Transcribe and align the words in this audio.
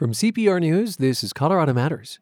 From 0.00 0.12
CPR 0.12 0.60
News, 0.60 0.96
this 0.96 1.22
is 1.22 1.34
Colorado 1.34 1.74
Matters. 1.74 2.18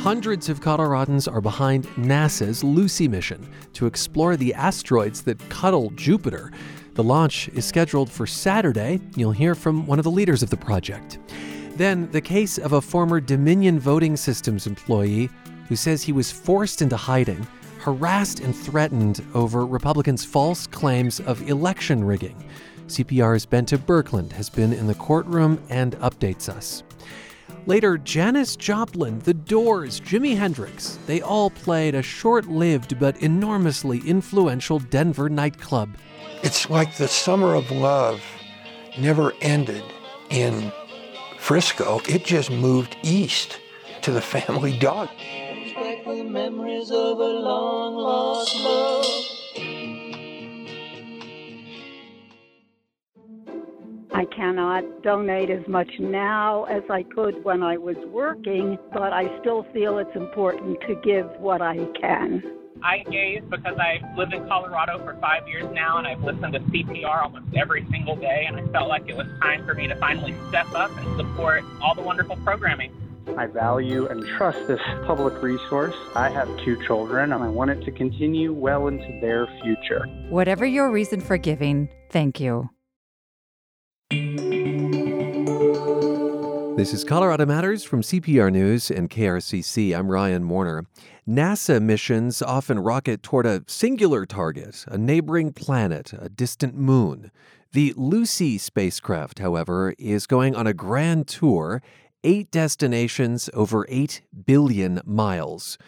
Hundreds 0.00 0.48
of 0.48 0.60
Coloradans 0.60 1.26
are 1.26 1.40
behind 1.40 1.88
NASA's 1.96 2.62
Lucy 2.62 3.08
mission 3.08 3.50
to 3.72 3.86
explore 3.86 4.36
the 4.36 4.54
asteroids 4.54 5.22
that 5.22 5.40
cuddle 5.48 5.90
Jupiter. 5.96 6.52
The 6.92 7.02
launch 7.02 7.48
is 7.48 7.64
scheduled 7.64 8.12
for 8.12 8.28
Saturday. 8.28 9.00
You'll 9.16 9.32
hear 9.32 9.56
from 9.56 9.88
one 9.88 9.98
of 9.98 10.04
the 10.04 10.10
leaders 10.12 10.44
of 10.44 10.50
the 10.50 10.56
project. 10.56 11.18
Then, 11.74 12.08
the 12.12 12.20
case 12.20 12.58
of 12.58 12.74
a 12.74 12.80
former 12.80 13.20
Dominion 13.20 13.80
Voting 13.80 14.16
Systems 14.16 14.68
employee 14.68 15.28
who 15.66 15.74
says 15.74 16.00
he 16.00 16.12
was 16.12 16.30
forced 16.30 16.80
into 16.80 16.96
hiding, 16.96 17.44
harassed, 17.80 18.38
and 18.38 18.54
threatened 18.54 19.20
over 19.34 19.66
Republicans' 19.66 20.24
false 20.24 20.68
claims 20.68 21.18
of 21.18 21.42
election 21.48 22.04
rigging. 22.04 22.48
CPR's 22.86 23.46
Bente 23.46 23.78
Birkeland 23.78 24.32
has 24.32 24.48
been 24.48 24.72
in 24.72 24.86
the 24.86 24.94
courtroom 24.94 25.60
and 25.68 25.92
updates 25.96 26.48
us. 26.48 26.82
Later, 27.66 27.96
Janis 27.96 28.56
Joplin, 28.56 29.20
The 29.20 29.32
Doors, 29.32 30.00
Jimi 30.00 30.36
Hendrix, 30.36 30.98
they 31.06 31.22
all 31.22 31.48
played 31.48 31.94
a 31.94 32.02
short 32.02 32.46
lived 32.46 32.98
but 32.98 33.16
enormously 33.22 34.00
influential 34.00 34.78
Denver 34.78 35.30
nightclub. 35.30 35.96
It's 36.42 36.68
like 36.68 36.96
the 36.96 37.08
summer 37.08 37.54
of 37.54 37.70
love 37.70 38.22
never 38.98 39.32
ended 39.40 39.82
in 40.28 40.70
Frisco, 41.38 42.00
it 42.08 42.24
just 42.24 42.50
moved 42.50 42.96
east 43.02 43.60
to 44.02 44.10
the 44.10 44.20
family 44.20 44.78
dog. 44.78 45.08
I 54.14 54.26
cannot 54.26 55.02
donate 55.02 55.50
as 55.50 55.66
much 55.66 55.90
now 55.98 56.64
as 56.64 56.84
I 56.88 57.02
could 57.02 57.42
when 57.42 57.64
I 57.64 57.76
was 57.76 57.96
working, 58.12 58.78
but 58.92 59.12
I 59.12 59.40
still 59.40 59.66
feel 59.72 59.98
it's 59.98 60.14
important 60.14 60.80
to 60.82 60.94
give 61.02 61.28
what 61.40 61.60
I 61.60 61.84
can. 62.00 62.40
I 62.80 62.98
gave 63.10 63.50
because 63.50 63.76
I've 63.76 64.16
lived 64.16 64.32
in 64.32 64.46
Colorado 64.46 65.04
for 65.04 65.18
five 65.20 65.48
years 65.48 65.64
now 65.72 65.98
and 65.98 66.06
I've 66.06 66.22
listened 66.22 66.52
to 66.52 66.60
CPR 66.60 67.24
almost 67.24 67.56
every 67.56 67.84
single 67.90 68.14
day, 68.14 68.44
and 68.46 68.56
I 68.56 68.64
felt 68.68 68.88
like 68.88 69.08
it 69.08 69.16
was 69.16 69.26
time 69.42 69.64
for 69.66 69.74
me 69.74 69.88
to 69.88 69.96
finally 69.96 70.36
step 70.48 70.72
up 70.76 70.96
and 70.96 71.16
support 71.16 71.64
all 71.82 71.96
the 71.96 72.02
wonderful 72.02 72.36
programming. 72.44 72.92
I 73.36 73.46
value 73.46 74.06
and 74.06 74.24
trust 74.36 74.68
this 74.68 74.80
public 75.06 75.42
resource. 75.42 75.96
I 76.14 76.28
have 76.28 76.46
two 76.58 76.80
children 76.86 77.32
and 77.32 77.42
I 77.42 77.48
want 77.48 77.72
it 77.72 77.84
to 77.84 77.90
continue 77.90 78.52
well 78.52 78.86
into 78.86 79.18
their 79.20 79.48
future. 79.60 80.06
Whatever 80.28 80.64
your 80.64 80.92
reason 80.92 81.20
for 81.20 81.36
giving, 81.36 81.88
thank 82.10 82.38
you. 82.38 82.70
This 86.76 86.92
is 86.92 87.04
Colorado 87.04 87.46
Matters 87.46 87.84
from 87.84 88.02
CPR 88.02 88.50
News 88.50 88.90
and 88.90 89.08
KRCC. 89.08 89.96
I'm 89.96 90.10
Ryan 90.10 90.48
Warner. 90.48 90.86
NASA 91.26 91.80
missions 91.80 92.42
often 92.42 92.80
rocket 92.80 93.22
toward 93.22 93.46
a 93.46 93.62
singular 93.68 94.26
target, 94.26 94.84
a 94.88 94.98
neighboring 94.98 95.52
planet, 95.52 96.12
a 96.18 96.28
distant 96.28 96.74
moon. 96.74 97.30
The 97.72 97.94
Lucy 97.96 98.58
spacecraft, 98.58 99.38
however, 99.38 99.94
is 99.98 100.26
going 100.26 100.56
on 100.56 100.66
a 100.66 100.74
grand 100.74 101.28
tour, 101.28 101.80
eight 102.24 102.50
destinations 102.50 103.48
over 103.54 103.86
8 103.88 104.22
billion 104.44 105.00
miles. 105.04 105.78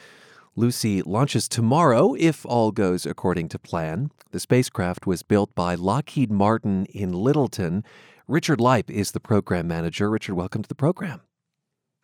Lucy 0.55 1.03
launches 1.03 1.49
tomorrow 1.49 2.15
if 2.15 2.47
all 2.47 2.71
goes 2.71 3.05
according 3.05 3.49
to 3.49 3.59
plan. 3.59 4.11
The 4.31 4.41
spacecraft 4.41 5.05
was 5.05 5.25
built 5.25 5.53
by 5.57 5.75
Lockheed 5.75 6.31
Martin 6.31 6.87
in 6.87 7.13
Littleton. 7.13 7.85
Richard 8.29 8.61
Lipe 8.61 8.91
is 8.91 9.13
the 9.13 9.21
program 9.21 9.69
manager. 9.69 10.11
Richard, 10.11 10.35
welcome 10.35 10.61
to 10.61 10.69
the 10.69 10.75
program. 10.75 11.21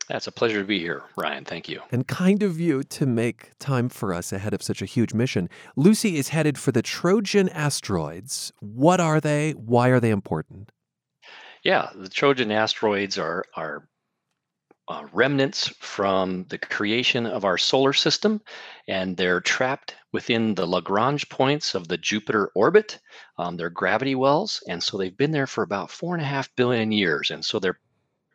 That's 0.08 0.28
a 0.28 0.32
pleasure 0.32 0.60
to 0.60 0.64
be 0.64 0.78
here, 0.78 1.02
Ryan. 1.16 1.44
Thank 1.44 1.68
you. 1.68 1.80
And 1.90 2.06
kind 2.06 2.44
of 2.44 2.60
you 2.60 2.84
to 2.84 3.06
make 3.06 3.50
time 3.58 3.88
for 3.88 4.14
us 4.14 4.32
ahead 4.32 4.54
of 4.54 4.62
such 4.62 4.82
a 4.82 4.84
huge 4.84 5.14
mission. 5.14 5.48
Lucy 5.74 6.16
is 6.16 6.28
headed 6.28 6.58
for 6.58 6.70
the 6.70 6.82
Trojan 6.82 7.48
asteroids. 7.48 8.52
What 8.60 9.00
are 9.00 9.20
they? 9.20 9.52
Why 9.52 9.88
are 9.88 9.98
they 9.98 10.10
important? 10.10 10.70
Yeah, 11.64 11.90
the 11.94 12.08
Trojan 12.08 12.52
asteroids 12.52 13.18
are 13.18 13.44
are 13.56 13.88
uh, 14.88 15.06
remnants 15.12 15.68
from 15.78 16.44
the 16.48 16.58
creation 16.58 17.26
of 17.26 17.44
our 17.44 17.56
solar 17.56 17.92
system, 17.92 18.40
and 18.88 19.16
they're 19.16 19.40
trapped 19.40 19.94
within 20.12 20.54
the 20.54 20.66
Lagrange 20.66 21.28
points 21.28 21.74
of 21.74 21.88
the 21.88 21.98
Jupiter 21.98 22.50
orbit. 22.54 22.98
Um, 23.38 23.56
they're 23.56 23.70
gravity 23.70 24.14
wells, 24.14 24.62
and 24.68 24.82
so 24.82 24.98
they've 24.98 25.16
been 25.16 25.30
there 25.30 25.46
for 25.46 25.62
about 25.62 25.90
four 25.90 26.14
and 26.14 26.22
a 26.22 26.26
half 26.26 26.54
billion 26.56 26.92
years. 26.92 27.30
And 27.30 27.44
so 27.44 27.58
they're 27.58 27.80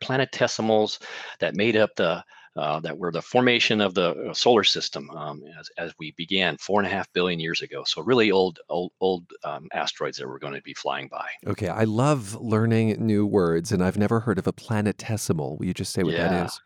planetesimals 0.02 1.00
that 1.40 1.54
made 1.54 1.76
up 1.76 1.94
the 1.96 2.24
uh, 2.58 2.80
that 2.80 2.98
were 2.98 3.12
the 3.12 3.22
formation 3.22 3.80
of 3.80 3.94
the 3.94 4.10
uh, 4.10 4.34
solar 4.34 4.64
system 4.64 5.08
um, 5.10 5.44
as, 5.58 5.70
as 5.78 5.94
we 5.98 6.10
began 6.12 6.56
four 6.58 6.80
and 6.80 6.86
a 6.88 6.90
half 6.90 7.10
billion 7.12 7.38
years 7.38 7.62
ago. 7.62 7.84
So 7.84 8.02
really 8.02 8.32
old, 8.32 8.58
old, 8.68 8.90
old 9.00 9.24
um, 9.44 9.68
asteroids 9.72 10.18
that 10.18 10.26
we're 10.26 10.40
going 10.40 10.54
to 10.54 10.62
be 10.62 10.74
flying 10.74 11.06
by. 11.06 11.28
Okay, 11.46 11.68
I 11.68 11.84
love 11.84 12.34
learning 12.40 12.96
new 12.98 13.24
words, 13.24 13.70
and 13.70 13.82
I've 13.82 13.96
never 13.96 14.18
heard 14.18 14.40
of 14.40 14.48
a 14.48 14.52
planetesimal. 14.52 15.58
Will 15.58 15.66
you 15.66 15.74
just 15.74 15.92
say 15.92 16.02
what 16.02 16.14
yeah. 16.14 16.28
that 16.28 16.46
is? 16.46 16.60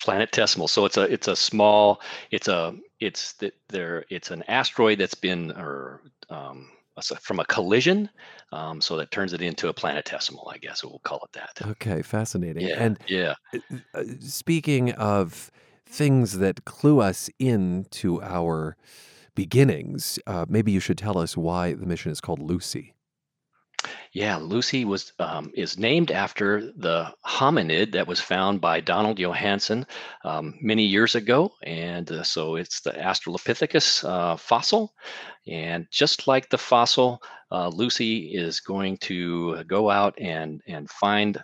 Planetesimal. 0.00 0.70
So 0.70 0.84
it's 0.84 0.96
a 0.96 1.02
it's 1.02 1.26
a 1.26 1.34
small. 1.34 2.00
It's 2.30 2.46
a 2.46 2.76
it's 3.00 3.32
that 3.34 3.54
there. 3.68 4.04
It's 4.10 4.30
an 4.30 4.44
asteroid 4.46 4.98
that's 4.98 5.14
been 5.14 5.50
or 5.52 6.02
um, 6.30 6.68
from 7.20 7.40
a 7.40 7.44
collision. 7.46 8.08
Um, 8.52 8.80
so 8.80 8.96
that 8.96 9.10
turns 9.10 9.32
it 9.32 9.42
into 9.42 9.68
a 9.68 9.74
planetesimal, 9.74 10.52
I 10.52 10.58
guess 10.58 10.84
we'll 10.84 11.00
call 11.00 11.20
it 11.24 11.32
that. 11.32 11.66
Okay, 11.66 12.02
fascinating. 12.02 12.68
Yeah, 12.68 12.82
and 12.82 12.98
yeah. 13.08 13.34
Uh, 13.52 13.58
uh, 13.94 14.04
speaking 14.20 14.92
of 14.92 15.50
things 15.84 16.38
that 16.38 16.64
clue 16.64 17.00
us 17.00 17.28
into 17.38 18.22
our 18.22 18.76
beginnings, 19.34 20.18
uh, 20.26 20.46
maybe 20.48 20.72
you 20.72 20.80
should 20.80 20.98
tell 20.98 21.18
us 21.18 21.36
why 21.36 21.72
the 21.72 21.86
mission 21.86 22.12
is 22.12 22.20
called 22.20 22.40
Lucy. 22.40 22.94
Yeah, 24.12 24.36
Lucy 24.36 24.84
was 24.84 25.12
um, 25.18 25.52
is 25.54 25.78
named 25.78 26.10
after 26.10 26.72
the 26.76 27.12
hominid 27.26 27.92
that 27.92 28.06
was 28.06 28.20
found 28.20 28.60
by 28.60 28.80
Donald 28.80 29.18
Johanson 29.18 29.86
um, 30.24 30.54
many 30.60 30.84
years 30.84 31.14
ago, 31.14 31.52
and 31.62 32.10
uh, 32.10 32.22
so 32.22 32.56
it's 32.56 32.80
the 32.80 32.92
Australopithecus 32.92 34.04
uh, 34.08 34.36
fossil. 34.36 34.94
And 35.46 35.86
just 35.90 36.26
like 36.26 36.48
the 36.48 36.58
fossil, 36.58 37.22
uh, 37.52 37.68
Lucy 37.68 38.34
is 38.34 38.60
going 38.60 38.96
to 38.98 39.62
go 39.64 39.90
out 39.90 40.14
and 40.18 40.62
and 40.66 40.88
find 40.90 41.42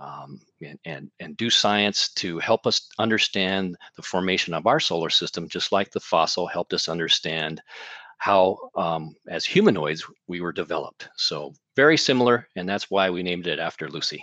um, 0.00 0.40
and, 0.62 0.78
and, 0.84 1.10
and 1.20 1.36
do 1.36 1.50
science 1.50 2.10
to 2.14 2.38
help 2.38 2.66
us 2.66 2.88
understand 2.98 3.76
the 3.96 4.02
formation 4.02 4.54
of 4.54 4.66
our 4.66 4.80
solar 4.80 5.10
system, 5.10 5.48
just 5.48 5.70
like 5.70 5.90
the 5.90 6.00
fossil 6.00 6.46
helped 6.46 6.72
us 6.72 6.88
understand 6.88 7.60
how, 8.22 8.56
um, 8.76 9.16
as 9.28 9.44
humanoids, 9.44 10.06
we 10.28 10.40
were 10.40 10.52
developed. 10.52 11.08
So 11.16 11.54
very 11.74 11.96
similar, 11.96 12.46
and 12.54 12.68
that's 12.68 12.88
why 12.88 13.10
we 13.10 13.24
named 13.24 13.48
it 13.48 13.58
after 13.58 13.88
Lucy. 13.88 14.22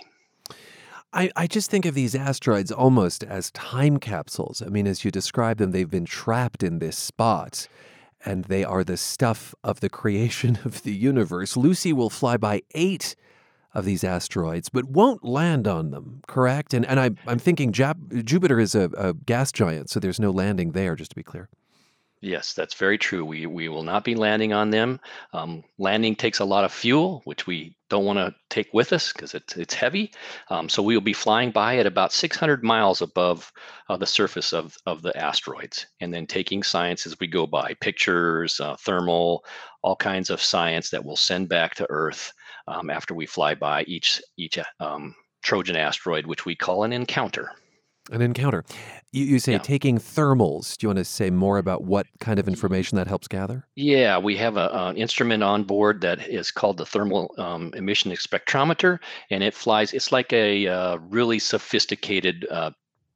I, 1.12 1.30
I 1.36 1.46
just 1.46 1.70
think 1.70 1.84
of 1.84 1.94
these 1.94 2.14
asteroids 2.14 2.72
almost 2.72 3.22
as 3.22 3.50
time 3.50 3.98
capsules. 3.98 4.62
I 4.62 4.70
mean, 4.70 4.86
as 4.86 5.04
you 5.04 5.10
describe 5.10 5.58
them, 5.58 5.72
they've 5.72 5.90
been 5.90 6.06
trapped 6.06 6.62
in 6.62 6.78
this 6.78 6.96
spot 6.96 7.68
and 8.24 8.46
they 8.46 8.64
are 8.64 8.84
the 8.84 8.96
stuff 8.96 9.54
of 9.62 9.80
the 9.80 9.90
creation 9.90 10.58
of 10.64 10.82
the 10.82 10.94
universe. 10.94 11.54
Lucy 11.54 11.92
will 11.92 12.10
fly 12.10 12.38
by 12.38 12.62
eight 12.74 13.14
of 13.74 13.84
these 13.84 14.02
asteroids, 14.02 14.70
but 14.70 14.86
won't 14.86 15.26
land 15.26 15.68
on 15.68 15.90
them, 15.90 16.22
correct? 16.26 16.72
And, 16.72 16.86
and 16.86 16.98
I, 16.98 17.10
I'm 17.26 17.38
thinking 17.38 17.70
Jap- 17.70 18.24
Jupiter 18.24 18.60
is 18.60 18.74
a, 18.74 18.90
a 18.96 19.12
gas 19.12 19.52
giant, 19.52 19.90
so 19.90 20.00
there's 20.00 20.18
no 20.18 20.30
landing 20.30 20.72
there, 20.72 20.96
just 20.96 21.10
to 21.10 21.16
be 21.16 21.22
clear. 21.22 21.50
Yes, 22.22 22.52
that's 22.52 22.74
very 22.74 22.98
true. 22.98 23.24
We 23.24 23.46
we 23.46 23.70
will 23.70 23.82
not 23.82 24.04
be 24.04 24.14
landing 24.14 24.52
on 24.52 24.68
them. 24.68 25.00
Um, 25.32 25.64
landing 25.78 26.14
takes 26.14 26.38
a 26.38 26.44
lot 26.44 26.64
of 26.64 26.72
fuel, 26.72 27.22
which 27.24 27.46
we 27.46 27.74
don't 27.88 28.04
want 28.04 28.18
to 28.18 28.34
take 28.50 28.68
with 28.74 28.92
us 28.92 29.10
because 29.10 29.32
it's 29.32 29.56
it's 29.56 29.72
heavy. 29.72 30.12
Um, 30.50 30.68
so 30.68 30.82
we 30.82 30.94
will 30.94 31.00
be 31.00 31.14
flying 31.14 31.50
by 31.50 31.78
at 31.78 31.86
about 31.86 32.12
600 32.12 32.62
miles 32.62 33.00
above 33.00 33.50
uh, 33.88 33.96
the 33.96 34.06
surface 34.06 34.52
of 34.52 34.76
of 34.84 35.00
the 35.00 35.16
asteroids, 35.16 35.86
and 36.00 36.12
then 36.12 36.26
taking 36.26 36.62
science 36.62 37.06
as 37.06 37.18
we 37.20 37.26
go 37.26 37.46
by, 37.46 37.72
pictures, 37.80 38.60
uh, 38.60 38.76
thermal, 38.76 39.42
all 39.82 39.96
kinds 39.96 40.28
of 40.28 40.42
science 40.42 40.90
that 40.90 41.02
we'll 41.02 41.16
send 41.16 41.48
back 41.48 41.74
to 41.76 41.86
Earth 41.88 42.34
um, 42.68 42.90
after 42.90 43.14
we 43.14 43.24
fly 43.24 43.54
by 43.54 43.82
each 43.84 44.20
each 44.36 44.58
um, 44.78 45.14
Trojan 45.42 45.76
asteroid, 45.76 46.26
which 46.26 46.44
we 46.44 46.54
call 46.54 46.84
an 46.84 46.92
encounter. 46.92 47.52
An 48.10 48.22
encounter. 48.22 48.64
You, 49.12 49.24
you 49.24 49.38
say 49.38 49.52
Yeah. 49.52 49.58
taking 49.58 49.98
thermals. 49.98 50.76
Do 50.76 50.84
you 50.84 50.88
want 50.88 50.98
to 50.98 51.04
say 51.04 51.30
more 51.30 51.58
about 51.58 51.84
what 51.84 52.06
kind 52.18 52.38
of 52.40 52.48
information 52.48 52.96
that 52.96 53.06
helps 53.06 53.28
gather? 53.28 53.66
Yeah, 53.76 54.18
we 54.18 54.36
have 54.36 54.56
a, 54.56 54.68
an 54.72 54.96
instrument 54.96 55.42
on 55.42 55.64
board 55.64 56.00
that 56.00 56.26
is 56.26 56.50
called 56.50 56.78
the 56.78 56.86
thermal 56.86 57.34
um, 57.38 57.72
emission 57.74 58.10
spectrometer, 58.12 58.98
and 59.30 59.44
it 59.44 59.54
flies. 59.54 59.92
It's 59.92 60.12
like 60.12 60.32
a 60.32 60.66
uh, 60.66 60.96
really 60.96 61.38
sophisticated 61.38 62.46
uh, 62.50 62.70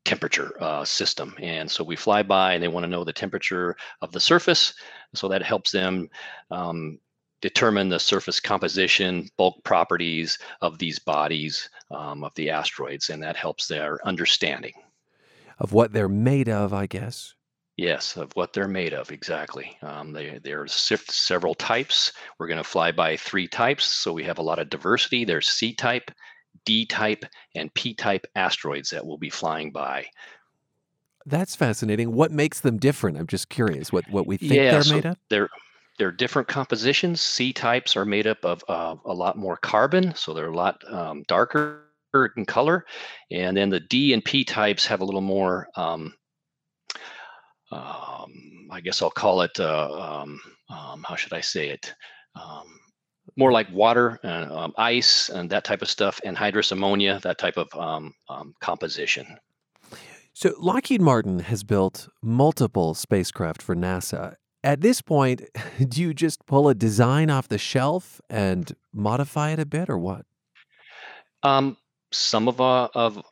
temperature 0.04 0.54
uh, 0.62 0.84
system, 0.84 1.34
and 1.40 1.70
so 1.70 1.82
we 1.82 1.96
fly 1.96 2.22
by, 2.22 2.54
and 2.54 2.62
they 2.62 2.68
want 2.68 2.84
to 2.84 2.90
know 2.90 3.04
the 3.04 3.12
temperature 3.12 3.74
of 4.02 4.12
the 4.12 4.20
surface, 4.20 4.74
so 5.14 5.28
that 5.28 5.42
helps 5.42 5.72
them 5.72 6.08
um, 6.50 6.98
determine 7.44 7.90
the 7.90 8.00
surface 8.00 8.40
composition, 8.40 9.28
bulk 9.36 9.62
properties 9.64 10.38
of 10.62 10.78
these 10.78 10.98
bodies 10.98 11.68
um, 11.90 12.24
of 12.24 12.34
the 12.36 12.48
asteroids, 12.48 13.10
and 13.10 13.22
that 13.22 13.36
helps 13.36 13.68
their 13.68 13.98
understanding. 14.08 14.72
Of 15.58 15.74
what 15.74 15.92
they're 15.92 16.08
made 16.08 16.48
of, 16.48 16.72
I 16.72 16.86
guess. 16.86 17.34
Yes, 17.76 18.16
of 18.16 18.32
what 18.32 18.54
they're 18.54 18.66
made 18.66 18.94
of, 18.94 19.12
exactly. 19.12 19.76
Um, 19.82 20.14
they, 20.14 20.40
there's 20.42 20.72
several 20.72 21.54
types. 21.54 22.14
We're 22.38 22.48
going 22.48 22.56
to 22.56 22.64
fly 22.64 22.92
by 22.92 23.18
three 23.18 23.46
types, 23.46 23.84
so 23.84 24.14
we 24.14 24.24
have 24.24 24.38
a 24.38 24.42
lot 24.42 24.58
of 24.58 24.70
diversity. 24.70 25.26
There's 25.26 25.50
C 25.50 25.74
type, 25.74 26.10
D 26.64 26.86
type, 26.86 27.26
and 27.54 27.74
P 27.74 27.92
type 27.92 28.26
asteroids 28.36 28.88
that 28.88 29.04
we'll 29.04 29.18
be 29.18 29.28
flying 29.28 29.70
by. 29.70 30.06
That's 31.26 31.54
fascinating. 31.54 32.14
What 32.14 32.32
makes 32.32 32.60
them 32.60 32.78
different? 32.78 33.18
I'm 33.18 33.26
just 33.26 33.50
curious. 33.50 33.92
What 33.92 34.08
what 34.10 34.26
we 34.26 34.38
think 34.38 34.54
yeah, 34.54 34.70
they're 34.70 34.82
so 34.82 34.94
made 34.94 35.06
of? 35.06 35.16
They're 35.28 35.50
they're 35.98 36.12
different 36.12 36.48
compositions. 36.48 37.20
C 37.20 37.52
types 37.52 37.96
are 37.96 38.04
made 38.04 38.26
up 38.26 38.44
of 38.44 38.64
uh, 38.68 38.96
a 39.04 39.12
lot 39.12 39.36
more 39.36 39.56
carbon, 39.56 40.14
so 40.14 40.34
they're 40.34 40.48
a 40.50 40.56
lot 40.56 40.82
um, 40.92 41.24
darker 41.28 41.82
in 42.36 42.44
color, 42.46 42.84
and 43.30 43.56
then 43.56 43.70
the 43.70 43.80
D 43.80 44.12
and 44.12 44.24
P 44.24 44.44
types 44.44 44.86
have 44.86 45.00
a 45.00 45.04
little 45.04 45.20
more. 45.20 45.68
Um, 45.76 46.14
um, 47.72 48.68
I 48.70 48.80
guess 48.80 49.02
I'll 49.02 49.10
call 49.10 49.42
it. 49.42 49.58
Uh, 49.58 50.22
um, 50.22 50.40
um, 50.68 51.04
how 51.06 51.16
should 51.16 51.32
I 51.32 51.40
say 51.40 51.70
it? 51.70 51.94
Um, 52.34 52.80
more 53.36 53.52
like 53.52 53.70
water, 53.72 54.20
and 54.22 54.72
ice, 54.76 55.28
and 55.28 55.50
that 55.50 55.64
type 55.64 55.82
of 55.82 55.88
stuff, 55.88 56.20
and 56.24 56.36
hydrous 56.36 56.72
ammonia, 56.72 57.20
that 57.22 57.38
type 57.38 57.56
of 57.56 57.68
composition. 58.60 59.38
So, 60.32 60.52
Lockheed 60.58 61.00
Martin 61.00 61.40
has 61.40 61.62
built 61.62 62.08
multiple 62.20 62.94
spacecraft 62.94 63.62
for 63.62 63.76
NASA. 63.76 64.34
At 64.64 64.80
this 64.80 65.02
point, 65.02 65.42
do 65.88 66.00
you 66.00 66.14
just 66.14 66.44
pull 66.46 66.68
a 66.68 66.74
design 66.74 67.30
off 67.30 67.46
the 67.46 67.58
shelf 67.58 68.20
and 68.28 68.74
modify 68.92 69.50
it 69.50 69.60
a 69.60 69.66
bit, 69.66 69.88
or 69.88 69.98
what? 69.98 70.24
Um, 71.44 71.76
some 72.10 72.48
of 72.48 72.60
uh, 72.60 72.88
of 72.94 73.22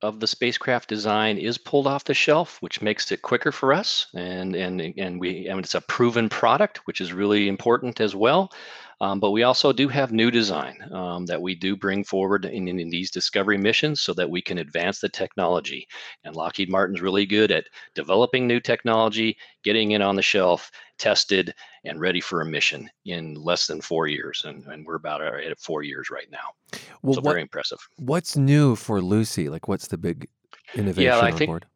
of 0.00 0.20
the 0.20 0.28
spacecraft 0.28 0.88
design 0.88 1.38
is 1.38 1.58
pulled 1.58 1.88
off 1.88 2.04
the 2.04 2.14
shelf, 2.14 2.58
which 2.62 2.80
makes 2.80 3.10
it 3.10 3.22
quicker 3.22 3.50
for 3.50 3.72
us, 3.72 4.06
and 4.14 4.54
and 4.54 4.80
and 4.80 5.20
we 5.20 5.48
and 5.48 5.58
it's 5.58 5.74
a 5.74 5.80
proven 5.80 6.28
product, 6.28 6.86
which 6.86 7.00
is 7.00 7.12
really 7.12 7.48
important 7.48 8.00
as 8.00 8.14
well. 8.14 8.52
Um, 9.00 9.20
but 9.20 9.30
we 9.30 9.44
also 9.44 9.72
do 9.72 9.86
have 9.88 10.12
new 10.12 10.30
design 10.30 10.76
um, 10.92 11.24
that 11.26 11.40
we 11.40 11.54
do 11.54 11.76
bring 11.76 12.02
forward 12.02 12.44
in, 12.44 12.66
in, 12.66 12.90
these 12.90 13.10
discovery 13.10 13.56
missions 13.56 14.02
so 14.02 14.12
that 14.14 14.28
we 14.28 14.42
can 14.42 14.58
advance 14.58 15.00
the 15.00 15.08
technology. 15.08 15.86
And 16.24 16.34
Lockheed 16.34 16.68
Martin's 16.68 17.00
really 17.00 17.24
good 17.24 17.52
at 17.52 17.66
developing 17.94 18.46
new 18.46 18.58
technology, 18.58 19.36
getting 19.62 19.92
it 19.92 20.02
on 20.02 20.16
the 20.16 20.22
shelf, 20.22 20.70
tested, 20.98 21.54
and 21.84 22.00
ready 22.00 22.20
for 22.20 22.40
a 22.40 22.46
mission 22.46 22.90
in 23.04 23.34
less 23.34 23.68
than 23.68 23.80
four 23.80 24.08
years. 24.08 24.42
And, 24.44 24.64
and 24.66 24.84
we're 24.84 24.96
about 24.96 25.22
at 25.22 25.60
four 25.60 25.82
years 25.82 26.10
right 26.10 26.28
now. 26.30 26.78
Well, 27.02 27.14
so 27.14 27.20
what, 27.20 27.30
very 27.30 27.42
impressive. 27.42 27.78
What's 27.98 28.36
new 28.36 28.74
for 28.74 29.00
Lucy? 29.00 29.48
Like, 29.48 29.68
what's 29.68 29.86
the 29.86 29.98
big 29.98 30.28
innovation 30.74 31.04
yeah, 31.04 31.18
I 31.18 31.30
on 31.30 31.38
think, 31.38 31.48
board? 31.48 31.66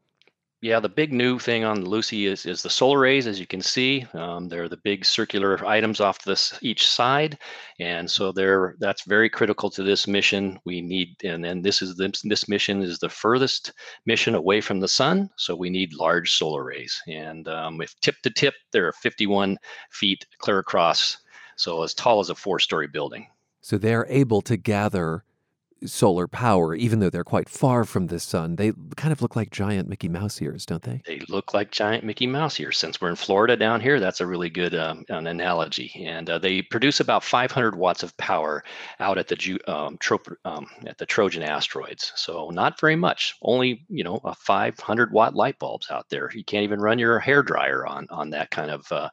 Yeah, 0.62 0.78
the 0.78 0.88
big 0.88 1.12
new 1.12 1.40
thing 1.40 1.64
on 1.64 1.84
Lucy 1.84 2.26
is 2.26 2.46
is 2.46 2.62
the 2.62 2.70
solar 2.70 3.00
rays. 3.00 3.26
As 3.26 3.40
you 3.40 3.48
can 3.48 3.60
see, 3.60 4.06
um, 4.14 4.48
they're 4.48 4.68
the 4.68 4.76
big 4.76 5.04
circular 5.04 5.58
items 5.66 6.00
off 6.00 6.22
this 6.22 6.56
each 6.62 6.86
side, 6.86 7.36
and 7.80 8.08
so 8.08 8.30
they're 8.30 8.76
that's 8.78 9.02
very 9.02 9.28
critical 9.28 9.70
to 9.70 9.82
this 9.82 10.06
mission. 10.06 10.60
We 10.64 10.80
need, 10.80 11.16
and 11.24 11.44
then 11.44 11.62
this 11.62 11.82
is 11.82 11.96
the, 11.96 12.16
this 12.22 12.48
mission 12.48 12.80
is 12.80 13.00
the 13.00 13.08
furthest 13.08 13.72
mission 14.06 14.36
away 14.36 14.60
from 14.60 14.78
the 14.78 14.86
sun, 14.86 15.30
so 15.36 15.56
we 15.56 15.68
need 15.68 15.94
large 15.94 16.32
solar 16.32 16.62
rays. 16.62 17.02
And 17.08 17.48
um, 17.48 17.82
if 17.82 17.98
tip 17.98 18.22
to 18.22 18.30
tip, 18.30 18.54
they're 18.70 18.92
51 18.92 19.58
feet 19.90 20.24
clear 20.38 20.60
across, 20.60 21.18
so 21.56 21.82
as 21.82 21.92
tall 21.92 22.20
as 22.20 22.30
a 22.30 22.36
four-story 22.36 22.86
building. 22.86 23.26
So 23.62 23.78
they're 23.78 24.06
able 24.08 24.42
to 24.42 24.56
gather 24.56 25.24
solar 25.86 26.26
power, 26.26 26.74
even 26.74 27.00
though 27.00 27.10
they're 27.10 27.24
quite 27.24 27.48
far 27.48 27.84
from 27.84 28.06
the 28.06 28.20
sun. 28.20 28.56
They 28.56 28.72
kind 28.96 29.12
of 29.12 29.22
look 29.22 29.36
like 29.36 29.50
giant 29.50 29.88
Mickey 29.88 30.08
Mouse 30.08 30.40
ears, 30.40 30.66
don't 30.66 30.82
they? 30.82 31.02
They 31.06 31.20
look 31.28 31.54
like 31.54 31.70
giant 31.70 32.04
Mickey 32.04 32.26
Mouse 32.26 32.58
ears. 32.60 32.78
Since 32.78 33.00
we're 33.00 33.10
in 33.10 33.16
Florida 33.16 33.56
down 33.56 33.80
here, 33.80 34.00
that's 34.00 34.20
a 34.20 34.26
really 34.26 34.50
good 34.50 34.74
um, 34.74 35.04
an 35.08 35.26
analogy. 35.26 35.92
And 36.04 36.28
uh, 36.28 36.38
they 36.38 36.62
produce 36.62 37.00
about 37.00 37.24
500 37.24 37.76
watts 37.76 38.02
of 38.02 38.16
power 38.16 38.64
out 39.00 39.18
at 39.18 39.28
the 39.28 39.60
um, 39.66 39.98
um, 40.44 40.66
at 40.86 40.98
the 40.98 41.06
Trojan 41.06 41.42
asteroids. 41.42 42.12
So 42.16 42.50
not 42.50 42.80
very 42.80 42.96
much. 42.96 43.36
Only 43.42 43.84
you 43.88 44.04
know 44.04 44.20
a 44.24 44.34
500 44.34 45.12
watt 45.12 45.34
light 45.34 45.58
bulbs 45.58 45.90
out 45.90 46.08
there. 46.08 46.30
You 46.34 46.44
can't 46.44 46.64
even 46.64 46.80
run 46.80 46.98
your 46.98 47.18
hair 47.18 47.42
dryer 47.42 47.86
on 47.86 48.06
on 48.10 48.30
that 48.30 48.50
kind 48.50 48.70
of. 48.70 48.90
Uh, 48.90 49.08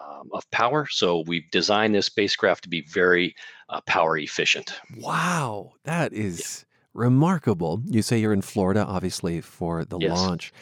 um, 0.00 0.28
of 0.32 0.48
power. 0.50 0.86
So 0.90 1.24
we've 1.26 1.50
designed 1.50 1.94
this 1.94 2.06
spacecraft 2.06 2.64
to 2.64 2.68
be 2.68 2.82
very 2.82 3.34
uh, 3.68 3.80
power 3.82 4.16
efficient. 4.18 4.78
Wow, 4.98 5.72
that 5.84 6.12
is 6.12 6.64
yeah. 6.68 6.76
remarkable. 6.94 7.82
You 7.86 8.02
say 8.02 8.18
you're 8.18 8.32
in 8.32 8.42
Florida, 8.42 8.84
obviously, 8.84 9.40
for 9.40 9.84
the 9.84 9.98
yes. 9.98 10.16
launch. 10.16 10.52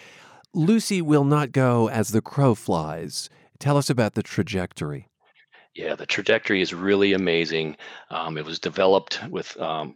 Lucy 0.55 1.02
will 1.02 1.25
not 1.25 1.52
go 1.52 1.88
as 1.88 2.08
the 2.08 2.23
crow 2.23 2.55
flies. 2.55 3.29
Tell 3.58 3.76
us 3.76 3.90
about 3.90 4.14
the 4.14 4.23
trajectory. 4.23 5.08
Yeah, 5.75 5.94
the 5.94 6.06
trajectory 6.06 6.61
is 6.61 6.75
really 6.75 7.12
amazing. 7.12 7.76
Um, 8.11 8.37
it 8.37 8.44
was 8.44 8.58
developed 8.58 9.20
with 9.31 9.58
um, 9.61 9.94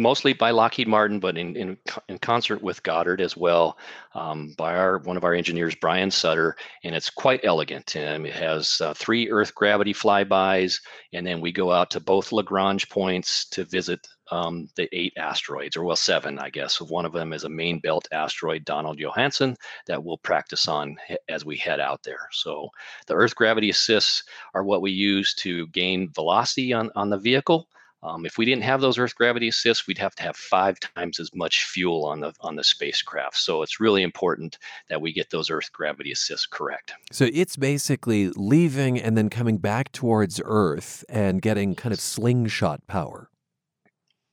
mostly 0.00 0.32
by 0.32 0.50
Lockheed 0.50 0.88
Martin, 0.88 1.20
but 1.20 1.36
in, 1.36 1.54
in, 1.54 1.76
in 2.08 2.18
concert 2.18 2.62
with 2.62 2.82
Goddard 2.82 3.20
as 3.20 3.36
well, 3.36 3.78
um, 4.14 4.54
by 4.56 4.76
our 4.76 4.98
one 4.98 5.16
of 5.16 5.24
our 5.24 5.34
engineers, 5.34 5.74
Brian 5.74 6.10
Sutter, 6.10 6.56
and 6.82 6.94
it's 6.94 7.10
quite 7.10 7.44
elegant. 7.44 7.94
Um, 7.94 8.26
it 8.26 8.34
has 8.34 8.80
uh, 8.80 8.94
three 8.94 9.30
Earth 9.30 9.54
gravity 9.54 9.92
flybys, 9.92 10.80
and 11.12 11.26
then 11.26 11.40
we 11.40 11.52
go 11.52 11.70
out 11.70 11.90
to 11.90 12.00
both 12.00 12.32
Lagrange 12.32 12.88
points 12.88 13.48
to 13.50 13.64
visit 13.64 14.00
um, 14.30 14.68
the 14.76 14.88
eight 14.92 15.12
asteroids, 15.16 15.76
or 15.76 15.84
well, 15.84 15.96
seven, 15.96 16.38
I 16.38 16.50
guess. 16.50 16.80
One 16.80 17.04
of 17.04 17.12
them 17.12 17.32
is 17.32 17.44
a 17.44 17.48
main 17.48 17.80
belt 17.80 18.08
asteroid, 18.12 18.64
Donald 18.64 18.98
Johanson, 18.98 19.56
that 19.86 20.02
we'll 20.02 20.18
practice 20.18 20.68
on 20.68 20.96
as 21.28 21.44
we 21.44 21.56
head 21.56 21.80
out 21.80 22.02
there. 22.02 22.28
So 22.32 22.68
the 23.06 23.14
Earth 23.14 23.34
gravity 23.34 23.70
assists 23.70 24.24
are 24.54 24.64
what 24.64 24.82
we 24.82 24.92
use 24.92 25.34
to 25.36 25.66
gain 25.68 26.10
velocity 26.14 26.72
on, 26.72 26.90
on 26.96 27.10
the 27.10 27.18
vehicle. 27.18 27.68
Um, 28.02 28.24
if 28.24 28.38
we 28.38 28.44
didn't 28.44 28.62
have 28.64 28.80
those 28.80 28.98
Earth 28.98 29.14
gravity 29.14 29.48
assists, 29.48 29.86
we'd 29.86 29.98
have 29.98 30.14
to 30.16 30.22
have 30.22 30.36
five 30.36 30.80
times 30.80 31.20
as 31.20 31.34
much 31.34 31.64
fuel 31.64 32.06
on 32.06 32.20
the 32.20 32.32
on 32.40 32.56
the 32.56 32.64
spacecraft. 32.64 33.36
So 33.36 33.62
it's 33.62 33.80
really 33.80 34.02
important 34.02 34.58
that 34.88 35.00
we 35.00 35.12
get 35.12 35.30
those 35.30 35.50
Earth 35.50 35.70
gravity 35.72 36.12
assists 36.12 36.46
correct. 36.46 36.94
So 37.12 37.28
it's 37.32 37.56
basically 37.56 38.30
leaving 38.30 38.98
and 38.98 39.16
then 39.16 39.28
coming 39.28 39.58
back 39.58 39.92
towards 39.92 40.40
Earth 40.44 41.04
and 41.08 41.42
getting 41.42 41.74
kind 41.74 41.92
of 41.92 42.00
slingshot 42.00 42.86
power. 42.86 43.28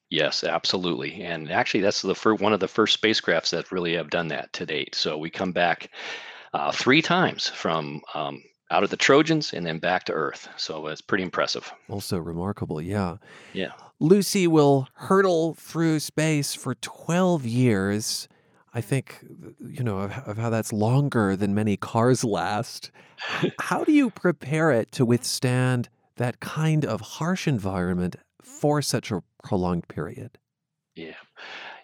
Yes, 0.10 0.46
absolutely. 0.46 1.22
And 1.24 1.52
actually, 1.52 1.82
that's 1.82 2.02
the 2.02 2.16
first, 2.16 2.42
one 2.42 2.54
of 2.54 2.62
the 2.62 2.68
first 2.70 3.02
spacecrafts 3.02 3.50
that 3.50 3.74
really 3.74 3.94
have 3.96 4.10
done 4.10 4.30
that 4.30 4.54
to 4.54 4.66
date. 4.66 4.96
So 4.96 5.18
we 5.18 5.30
come 5.30 5.52
back 5.52 5.90
uh, 6.54 6.72
three 6.72 7.02
times 7.02 7.50
from 7.50 8.02
um, 8.14 8.42
out 8.72 8.84
of 8.84 8.90
the 8.90 8.98
Trojans 8.98 9.54
and 9.54 9.66
then 9.66 9.80
back 9.80 10.04
to 10.06 10.14
Earth. 10.14 10.50
So 10.58 10.88
uh, 10.88 10.92
it's 10.92 11.02
pretty 11.02 11.24
impressive. 11.24 11.72
Also 11.90 12.18
remarkable, 12.18 12.82
yeah. 12.82 13.18
Yeah. 13.54 13.72
Lucy 14.00 14.48
will 14.48 14.88
hurtle 14.94 15.54
through 15.56 16.00
space 16.00 16.54
for 16.54 16.76
12 16.76 17.46
years. 17.46 18.28
I 18.74 18.82
think, 18.82 19.26
you 19.66 19.84
know, 19.84 20.00
of, 20.00 20.12
of 20.28 20.38
how 20.38 20.50
that's 20.50 20.74
longer 20.74 21.36
than 21.36 21.56
many 21.56 21.78
cars 21.78 22.24
last. 22.24 22.92
how 23.60 23.84
do 23.84 23.92
you 23.92 24.10
prepare 24.10 24.72
it 24.72 24.92
to 24.94 25.06
withstand 25.06 25.90
that 26.18 26.40
kind 26.40 26.86
of 26.86 27.02
harsh 27.02 27.48
environment 27.48 28.18
for 28.42 28.82
such 28.82 29.12
a 29.12 29.24
prolonged 29.44 29.88
period? 29.88 30.38
Yeah. 30.96 31.14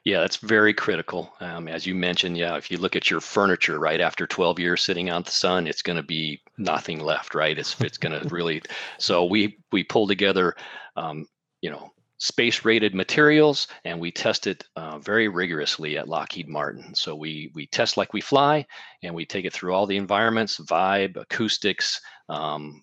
Yeah, 0.05 0.19
that's 0.19 0.36
very 0.38 0.74
critical. 0.74 1.33
Um, 1.39 1.69
as 1.69 1.86
you 1.88 1.95
mentioned, 1.95 2.38
yeah, 2.38 2.57
if 2.57 2.69
you 2.69 2.77
look 2.77 2.95
at 2.95 3.10
your 3.10 3.22
furniture 3.22 3.79
right 3.79 4.01
after 4.01 4.27
12 4.27 4.60
years 4.60 4.83
sitting 4.83 5.10
out 5.10 5.25
the 5.25 5.31
sun, 5.31 5.65
it's 5.65 5.81
going 5.81 5.95
to 5.95 6.03
be 6.03 6.41
nothing 6.57 7.00
left, 7.00 7.33
right? 7.33 7.57
It's 7.57 7.79
it's 7.79 7.98
going 7.98 8.19
to 8.22 8.27
really. 8.27 8.62
So 8.98 9.24
we 9.24 9.57
we 9.72 9.83
pull 9.83 10.07
together, 10.07 10.55
um, 10.98 11.25
you 11.62 11.69
know, 11.69 11.89
space 12.17 12.65
rated 12.65 12.93
materials 12.93 13.67
and 13.86 14.00
we 14.00 14.12
test 14.12 14.45
it 14.45 14.65
uh, 14.75 15.00
very 15.00 15.29
rigorously 15.29 15.98
at 15.98 16.10
Lockheed 16.10 16.50
Martin. 16.50 16.93
So 16.95 17.15
we 17.15 17.51
we 17.55 17.65
test 17.67 17.95
like 17.95 18.12
we 18.13 18.22
fly 18.22 18.65
and 19.03 19.15
we 19.15 19.25
take 19.25 19.45
it 19.45 19.53
through 19.53 19.74
all 19.74 19.88
the 19.88 19.98
environments, 19.98 20.60
vibe, 20.60 21.15
acoustics, 21.15 22.01
um, 22.27 22.81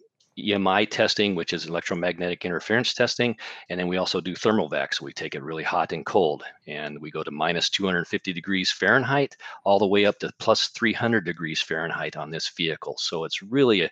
EMI 0.49 0.89
testing, 0.91 1.35
which 1.35 1.53
is 1.53 1.67
electromagnetic 1.67 2.45
interference 2.45 2.95
testing. 2.95 3.37
And 3.69 3.79
then 3.79 3.89
we 3.89 3.97
also 3.97 4.21
do 4.21 4.35
thermal 4.35 4.69
vac. 4.69 4.95
So 4.95 5.05
we 5.05 5.13
take 5.13 5.35
it 5.35 5.43
really 5.43 5.63
hot 5.63 5.93
and 5.93 6.05
cold. 6.05 6.43
And 6.67 7.01
we 7.01 7.11
go 7.11 7.23
to 7.23 7.31
minus 7.31 7.71
250 7.71 8.33
degrees 8.33 8.71
Fahrenheit 8.71 9.37
all 9.65 9.79
the 9.79 9.87
way 9.87 10.07
up 10.07 10.19
to 10.21 10.33
plus 10.39 10.69
300 10.69 11.25
degrees 11.25 11.61
Fahrenheit 11.61 12.17
on 12.17 12.31
this 12.31 12.49
vehicle. 12.49 12.97
So 12.99 13.25
it's 13.25 13.43
really 13.43 13.83
a, 13.83 13.91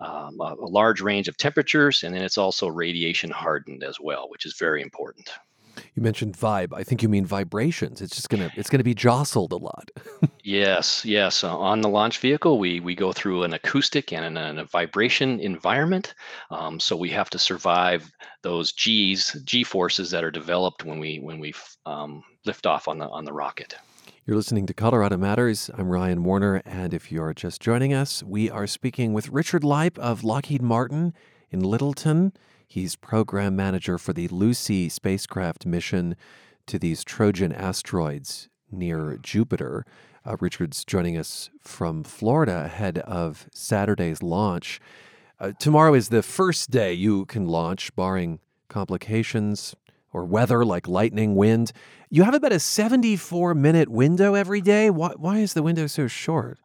um, 0.00 0.40
a, 0.40 0.54
a 0.60 0.68
large 0.68 1.00
range 1.00 1.28
of 1.28 1.36
temperatures. 1.36 2.02
And 2.02 2.14
then 2.14 2.22
it's 2.22 2.38
also 2.38 2.68
radiation 2.68 3.30
hardened 3.30 3.84
as 3.84 3.98
well, 4.00 4.28
which 4.28 4.46
is 4.46 4.56
very 4.58 4.82
important. 4.82 5.30
You 5.94 6.02
mentioned 6.02 6.36
vibe. 6.36 6.72
I 6.74 6.82
think 6.82 7.02
you 7.02 7.08
mean 7.08 7.26
vibrations. 7.26 8.00
It's 8.00 8.14
just 8.14 8.28
gonna 8.28 8.50
it's 8.56 8.70
gonna 8.70 8.84
be 8.84 8.94
jostled 8.94 9.52
a 9.52 9.56
lot. 9.56 9.90
Yes, 10.46 11.06
yes. 11.06 11.42
Uh, 11.42 11.56
on 11.56 11.80
the 11.80 11.88
launch 11.88 12.18
vehicle, 12.18 12.58
we 12.58 12.78
we 12.78 12.94
go 12.94 13.14
through 13.14 13.44
an 13.44 13.54
acoustic 13.54 14.12
and 14.12 14.36
an, 14.36 14.58
a 14.58 14.66
vibration 14.66 15.40
environment. 15.40 16.14
Um, 16.50 16.78
so 16.78 16.96
we 16.96 17.08
have 17.08 17.30
to 17.30 17.38
survive 17.38 18.12
those 18.42 18.72
G's, 18.72 19.40
G 19.44 19.64
forces 19.64 20.10
that 20.10 20.22
are 20.22 20.30
developed 20.30 20.84
when 20.84 20.98
we 20.98 21.18
when 21.18 21.40
we 21.40 21.54
um, 21.86 22.22
lift 22.44 22.66
off 22.66 22.88
on 22.88 22.98
the 22.98 23.08
on 23.08 23.24
the 23.24 23.32
rocket. 23.32 23.74
You're 24.26 24.36
listening 24.36 24.66
to 24.66 24.74
Colorado 24.74 25.16
Matters. 25.16 25.70
I'm 25.76 25.88
Ryan 25.88 26.24
Warner, 26.24 26.62
and 26.66 26.92
if 26.92 27.10
you're 27.10 27.32
just 27.32 27.62
joining 27.62 27.94
us, 27.94 28.22
we 28.22 28.50
are 28.50 28.66
speaking 28.66 29.14
with 29.14 29.30
Richard 29.30 29.64
Lipe 29.64 29.98
of 29.98 30.24
Lockheed 30.24 30.62
Martin 30.62 31.14
in 31.50 31.60
Littleton. 31.60 32.32
He's 32.74 32.96
program 32.96 33.54
manager 33.54 33.98
for 33.98 34.12
the 34.12 34.26
Lucy 34.26 34.88
spacecraft 34.88 35.64
mission 35.64 36.16
to 36.66 36.76
these 36.76 37.04
Trojan 37.04 37.52
asteroids 37.52 38.48
near 38.68 39.16
Jupiter. 39.22 39.86
Uh, 40.26 40.36
Richard's 40.40 40.84
joining 40.84 41.16
us 41.16 41.50
from 41.60 42.02
Florida 42.02 42.64
ahead 42.64 42.98
of 42.98 43.46
Saturday's 43.52 44.24
launch. 44.24 44.80
Uh, 45.38 45.52
tomorrow 45.56 45.94
is 45.94 46.08
the 46.08 46.20
first 46.20 46.72
day 46.72 46.92
you 46.92 47.26
can 47.26 47.46
launch, 47.46 47.94
barring 47.94 48.40
complications 48.68 49.76
or 50.12 50.24
weather 50.24 50.64
like 50.64 50.88
lightning, 50.88 51.36
wind. 51.36 51.70
You 52.10 52.24
have 52.24 52.34
about 52.34 52.50
a 52.50 52.58
74 52.58 53.54
minute 53.54 53.88
window 53.88 54.34
every 54.34 54.60
day. 54.60 54.90
Why, 54.90 55.12
why 55.16 55.38
is 55.38 55.54
the 55.54 55.62
window 55.62 55.86
so 55.86 56.08
short? 56.08 56.58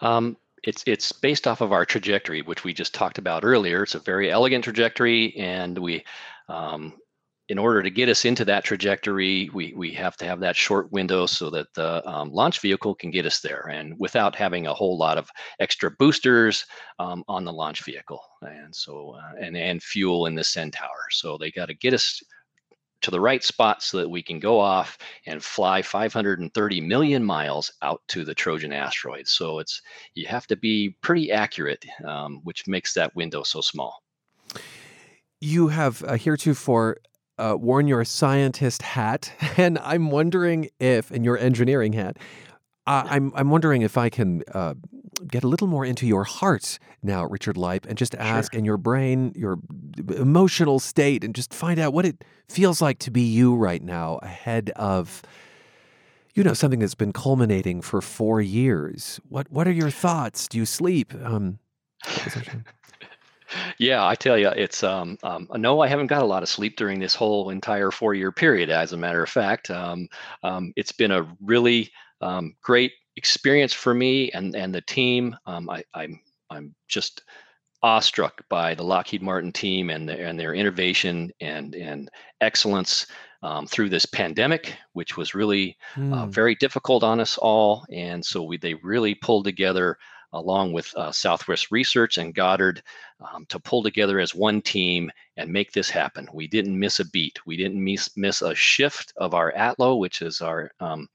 Um, 0.00 0.36
it's 0.62 0.82
it's 0.86 1.12
based 1.12 1.46
off 1.46 1.60
of 1.60 1.72
our 1.72 1.84
trajectory, 1.84 2.42
which 2.42 2.64
we 2.64 2.72
just 2.72 2.94
talked 2.94 3.18
about 3.18 3.44
earlier. 3.44 3.82
It's 3.82 3.94
a 3.94 4.00
very 4.00 4.30
elegant 4.30 4.64
trajectory, 4.64 5.36
and 5.36 5.78
we, 5.78 6.04
um, 6.48 6.94
in 7.48 7.58
order 7.58 7.82
to 7.82 7.90
get 7.90 8.08
us 8.08 8.24
into 8.24 8.44
that 8.46 8.64
trajectory, 8.64 9.50
we 9.54 9.72
we 9.76 9.92
have 9.92 10.16
to 10.18 10.24
have 10.24 10.40
that 10.40 10.56
short 10.56 10.90
window 10.92 11.26
so 11.26 11.50
that 11.50 11.72
the 11.74 12.06
um, 12.08 12.30
launch 12.32 12.60
vehicle 12.60 12.94
can 12.94 13.10
get 13.10 13.26
us 13.26 13.40
there, 13.40 13.68
and 13.70 13.94
without 13.98 14.34
having 14.34 14.66
a 14.66 14.74
whole 14.74 14.98
lot 14.98 15.18
of 15.18 15.30
extra 15.60 15.90
boosters 15.90 16.64
um, 16.98 17.22
on 17.28 17.44
the 17.44 17.52
launch 17.52 17.84
vehicle, 17.84 18.22
and 18.42 18.74
so 18.74 19.14
uh, 19.16 19.32
and 19.40 19.56
and 19.56 19.82
fuel 19.82 20.26
in 20.26 20.34
the 20.34 20.44
Centaur. 20.44 21.10
So 21.10 21.38
they 21.38 21.50
got 21.50 21.66
to 21.66 21.74
get 21.74 21.94
us 21.94 22.22
to 23.02 23.10
the 23.10 23.20
right 23.20 23.44
spot 23.44 23.82
so 23.82 23.98
that 23.98 24.08
we 24.08 24.22
can 24.22 24.38
go 24.38 24.58
off 24.58 24.98
and 25.26 25.42
fly 25.42 25.82
530 25.82 26.80
million 26.80 27.24
miles 27.24 27.72
out 27.82 28.02
to 28.08 28.24
the 28.24 28.34
Trojan 28.34 28.72
asteroid. 28.72 29.28
So 29.28 29.58
it's 29.58 29.82
you 30.14 30.26
have 30.26 30.46
to 30.48 30.56
be 30.56 30.96
pretty 31.02 31.30
accurate, 31.30 31.84
um, 32.04 32.40
which 32.44 32.66
makes 32.66 32.94
that 32.94 33.14
window 33.14 33.42
so 33.42 33.60
small. 33.60 34.02
You 35.40 35.68
have 35.68 36.02
uh, 36.04 36.14
heretofore 36.14 36.98
uh, 37.38 37.56
worn 37.58 37.86
your 37.86 38.04
scientist 38.04 38.82
hat, 38.82 39.32
and 39.56 39.78
I'm 39.80 40.10
wondering 40.10 40.70
if, 40.80 41.12
in 41.12 41.24
your 41.24 41.38
engineering 41.38 41.92
hat, 41.92 42.18
uh, 42.86 43.02
I'm 43.04 43.32
I'm 43.34 43.50
wondering 43.50 43.82
if 43.82 43.98
I 43.98 44.08
can 44.08 44.42
uh, 44.54 44.74
get 45.28 45.44
a 45.44 45.48
little 45.48 45.66
more 45.66 45.84
into 45.84 46.06
your 46.06 46.24
heart 46.24 46.78
now, 47.02 47.24
Richard 47.24 47.56
Lipe, 47.56 47.86
and 47.86 47.96
just 47.96 48.14
ask 48.16 48.52
Sure. 48.52 48.58
in 48.58 48.64
your 48.64 48.76
brain, 48.76 49.32
your 49.36 49.58
emotional 50.16 50.78
state, 50.78 51.24
and 51.24 51.34
just 51.34 51.54
find 51.54 51.78
out 51.78 51.92
what 51.92 52.04
it 52.04 52.24
feels 52.48 52.80
like 52.82 52.98
to 53.00 53.10
be 53.10 53.22
you 53.22 53.54
right 53.54 53.82
now 53.82 54.18
ahead 54.22 54.70
of, 54.76 55.22
you 56.34 56.42
know, 56.44 56.54
something 56.54 56.80
that's 56.80 56.94
been 56.94 57.12
culminating 57.12 57.80
for 57.80 58.00
four 58.00 58.40
years. 58.40 59.20
What 59.28 59.50
What 59.50 59.66
are 59.66 59.72
your 59.72 59.90
thoughts? 59.90 60.48
Do 60.48 60.58
you 60.58 60.66
sleep? 60.66 61.12
Um, 61.14 61.58
what 62.04 62.24
was 62.24 62.36
I 62.36 62.42
saying? 62.42 62.64
Yeah, 63.78 64.04
I 64.04 64.16
tell 64.16 64.36
you, 64.36 64.48
it's 64.48 64.82
um, 64.82 65.18
um, 65.22 65.48
no, 65.54 65.80
I 65.80 65.86
haven't 65.86 66.08
got 66.08 66.22
a 66.22 66.26
lot 66.26 66.42
of 66.42 66.48
sleep 66.48 66.76
during 66.76 66.98
this 66.98 67.14
whole 67.14 67.48
entire 67.50 67.92
four-year 67.92 68.32
period. 68.32 68.70
As 68.70 68.92
a 68.92 68.96
matter 68.96 69.22
of 69.22 69.30
fact, 69.30 69.70
um, 69.70 70.08
um, 70.42 70.72
it's 70.74 70.90
been 70.90 71.12
a 71.12 71.26
really 71.40 71.92
um, 72.20 72.56
great 72.60 72.92
experience 73.16 73.72
for 73.72 73.94
me 73.94 74.30
and 74.32 74.54
and 74.54 74.74
the 74.74 74.82
team. 74.82 75.36
Um, 75.46 75.68
I, 75.70 75.84
I'm 75.94 76.20
I'm 76.50 76.74
just 76.88 77.22
awestruck 77.82 78.42
by 78.48 78.74
the 78.74 78.82
Lockheed 78.84 79.22
Martin 79.22 79.52
team 79.52 79.90
and 79.90 80.08
their 80.08 80.26
and 80.26 80.38
their 80.38 80.54
innovation 80.54 81.30
and 81.40 81.74
and 81.74 82.10
excellence 82.40 83.06
um, 83.42 83.66
through 83.66 83.90
this 83.90 84.06
pandemic, 84.06 84.76
which 84.94 85.16
was 85.16 85.34
really 85.34 85.76
uh, 86.10 86.26
Hmm. 86.26 86.30
very 86.30 86.54
difficult 86.56 87.02
on 87.04 87.20
us 87.20 87.38
all. 87.38 87.84
And 87.92 88.24
so 88.24 88.42
we 88.42 88.56
they 88.58 88.74
really 88.74 89.14
pulled 89.14 89.44
together 89.44 89.98
along 90.32 90.72
with 90.72 90.92
uh, 90.96 91.12
Southwest 91.12 91.70
Research 91.70 92.18
and 92.18 92.34
Goddard 92.34 92.82
um, 93.20 93.46
to 93.48 93.58
pull 93.60 93.82
together 93.82 94.18
as 94.20 94.34
one 94.34 94.60
team 94.60 95.10
and 95.36 95.50
make 95.52 95.72
this 95.72 95.88
happen. 95.88 96.28
We 96.32 96.48
didn't 96.48 96.78
miss 96.78 97.00
a 97.00 97.06
beat. 97.10 97.38
We 97.46 97.56
didn't 97.56 97.82
miss 97.82 98.10
miss 98.16 98.42
a 98.42 98.54
shift 98.54 99.12
of 99.16 99.34
our 99.34 99.52
ATLO, 99.56 99.96
which 99.96 100.22
is 100.22 100.40
our 100.40 100.70
um, 100.80 101.08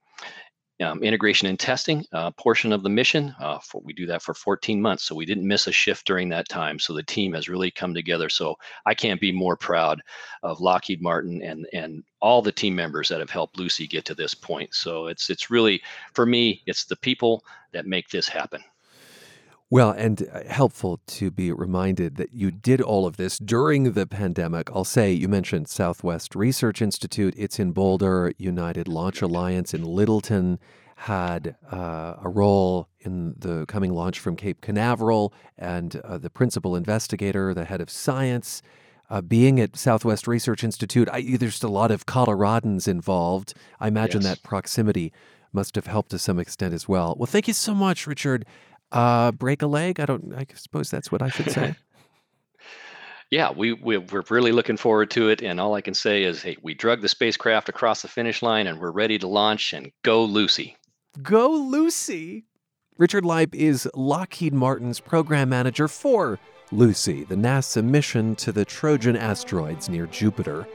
um, 0.82 1.04
integration 1.04 1.48
and 1.48 1.60
testing 1.60 2.06
uh, 2.14 2.32
portion 2.32 2.74
of 2.74 2.84
the 2.84 2.90
mission. 2.90 3.36
Uh, 3.40 3.60
for, 3.60 3.82
we 3.82 3.94
do 3.94 4.06
that 4.08 4.22
for 4.22 4.34
14 4.34 4.82
months, 4.82 5.04
so 5.04 5.16
we 5.16 5.26
didn't 5.26 5.48
miss 5.48 5.68
a 5.68 5.72
shift 5.72 6.06
during 6.06 6.30
that 6.30 6.50
time. 6.50 6.80
So 6.80 6.94
the 6.94 7.04
team 7.04 7.34
has 7.34 7.50
really 7.50 7.72
come 7.72 7.94
together. 7.94 8.30
So 8.30 8.56
I 8.86 8.94
can't 8.94 9.22
be 9.22 9.32
more 9.32 9.56
proud 9.56 10.02
of 10.44 10.62
Lockheed 10.62 11.02
Martin 11.02 11.42
and 11.42 11.68
and 11.74 12.04
all 12.22 12.42
the 12.42 12.52
team 12.52 12.76
members 12.76 13.10
that 13.10 13.20
have 13.20 13.30
helped 13.30 13.58
Lucy 13.58 13.88
get 13.88 14.06
to 14.06 14.16
this 14.16 14.34
point. 14.34 14.74
So 14.74 15.08
it's 15.08 15.30
it's 15.30 15.50
really 15.50 15.82
for 16.14 16.26
me, 16.26 16.62
it's 16.66 16.86
the 16.86 16.96
people 16.96 17.44
that 17.74 17.86
make 17.86 18.10
this 18.10 18.28
happen. 18.28 18.64
Well, 19.72 19.92
and 19.92 20.28
uh, 20.32 20.44
helpful 20.50 21.00
to 21.08 21.32
be 21.32 21.50
reminded 21.52 22.18
that 22.18 22.34
you 22.34 22.52
did 22.52 22.82
all 22.82 23.08
of 23.08 23.16
this 23.16 23.40
during 23.40 23.94
the 23.94 24.06
pandemic. 24.06 24.70
I'll 24.70 24.84
say 24.84 25.14
you 25.14 25.30
mentioned 25.30 25.70
Southwest 25.70 26.36
Research 26.36 26.82
Institute, 26.82 27.34
it's 27.38 27.58
in 27.58 27.72
Boulder, 27.72 28.34
United 28.38 28.90
Launch 28.90 29.22
Alliance 29.22 29.74
in 29.74 29.84
Littleton 29.86 30.60
had 30.98 31.56
uh, 31.72 32.16
a 32.22 32.30
role 32.30 32.90
in 33.00 33.34
the 33.38 33.66
coming 33.66 33.92
launch 33.94 34.20
from 34.20 34.36
Cape 34.36 34.60
Canaveral, 34.62 35.34
and 35.58 35.96
uh, 35.96 36.18
the 36.20 36.30
principal 36.30 36.76
investigator, 36.76 37.54
the 37.54 37.66
head 37.66 37.82
of 37.82 37.90
science. 37.90 38.62
Uh, 39.10 39.20
being 39.20 39.60
at 39.60 39.76
Southwest 39.76 40.28
Research 40.28 40.64
Institute, 40.64 41.10
I, 41.12 41.38
there's 41.40 41.64
a 41.64 41.68
lot 41.70 41.92
of 41.92 42.06
Coloradans 42.06 42.88
involved. 42.88 43.54
I 43.80 43.88
imagine 43.88 44.22
Yes. 44.22 44.36
that 44.36 44.44
proximity 44.44 45.12
must 45.54 45.76
have 45.76 45.88
helped 45.88 46.12
to 46.12 46.20
some 46.20 46.40
extent 46.40 46.74
as 46.74 46.88
well. 46.88 47.16
Well, 47.18 47.26
thank 47.26 47.48
you 47.48 47.54
so 47.54 47.74
much, 47.74 48.06
Richard. 48.08 48.46
Uh, 48.92 49.32
break 49.32 49.62
a 49.62 49.68
leg? 49.68 50.00
I 50.00 50.06
don't. 50.06 50.34
I 50.36 50.46
suppose 50.54 50.90
that's 50.90 51.12
what 51.12 51.22
I 51.22 51.30
should 51.30 51.52
say. 51.52 51.76
Yeah, 53.32 53.54
we, 53.56 53.72
we 53.72 53.98
we're 53.98 54.24
really 54.30 54.52
looking 54.52 54.76
forward 54.76 55.10
to 55.12 55.30
it, 55.30 55.42
and 55.42 55.58
all 55.58 55.74
I 55.74 55.80
can 55.80 55.94
say 55.94 56.24
is, 56.24 56.44
hey, 56.44 56.58
we 56.62 56.74
drug 56.74 57.00
the 57.00 57.08
spacecraft 57.08 57.70
across 57.70 58.02
the 58.02 58.10
finish 58.10 58.42
line, 58.42 58.68
and 58.68 58.78
we're 58.78 58.92
ready 58.92 59.18
to 59.20 59.28
launch 59.28 59.72
and 59.72 59.90
go, 60.04 60.26
Lucy. 60.26 60.76
Go 61.22 61.50
Lucy! 61.50 62.44
Richard 62.98 63.24
Lipe 63.24 63.56
is 63.56 63.90
Lockheed 63.96 64.54
Martin's 64.54 65.00
program 65.00 65.48
manager 65.48 65.88
for 65.88 66.40
Lucy, 66.74 67.24
the 67.24 67.36
NASA 67.36 67.82
mission 67.82 68.36
to 68.36 68.52
the 68.52 68.66
Trojan 68.66 69.16
asteroids 69.16 69.88
near 69.88 70.08
Jupiter. 70.08 70.68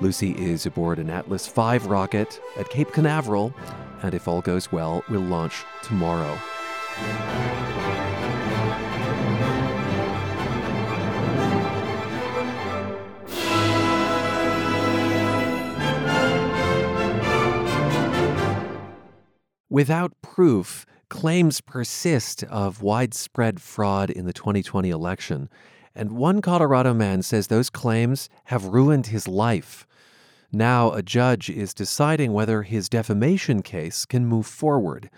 Lucy 0.00 0.32
is 0.32 0.64
aboard 0.64 0.98
an 0.98 1.10
Atlas 1.10 1.46
V 1.46 1.76
rocket 1.86 2.40
at 2.56 2.70
Cape 2.70 2.90
Canaveral, 2.92 3.54
and 4.02 4.14
if 4.14 4.26
all 4.26 4.40
goes 4.40 4.72
well, 4.72 5.04
will 5.10 5.20
launch 5.20 5.62
tomorrow. 5.82 6.38
Without 19.72 20.12
proof, 20.20 20.84
claims 21.08 21.62
persist 21.62 22.44
of 22.44 22.82
widespread 22.82 23.58
fraud 23.58 24.10
in 24.10 24.26
the 24.26 24.32
2020 24.34 24.90
election, 24.90 25.48
and 25.94 26.12
one 26.12 26.42
Colorado 26.42 26.92
man 26.92 27.22
says 27.22 27.46
those 27.46 27.70
claims 27.70 28.28
have 28.44 28.66
ruined 28.66 29.06
his 29.06 29.26
life. 29.26 29.86
Now, 30.52 30.92
a 30.92 31.02
judge 31.02 31.48
is 31.48 31.72
deciding 31.72 32.34
whether 32.34 32.64
his 32.64 32.90
defamation 32.90 33.62
case 33.62 34.04
can 34.04 34.26
move 34.26 34.46
forward. 34.46 35.08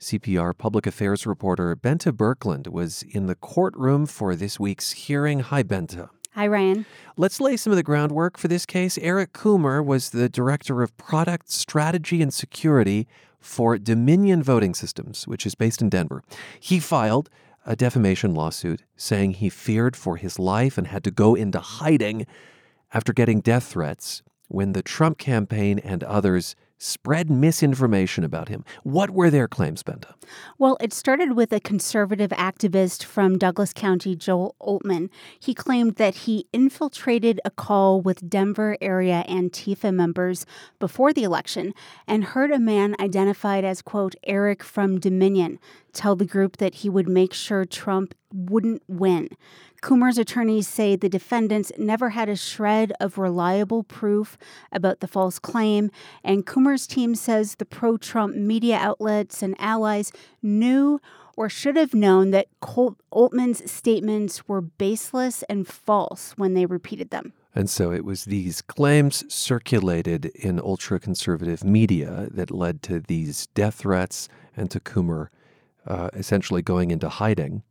CPR 0.00 0.56
public 0.56 0.86
affairs 0.86 1.26
reporter 1.26 1.74
Bente 1.74 2.12
Birkeland 2.12 2.68
was 2.68 3.02
in 3.02 3.26
the 3.26 3.34
courtroom 3.34 4.06
for 4.06 4.36
this 4.36 4.60
week's 4.60 4.92
hearing. 4.92 5.40
Hi, 5.40 5.62
Benta. 5.62 6.10
Hi, 6.34 6.46
Ryan. 6.46 6.84
Let's 7.16 7.40
lay 7.40 7.56
some 7.56 7.72
of 7.72 7.78
the 7.78 7.82
groundwork 7.82 8.36
for 8.36 8.46
this 8.48 8.66
case. 8.66 8.98
Eric 8.98 9.32
Coomer 9.32 9.82
was 9.82 10.10
the 10.10 10.28
director 10.28 10.82
of 10.82 10.94
product 10.98 11.50
strategy 11.50 12.20
and 12.20 12.32
security 12.32 13.08
for 13.40 13.78
Dominion 13.78 14.42
Voting 14.42 14.74
Systems, 14.74 15.26
which 15.26 15.46
is 15.46 15.54
based 15.54 15.80
in 15.80 15.88
Denver. 15.88 16.22
He 16.60 16.78
filed 16.78 17.30
a 17.64 17.74
defamation 17.74 18.34
lawsuit 18.34 18.84
saying 18.96 19.32
he 19.32 19.48
feared 19.48 19.96
for 19.96 20.18
his 20.18 20.38
life 20.38 20.76
and 20.76 20.88
had 20.88 21.04
to 21.04 21.10
go 21.10 21.34
into 21.34 21.58
hiding 21.58 22.26
after 22.92 23.14
getting 23.14 23.40
death 23.40 23.64
threats 23.64 24.22
when 24.48 24.72
the 24.72 24.82
Trump 24.82 25.16
campaign 25.16 25.78
and 25.78 26.04
others 26.04 26.54
spread 26.78 27.30
misinformation 27.30 28.24
about 28.24 28.48
him. 28.48 28.64
What 28.82 29.10
were 29.10 29.30
their 29.30 29.48
claims, 29.48 29.82
Bente? 29.82 30.12
Well, 30.58 30.76
it 30.80 30.92
started 30.92 31.32
with 31.32 31.52
a 31.52 31.60
conservative 31.60 32.30
activist 32.30 33.04
from 33.04 33.38
Douglas 33.38 33.72
County, 33.72 34.14
Joel 34.14 34.54
Oltmann. 34.60 35.08
He 35.38 35.54
claimed 35.54 35.96
that 35.96 36.14
he 36.14 36.46
infiltrated 36.52 37.40
a 37.44 37.50
call 37.50 38.00
with 38.00 38.28
Denver 38.28 38.76
area 38.80 39.24
Antifa 39.28 39.92
members 39.92 40.44
before 40.78 41.12
the 41.12 41.24
election 41.24 41.72
and 42.06 42.24
heard 42.24 42.50
a 42.50 42.58
man 42.58 42.94
identified 43.00 43.64
as, 43.64 43.82
quote, 43.82 44.14
Eric 44.24 44.62
from 44.62 45.00
Dominion 45.00 45.58
tell 45.92 46.14
the 46.14 46.26
group 46.26 46.58
that 46.58 46.76
he 46.76 46.90
would 46.90 47.08
make 47.08 47.32
sure 47.32 47.64
Trump 47.64 48.14
wouldn't 48.32 48.82
win. 48.86 49.30
Coomer's 49.86 50.18
attorneys 50.18 50.66
say 50.66 50.96
the 50.96 51.08
defendants 51.08 51.70
never 51.78 52.10
had 52.10 52.28
a 52.28 52.34
shred 52.34 52.92
of 52.98 53.18
reliable 53.18 53.84
proof 53.84 54.36
about 54.72 54.98
the 54.98 55.06
false 55.06 55.38
claim, 55.38 55.92
and 56.24 56.44
Coomer's 56.44 56.88
team 56.88 57.14
says 57.14 57.54
the 57.54 57.64
pro 57.64 57.96
Trump 57.96 58.34
media 58.34 58.78
outlets 58.78 59.44
and 59.44 59.54
allies 59.60 60.10
knew 60.42 61.00
or 61.36 61.48
should 61.48 61.76
have 61.76 61.94
known 61.94 62.32
that 62.32 62.48
Colt 62.58 62.96
Oltmann's 63.12 63.70
statements 63.70 64.48
were 64.48 64.60
baseless 64.60 65.44
and 65.44 65.68
false 65.68 66.32
when 66.36 66.54
they 66.54 66.66
repeated 66.66 67.10
them. 67.10 67.32
And 67.54 67.70
so 67.70 67.92
it 67.92 68.04
was 68.04 68.24
these 68.24 68.62
claims 68.62 69.22
circulated 69.32 70.26
in 70.34 70.58
ultra 70.58 70.98
conservative 70.98 71.62
media 71.62 72.26
that 72.32 72.50
led 72.50 72.82
to 72.82 72.98
these 72.98 73.46
death 73.54 73.76
threats 73.76 74.28
and 74.56 74.68
to 74.72 74.80
Coomer 74.80 75.28
uh, 75.86 76.08
essentially 76.14 76.62
going 76.62 76.90
into 76.90 77.08
hiding. 77.08 77.62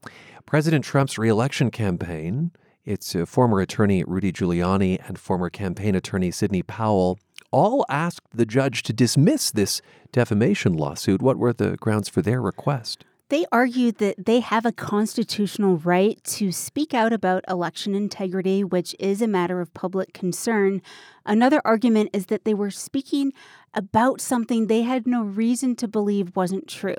President 0.46 0.86
Trump's 0.86 1.18
reelection 1.18 1.72
campaign, 1.72 2.52
its 2.86 3.16
uh, 3.16 3.26
former 3.26 3.60
attorney 3.60 4.04
Rudy 4.04 4.32
Giuliani 4.32 5.00
and 5.08 5.18
former 5.18 5.50
campaign 5.50 5.96
attorney 5.96 6.32
Sidney 6.32 6.62
Powell 6.64 7.18
all 7.52 7.86
asked 7.90 8.28
the 8.34 8.46
judge 8.46 8.84
to 8.84 8.94
dismiss 8.94 9.52
this 9.52 9.82
defamation 10.12 10.74
lawsuit. 10.74 11.22
What 11.22 11.38
were 11.38 11.54
the 11.54 11.78
grounds 11.78 12.10
for 12.10 12.22
their 12.22 12.42
request? 12.42 13.06
They 13.30 13.48
argued 13.52 13.98
that 13.98 14.26
they 14.28 14.40
have 14.40 14.68
a 14.68 14.72
constitutional 14.72 15.78
right 15.78 16.24
to 16.26 16.52
speak 16.52 16.94
out 16.94 17.12
about 17.12 17.44
election 17.48 17.96
integrity, 17.96 18.64
which 18.64 18.96
is 19.00 19.20
a 19.20 19.28
matter 19.28 19.62
of 19.62 19.74
public 19.74 20.14
concern. 20.14 20.84
Another 21.26 21.60
argument 21.66 22.12
is 22.14 22.28
that 22.28 22.46
they 22.46 22.54
were 22.54 22.70
speaking 22.70 23.34
about 23.74 24.22
something 24.22 24.68
they 24.68 24.84
had 24.84 25.08
no 25.08 25.24
reason 25.24 25.76
to 25.78 25.88
believe 25.88 26.36
wasn't 26.36 26.68
true. 26.68 26.96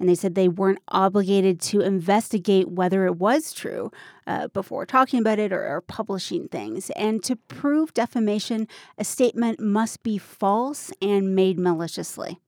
And 0.00 0.08
they 0.08 0.16
said 0.16 0.34
they 0.34 0.48
weren't 0.48 0.80
obligated 0.88 1.60
to 1.60 1.82
investigate 1.82 2.68
whether 2.68 3.06
it 3.06 3.18
was 3.18 3.52
true 3.52 3.92
uh, 4.26 4.48
before 4.48 4.86
talking 4.86 5.20
about 5.20 5.38
it 5.38 5.52
or, 5.52 5.64
or 5.68 5.80
publishing 5.82 6.48
things. 6.48 6.90
And 6.96 7.22
to 7.22 7.36
prove 7.36 7.94
defamation, 7.94 8.66
a 8.98 9.04
statement 9.04 9.60
must 9.60 10.02
be 10.02 10.18
false 10.18 10.90
and 11.00 11.36
made 11.36 11.60
maliciously. 11.60 12.40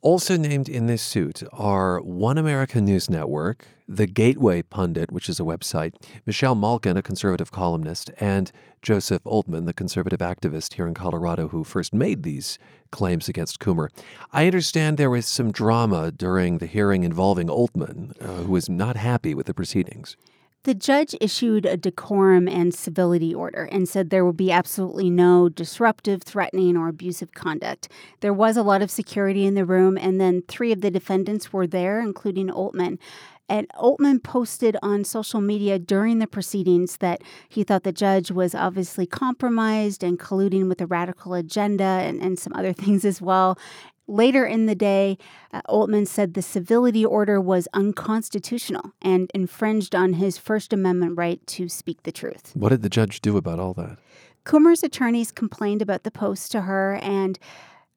Also 0.00 0.36
named 0.36 0.68
in 0.68 0.86
this 0.86 1.02
suit 1.02 1.42
are 1.52 2.00
One 2.00 2.36
America 2.38 2.80
News 2.80 3.08
Network, 3.08 3.66
The 3.88 4.06
Gateway 4.06 4.62
Pundit, 4.62 5.10
which 5.10 5.28
is 5.28 5.40
a 5.40 5.44
website, 5.44 5.94
Michelle 6.26 6.54
Malkin, 6.54 6.96
a 6.96 7.02
conservative 7.02 7.50
columnist, 7.50 8.10
and 8.18 8.52
Joseph 8.82 9.22
Oltmann, 9.24 9.64
the 9.64 9.72
conservative 9.72 10.20
activist 10.20 10.74
here 10.74 10.86
in 10.86 10.94
Colorado 10.94 11.48
who 11.48 11.64
first 11.64 11.94
made 11.94 12.22
these 12.22 12.58
claims 12.90 13.28
against 13.28 13.60
Coomer. 13.60 13.88
I 14.32 14.46
understand 14.46 14.98
there 14.98 15.10
was 15.10 15.26
some 15.26 15.50
drama 15.50 16.12
during 16.12 16.58
the 16.58 16.66
hearing 16.66 17.02
involving 17.02 17.48
Oltmann, 17.48 18.12
uh, 18.20 18.42
who 18.42 18.52
was 18.52 18.68
not 18.68 18.96
happy 18.96 19.34
with 19.34 19.46
the 19.46 19.54
proceedings. 19.54 20.16
The 20.64 20.74
judge 20.74 21.14
issued 21.20 21.66
a 21.66 21.76
decorum 21.76 22.48
and 22.48 22.74
civility 22.74 23.34
order 23.34 23.68
and 23.70 23.86
said 23.86 24.08
there 24.08 24.24
would 24.24 24.38
be 24.38 24.50
absolutely 24.50 25.10
no 25.10 25.50
disruptive, 25.50 26.22
threatening, 26.22 26.74
or 26.74 26.88
abusive 26.88 27.32
conduct. 27.32 27.88
There 28.20 28.32
was 28.32 28.56
a 28.56 28.62
lot 28.62 28.80
of 28.80 28.90
security 28.90 29.44
in 29.44 29.56
the 29.56 29.66
room, 29.66 29.98
and 29.98 30.18
then 30.18 30.42
three 30.48 30.72
of 30.72 30.80
the 30.80 30.90
defendants 30.90 31.52
were 31.52 31.66
there, 31.66 32.00
including 32.00 32.48
Oltmann. 32.48 32.98
And 33.46 33.68
Oltmann 33.78 34.22
posted 34.22 34.78
on 34.82 35.04
social 35.04 35.42
media 35.42 35.78
during 35.78 36.18
the 36.18 36.26
proceedings 36.26 36.96
that 36.96 37.20
he 37.50 37.62
thought 37.62 37.82
the 37.82 37.92
judge 37.92 38.30
was 38.30 38.54
obviously 38.54 39.04
compromised 39.04 40.02
and 40.02 40.18
colluding 40.18 40.66
with 40.66 40.80
a 40.80 40.86
radical 40.86 41.34
agenda 41.34 41.84
and, 41.84 42.22
and 42.22 42.38
some 42.38 42.54
other 42.54 42.72
things 42.82 43.04
as 43.04 43.20
well. 43.20 43.58
Later 44.06 44.44
in 44.44 44.66
the 44.66 44.74
day, 44.74 45.16
uh, 45.52 45.62
Oltmann 45.68 46.06
said 46.06 46.34
the 46.34 46.42
civility 46.42 47.04
order 47.04 47.40
was 47.40 47.68
unconstitutional 47.72 48.92
and 49.00 49.30
infringed 49.34 49.94
on 49.94 50.14
his 50.14 50.36
First 50.36 50.72
Amendment 50.72 51.16
right 51.16 51.44
to 51.48 51.68
speak 51.68 52.02
the 52.02 52.12
truth. 52.12 52.52
What 52.54 52.68
did 52.68 52.82
the 52.82 52.90
judge 52.90 53.20
do 53.22 53.36
about 53.36 53.58
all 53.58 53.72
that? 53.74 53.96
Coomer's 54.44 54.82
attorneys 54.82 55.32
complained 55.32 55.80
about 55.80 56.02
the 56.02 56.10
post 56.10 56.52
to 56.52 56.62
her 56.62 56.96
and 56.96 57.38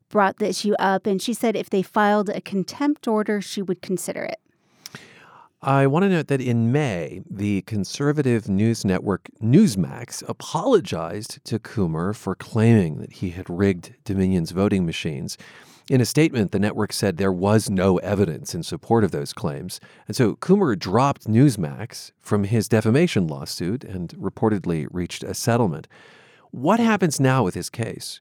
brought 0.10 0.38
the 0.38 0.48
issue 0.48 0.74
up, 0.80 1.06
and 1.06 1.22
she 1.22 1.34
said 1.34 1.58
if 1.58 1.70
they 1.70 1.82
filed 1.82 2.30
a 2.30 2.40
contempt 2.40 3.06
order, 3.06 3.42
she 3.42 3.62
would 3.62 3.82
consider 3.82 4.24
it. 4.24 4.40
I 5.62 5.88
want 5.88 6.04
to 6.04 6.10
note 6.10 6.28
that 6.28 6.40
in 6.40 6.72
May, 6.72 7.24
the 7.30 7.64
conservative 7.64 8.48
news 8.48 8.86
network 8.86 9.28
Newsmax 9.42 10.24
apologized 10.30 11.44
to 11.46 11.60
Coomer 11.60 12.16
for 12.16 12.36
claiming 12.36 13.00
that 13.00 13.14
he 13.14 13.32
had 13.32 13.50
rigged 13.50 13.96
Dominion's 14.06 14.52
voting 14.52 14.86
machines. 14.86 15.38
In 15.90 16.02
a 16.02 16.06
statement, 16.06 16.52
the 16.52 16.60
network 16.60 16.92
said 16.92 17.16
there 17.16 17.32
was 17.32 17.70
no 17.70 17.98
evidence 18.00 18.54
in 18.54 18.62
support 18.62 19.06
of 19.06 19.12
those 19.12 19.32
claims. 19.32 19.80
And 20.06 20.18
so 20.18 20.36
Coomer 20.36 20.78
dropped 20.78 21.28
Newsmax 21.28 22.12
from 22.20 22.44
his 22.44 22.68
defamation 22.68 23.26
lawsuit 23.26 23.86
and 23.86 24.10
reportedly 24.10 24.88
reached 24.92 25.24
a 25.24 25.34
settlement. 25.34 25.88
What 26.52 26.82
happens 26.82 27.22
now 27.22 27.44
with 27.44 27.56
his 27.56 27.70
case? 27.70 28.20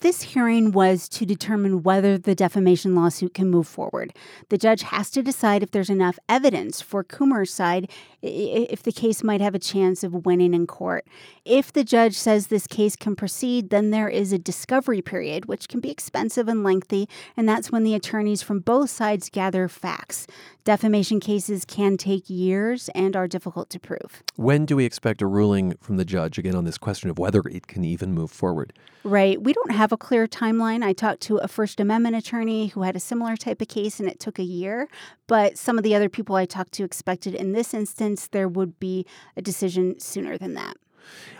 This 0.00 0.22
hearing 0.22 0.72
was 0.72 1.10
to 1.10 1.26
determine 1.26 1.82
whether 1.82 2.16
the 2.16 2.34
defamation 2.34 2.94
lawsuit 2.94 3.34
can 3.34 3.50
move 3.50 3.68
forward. 3.68 4.14
The 4.48 4.56
judge 4.56 4.80
has 4.80 5.10
to 5.10 5.22
decide 5.22 5.62
if 5.62 5.72
there's 5.72 5.90
enough 5.90 6.18
evidence 6.26 6.80
for 6.80 7.04
Coomer's 7.04 7.52
side 7.52 7.90
if 8.22 8.82
the 8.82 8.92
case 8.92 9.22
might 9.22 9.42
have 9.42 9.54
a 9.54 9.58
chance 9.58 10.02
of 10.02 10.24
winning 10.24 10.54
in 10.54 10.66
court. 10.66 11.06
If 11.44 11.70
the 11.70 11.84
judge 11.84 12.14
says 12.14 12.46
this 12.46 12.66
case 12.66 12.96
can 12.96 13.14
proceed, 13.14 13.68
then 13.68 13.90
there 13.90 14.08
is 14.08 14.32
a 14.32 14.38
discovery 14.38 15.02
period, 15.02 15.44
which 15.46 15.68
can 15.68 15.80
be 15.80 15.90
expensive 15.90 16.48
and 16.48 16.64
lengthy, 16.64 17.06
and 17.36 17.46
that's 17.46 17.70
when 17.70 17.84
the 17.84 17.94
attorneys 17.94 18.40
from 18.40 18.60
both 18.60 18.88
sides 18.88 19.28
gather 19.28 19.68
facts. 19.68 20.26
Defamation 20.64 21.20
cases 21.20 21.64
can 21.64 21.96
take 21.96 22.28
years 22.28 22.88
and 22.94 23.16
are 23.16 23.26
difficult 23.26 23.68
to 23.70 23.80
prove. 23.80 24.22
When 24.36 24.66
do 24.66 24.76
we 24.76 24.84
expect 24.84 25.20
a 25.20 25.26
ruling 25.26 25.76
from 25.80 25.96
the 25.96 26.04
judge 26.04 26.38
again 26.38 26.54
on 26.54 26.64
this 26.64 26.78
question 26.78 27.10
of 27.10 27.18
whether 27.18 27.40
it 27.40 27.66
can 27.66 27.84
even 27.84 28.12
move 28.12 28.30
forward? 28.30 28.72
Right. 29.02 29.42
We 29.42 29.54
don't 29.54 29.72
have 29.72 29.89
a 29.92 29.96
clear 29.96 30.26
timeline. 30.26 30.82
I 30.82 30.92
talked 30.92 31.20
to 31.22 31.36
a 31.38 31.48
First 31.48 31.80
Amendment 31.80 32.16
attorney 32.16 32.68
who 32.68 32.82
had 32.82 32.96
a 32.96 33.00
similar 33.00 33.36
type 33.36 33.60
of 33.60 33.68
case 33.68 34.00
and 34.00 34.08
it 34.08 34.20
took 34.20 34.38
a 34.38 34.44
year. 34.44 34.88
But 35.26 35.58
some 35.58 35.78
of 35.78 35.84
the 35.84 35.94
other 35.94 36.08
people 36.08 36.36
I 36.36 36.46
talked 36.46 36.72
to 36.72 36.84
expected 36.84 37.34
in 37.34 37.52
this 37.52 37.74
instance 37.74 38.28
there 38.28 38.48
would 38.48 38.78
be 38.80 39.06
a 39.36 39.42
decision 39.42 39.98
sooner 39.98 40.38
than 40.38 40.54
that. 40.54 40.76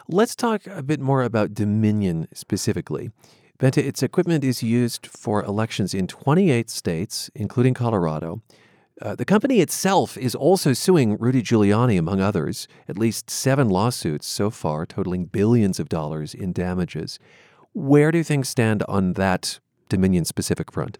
Let's 0.08 0.34
talk 0.34 0.66
a 0.66 0.82
bit 0.82 1.00
more 1.00 1.22
about 1.22 1.54
Dominion 1.54 2.28
specifically. 2.32 3.10
Bente, 3.58 3.78
its 3.78 4.02
equipment 4.02 4.42
is 4.42 4.62
used 4.62 5.06
for 5.06 5.44
elections 5.44 5.92
in 5.92 6.06
28 6.06 6.70
states, 6.70 7.30
including 7.34 7.74
Colorado. 7.74 8.40
Uh, 9.02 9.14
the 9.14 9.24
company 9.24 9.60
itself 9.60 10.18
is 10.18 10.34
also 10.34 10.72
suing 10.72 11.16
Rudy 11.16 11.42
Giuliani, 11.42 11.98
among 11.98 12.20
others, 12.20 12.68
at 12.88 12.98
least 12.98 13.30
seven 13.30 13.68
lawsuits 13.68 14.26
so 14.26 14.50
far, 14.50 14.84
totaling 14.84 15.24
billions 15.24 15.80
of 15.80 15.88
dollars 15.88 16.34
in 16.34 16.52
damages. 16.52 17.18
Where 17.72 18.10
do 18.10 18.22
things 18.22 18.48
stand 18.48 18.82
on 18.88 19.14
that 19.14 19.60
Dominion 19.88 20.24
specific 20.24 20.72
front? 20.72 20.98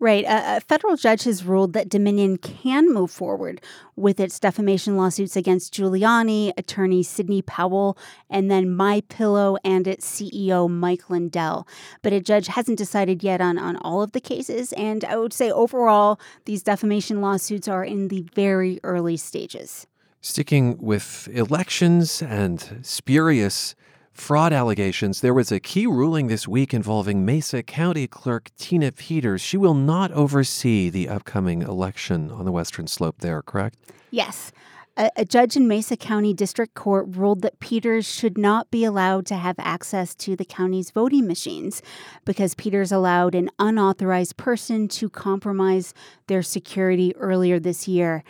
Right. 0.00 0.24
A, 0.24 0.56
a, 0.56 0.60
federal 0.60 0.96
judge 0.96 1.24
has 1.24 1.44
ruled 1.44 1.74
that 1.74 1.90
Dominion 1.90 2.38
can 2.38 2.90
move 2.90 3.10
forward 3.10 3.60
with 3.96 4.18
its 4.18 4.40
defamation 4.40 4.96
lawsuits 4.96 5.36
against 5.36 5.74
Giuliani, 5.74 6.54
attorney 6.56 7.02
Sidney 7.02 7.42
Powell, 7.42 7.98
and 8.30 8.50
then 8.50 8.74
My 8.74 9.02
Pillow 9.10 9.58
and 9.62 9.86
its 9.86 10.10
CEO 10.10 10.70
Mike 10.70 11.10
Lindell. 11.10 11.68
But 12.00 12.14
a 12.14 12.20
judge 12.20 12.46
hasn't 12.46 12.78
decided 12.78 13.22
yet 13.22 13.42
on, 13.42 13.58
on 13.58 13.76
all 13.76 14.00
of 14.00 14.12
the 14.12 14.22
cases. 14.22 14.72
And 14.72 15.04
I 15.04 15.16
would 15.16 15.34
say 15.34 15.50
overall, 15.50 16.18
these 16.46 16.62
defamation 16.62 17.20
lawsuits 17.20 17.68
are 17.68 17.84
in 17.84 18.08
the 18.08 18.22
very 18.34 18.80
early 18.82 19.18
stages. 19.18 19.86
Sticking 20.22 20.78
with 20.78 21.28
elections 21.30 22.22
and 22.22 22.80
spurious 22.82 23.74
fraud 24.12 24.52
allegations, 24.52 25.20
there 25.20 25.34
was 25.34 25.50
a 25.50 25.60
key 25.60 25.86
ruling 25.86 26.26
this 26.26 26.46
week 26.46 26.74
involving 26.74 27.24
Mesa 27.24 27.62
County 27.62 28.06
Clerk 28.06 28.50
Tina 28.56 28.92
Peters. 28.92 29.40
She 29.40 29.56
will 29.56 29.74
not 29.74 30.12
oversee 30.12 30.90
the 30.90 31.08
upcoming 31.08 31.62
election 31.62 32.30
on 32.30 32.44
the 32.44 32.52
Western 32.52 32.86
Slope 32.86 33.16
there, 33.18 33.42
correct? 33.42 33.76
Yes. 34.10 34.52
A, 34.96 35.10
a, 35.16 35.24
judge 35.24 35.56
in 35.56 35.68
Mesa 35.68 35.96
County 35.96 36.34
District 36.34 36.74
Court 36.74 37.06
ruled 37.08 37.42
that 37.42 37.60
Peters 37.60 38.12
should 38.12 38.36
not 38.36 38.70
be 38.70 38.84
allowed 38.84 39.24
to 39.26 39.36
have 39.36 39.54
access 39.58 40.14
to 40.16 40.34
the 40.34 40.44
county's 40.44 40.90
voting 40.90 41.26
machines 41.26 41.80
because 42.24 42.54
Peters 42.54 42.90
allowed 42.90 43.34
an 43.34 43.50
unauthorized 43.58 44.36
person 44.36 44.88
to 44.88 45.08
compromise 45.08 45.94
their 46.26 46.42
security 46.42 47.14
earlier 47.16 47.60
this 47.60 47.86
year. 47.86 48.24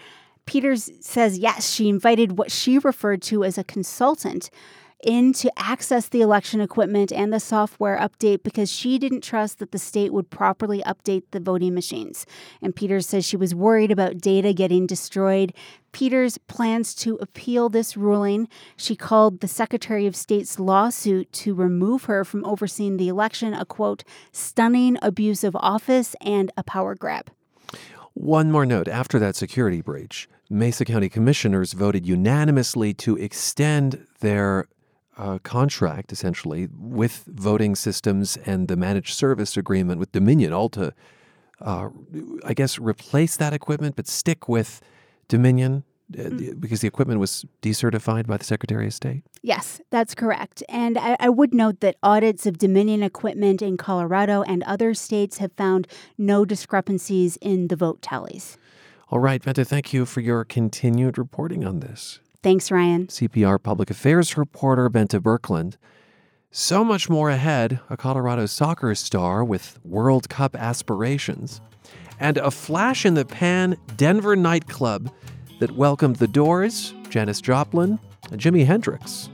Peters 0.45 0.91
says 1.01 1.39
yes, 1.39 1.73
she 1.73 1.89
invited 1.89 2.37
what 2.37 2.53
she 2.53 2.79
referred 2.79 3.23
to 3.23 3.43
as 3.43 3.57
a 3.57 3.65
consultant 3.65 4.51
in 5.03 5.33
to 5.35 5.51
access 5.59 6.09
the 6.09 6.21
election 6.21 6.61
equipment 6.61 7.13
and 7.13 7.33
the 7.33 7.41
software 7.41 7.99
update 7.99 8.43
because 8.43 8.71
she 8.71 8.99
didn't 8.99 9.23
trust 9.23 9.59
that 9.59 9.73
the 9.73 9.79
state 9.79 10.13
would 10.13 10.31
properly 10.31 10.83
update 10.83 11.23
the 11.31 11.41
voting 11.41 11.75
machines. 11.75 12.27
And 12.63 12.75
Peters 12.75 13.07
says 13.07 13.25
she 13.25 13.37
was 13.37 13.55
worried 13.55 13.91
about 13.91 14.19
data 14.19 14.53
getting 14.53 14.87
destroyed. 14.87 15.53
Peters 15.93 16.39
plans 16.39 16.95
to 16.97 17.17
appeal 17.17 17.69
this 17.69 17.97
ruling. 17.97 18.49
She 18.77 18.97
called 18.97 19.41
the 19.41 19.49
Secretary 19.49 20.07
of 20.07 20.15
State's 20.15 20.61
lawsuit 20.61 21.33
to 21.33 21.55
remove 21.55 22.05
her 22.05 22.25
from 22.25 22.45
overseeing 22.45 22.97
the 22.97 23.09
election 23.09 23.55
a 23.55 23.65
quote, 23.65 24.05
stunning 24.33 24.99
abuse 25.03 25.45
of 25.45 25.57
office 25.57 26.15
and 26.21 26.53
a 26.57 26.63
power 26.63 26.95
grab. 26.95 27.31
One 28.15 28.51
more 28.51 28.67
note 28.67 28.89
after 28.89 29.19
that 29.19 29.37
security 29.37 29.81
breach, 29.81 30.29
Mesa 30.51 30.85
County 30.85 31.09
commissioners 31.09 31.73
voted 31.73 32.07
unanimously 32.07 32.93
to 32.95 33.17
extend 33.17 34.07
their 34.19 34.67
uh, 35.21 35.39
contract, 35.43 36.13
essentially, 36.13 36.69
with 36.79 37.25
voting 37.27 37.77
systems 37.77 38.39
and 38.47 38.69
the 38.69 38.77
managed 38.77 39.15
service 39.15 39.57
agreement 39.57 40.01
with 40.01 40.11
Dominion, 40.13 40.55
all 40.55 40.71
to, 40.71 40.95
uh, 41.61 41.91
I 42.45 42.55
guess, 42.55 42.79
replace 42.79 43.37
that 43.37 43.53
equipment, 43.53 43.97
but 43.97 44.09
stick 44.09 44.49
with 44.49 44.81
Dominion 45.29 45.85
mm. 46.11 46.59
because 46.59 46.81
the 46.81 46.89
equipment 46.89 47.21
was 47.21 47.45
decertified 47.61 48.27
by 48.27 48.39
the 48.39 48.45
Secretary 48.45 48.87
of 48.87 48.95
State? 48.95 49.23
Yes, 49.43 49.83
that's 49.91 50.15
correct. 50.15 50.63
And 50.71 50.97
I, 50.97 51.19
I, 51.21 51.29
would 51.29 51.53
note 51.53 51.81
that 51.81 51.97
audits 52.03 52.47
of 52.47 52.57
Dominion 52.57 53.03
equipment 53.03 53.61
in 53.61 53.77
Colorado 53.77 54.43
and 54.43 54.63
other 54.63 54.95
states 54.95 55.37
have 55.37 55.53
found 55.53 55.87
no 56.17 56.47
discrepancies 56.47 57.37
in 57.43 57.69
the 57.69 57.77
vote 57.77 58.01
tallies. 58.01 58.57
All 59.11 59.19
right, 59.19 59.43
Bente, 59.43 59.67
thank 59.67 59.93
you 59.93 60.07
for 60.07 60.21
your 60.21 60.45
continued 60.45 61.19
reporting 61.19 61.65
on 61.65 61.81
this. 61.81 62.21
Thanks, 62.43 62.71
Ryan. 62.71 63.07
CPR 63.09 63.63
Public 63.63 63.91
Affairs 63.91 64.39
reporter 64.39 64.89
Bente 64.89 65.21
Birkeland. 65.21 65.77
So 66.51 66.83
much 66.83 67.11
more 67.11 67.29
ahead 67.29 67.81
a 67.91 67.99
Colorado 67.99 68.47
soccer 68.47 68.95
star 68.95 69.45
with 69.45 69.79
World 69.85 70.31
Cup 70.31 70.57
aspirations, 70.57 71.61
and 72.19 72.39
a 72.39 72.51
flash 72.51 73.05
in 73.05 73.15
the 73.15 73.27
pan 73.27 73.77
Denver 73.97 74.37
nightclub 74.37 75.13
that 75.59 75.73
welcomed 75.73 76.17
the 76.17 76.27
Doors, 76.27 76.95
Janis 77.11 77.43
Joplin, 77.43 77.99
and 78.33 78.41
Jimi 78.41 78.65
Hendrix. 78.65 79.29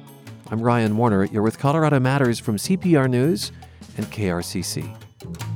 I'm 0.51 0.61
Ryan 0.61 0.97
Warner. 0.97 1.25
You're 1.27 1.43
with 1.43 1.61
Colorado 1.61 2.01
Matters 2.01 2.41
from 2.41 2.57
CPR 2.57 3.09
News 3.09 3.53
and 3.97 4.07
KRCC. 4.07 5.56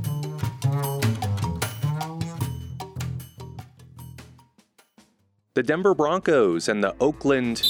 The 5.54 5.64
Denver 5.64 5.96
Broncos 5.96 6.68
and 6.68 6.80
the 6.80 6.94
Oakland, 7.00 7.60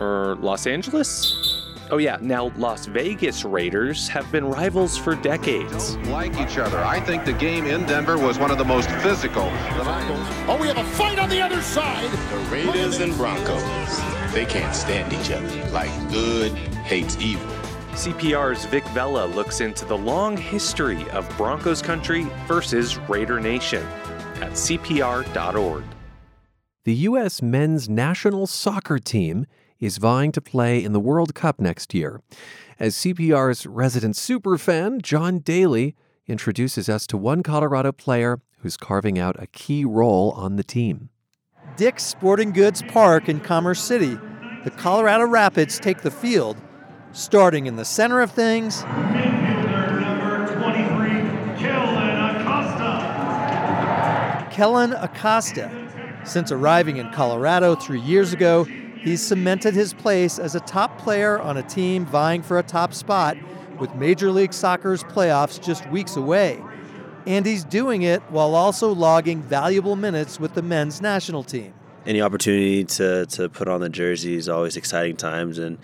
or 0.00 0.34
Los 0.40 0.66
Angeles? 0.66 1.76
Oh, 1.88 1.98
yeah, 1.98 2.18
now 2.20 2.50
Las 2.56 2.86
Vegas 2.86 3.44
Raiders 3.44 4.08
have 4.08 4.30
been 4.32 4.44
rivals 4.44 4.98
for 4.98 5.14
decades. 5.14 5.94
Don't 5.94 6.10
like 6.10 6.36
each 6.40 6.58
other. 6.58 6.78
I 6.78 6.98
think 6.98 7.24
the 7.24 7.32
game 7.32 7.66
in 7.66 7.86
Denver 7.86 8.18
was 8.18 8.40
one 8.40 8.50
of 8.50 8.58
the 8.58 8.64
most 8.64 8.90
physical. 9.02 9.44
Oh, 9.44 10.58
we 10.60 10.66
have 10.66 10.78
a 10.78 10.84
fight 10.96 11.20
on 11.20 11.28
the 11.28 11.40
other 11.40 11.62
side. 11.62 12.10
The 12.10 12.38
Raiders 12.50 12.98
and 12.98 13.14
Broncos, 13.16 14.32
they 14.32 14.44
can't 14.44 14.74
stand 14.74 15.12
each 15.12 15.30
other. 15.30 15.70
Like 15.70 15.92
good 16.10 16.50
hates 16.86 17.16
evil. 17.18 17.46
CPR's 17.92 18.64
Vic 18.64 18.84
Vela 18.88 19.26
looks 19.26 19.60
into 19.60 19.84
the 19.84 19.96
long 19.96 20.36
history 20.36 21.08
of 21.10 21.28
Broncos 21.36 21.82
country 21.82 22.26
versus 22.48 22.98
Raider 23.08 23.38
Nation 23.38 23.86
at 24.40 24.54
CPR.org. 24.54 25.84
The 26.88 27.04
U.S. 27.04 27.42
men's 27.42 27.86
national 27.86 28.46
soccer 28.46 28.98
team 28.98 29.44
is 29.78 29.98
vying 29.98 30.32
to 30.32 30.40
play 30.40 30.82
in 30.82 30.94
the 30.94 31.00
World 31.00 31.34
Cup 31.34 31.60
next 31.60 31.92
year. 31.92 32.22
As 32.80 32.94
CPR's 32.94 33.66
resident 33.66 34.14
superfan, 34.14 35.02
John 35.02 35.40
Daly 35.40 35.94
introduces 36.26 36.88
us 36.88 37.06
to 37.08 37.18
one 37.18 37.42
Colorado 37.42 37.92
player 37.92 38.40
who's 38.60 38.78
carving 38.78 39.18
out 39.18 39.36
a 39.38 39.46
key 39.48 39.84
role 39.84 40.30
on 40.30 40.56
the 40.56 40.64
team. 40.64 41.10
Dick's 41.76 42.04
Sporting 42.04 42.52
Goods 42.52 42.80
Park 42.88 43.28
in 43.28 43.40
Commerce 43.40 43.82
City, 43.82 44.16
the 44.64 44.70
Colorado 44.70 45.26
Rapids 45.26 45.78
take 45.78 46.00
the 46.00 46.10
field, 46.10 46.56
starting 47.12 47.66
in 47.66 47.76
the 47.76 47.84
center 47.84 48.22
of 48.22 48.30
things. 48.30 48.80
Kellyn 51.58 52.08
acosta 52.16 53.18
Kellyn 54.50 54.92
Acosta. 54.94 55.87
Since 56.28 56.52
arriving 56.52 56.98
in 56.98 57.10
Colorado 57.10 57.74
three 57.74 58.00
years 58.00 58.32
ago, 58.32 58.66
He's 59.00 59.22
cemented 59.22 59.74
his 59.74 59.94
place 59.94 60.38
as 60.38 60.54
a 60.54 60.60
top 60.60 60.98
player 60.98 61.38
on 61.40 61.56
a 61.56 61.62
team 61.62 62.04
vying 62.04 62.42
for 62.42 62.58
a 62.58 62.64
top 62.64 62.92
spot 62.92 63.36
with 63.78 63.94
Major 63.94 64.32
League 64.32 64.52
Soccer's 64.52 65.04
playoffs 65.04 65.62
just 65.62 65.88
weeks 65.88 66.16
away. 66.16 66.60
And 67.24 67.46
he's 67.46 67.62
doing 67.62 68.02
it 68.02 68.20
while 68.30 68.54
also 68.54 68.92
logging 68.92 69.40
valuable 69.40 69.94
minutes 69.94 70.40
with 70.40 70.54
the 70.54 70.62
men's 70.62 71.00
national 71.00 71.44
team. 71.44 71.74
Any 72.06 72.20
opportunity 72.20 72.84
to, 72.84 73.26
to 73.26 73.48
put 73.48 73.68
on 73.68 73.80
the 73.80 73.88
jersey 73.88 74.34
is 74.34 74.48
always 74.48 74.76
exciting 74.76 75.16
times, 75.16 75.58
and 75.58 75.78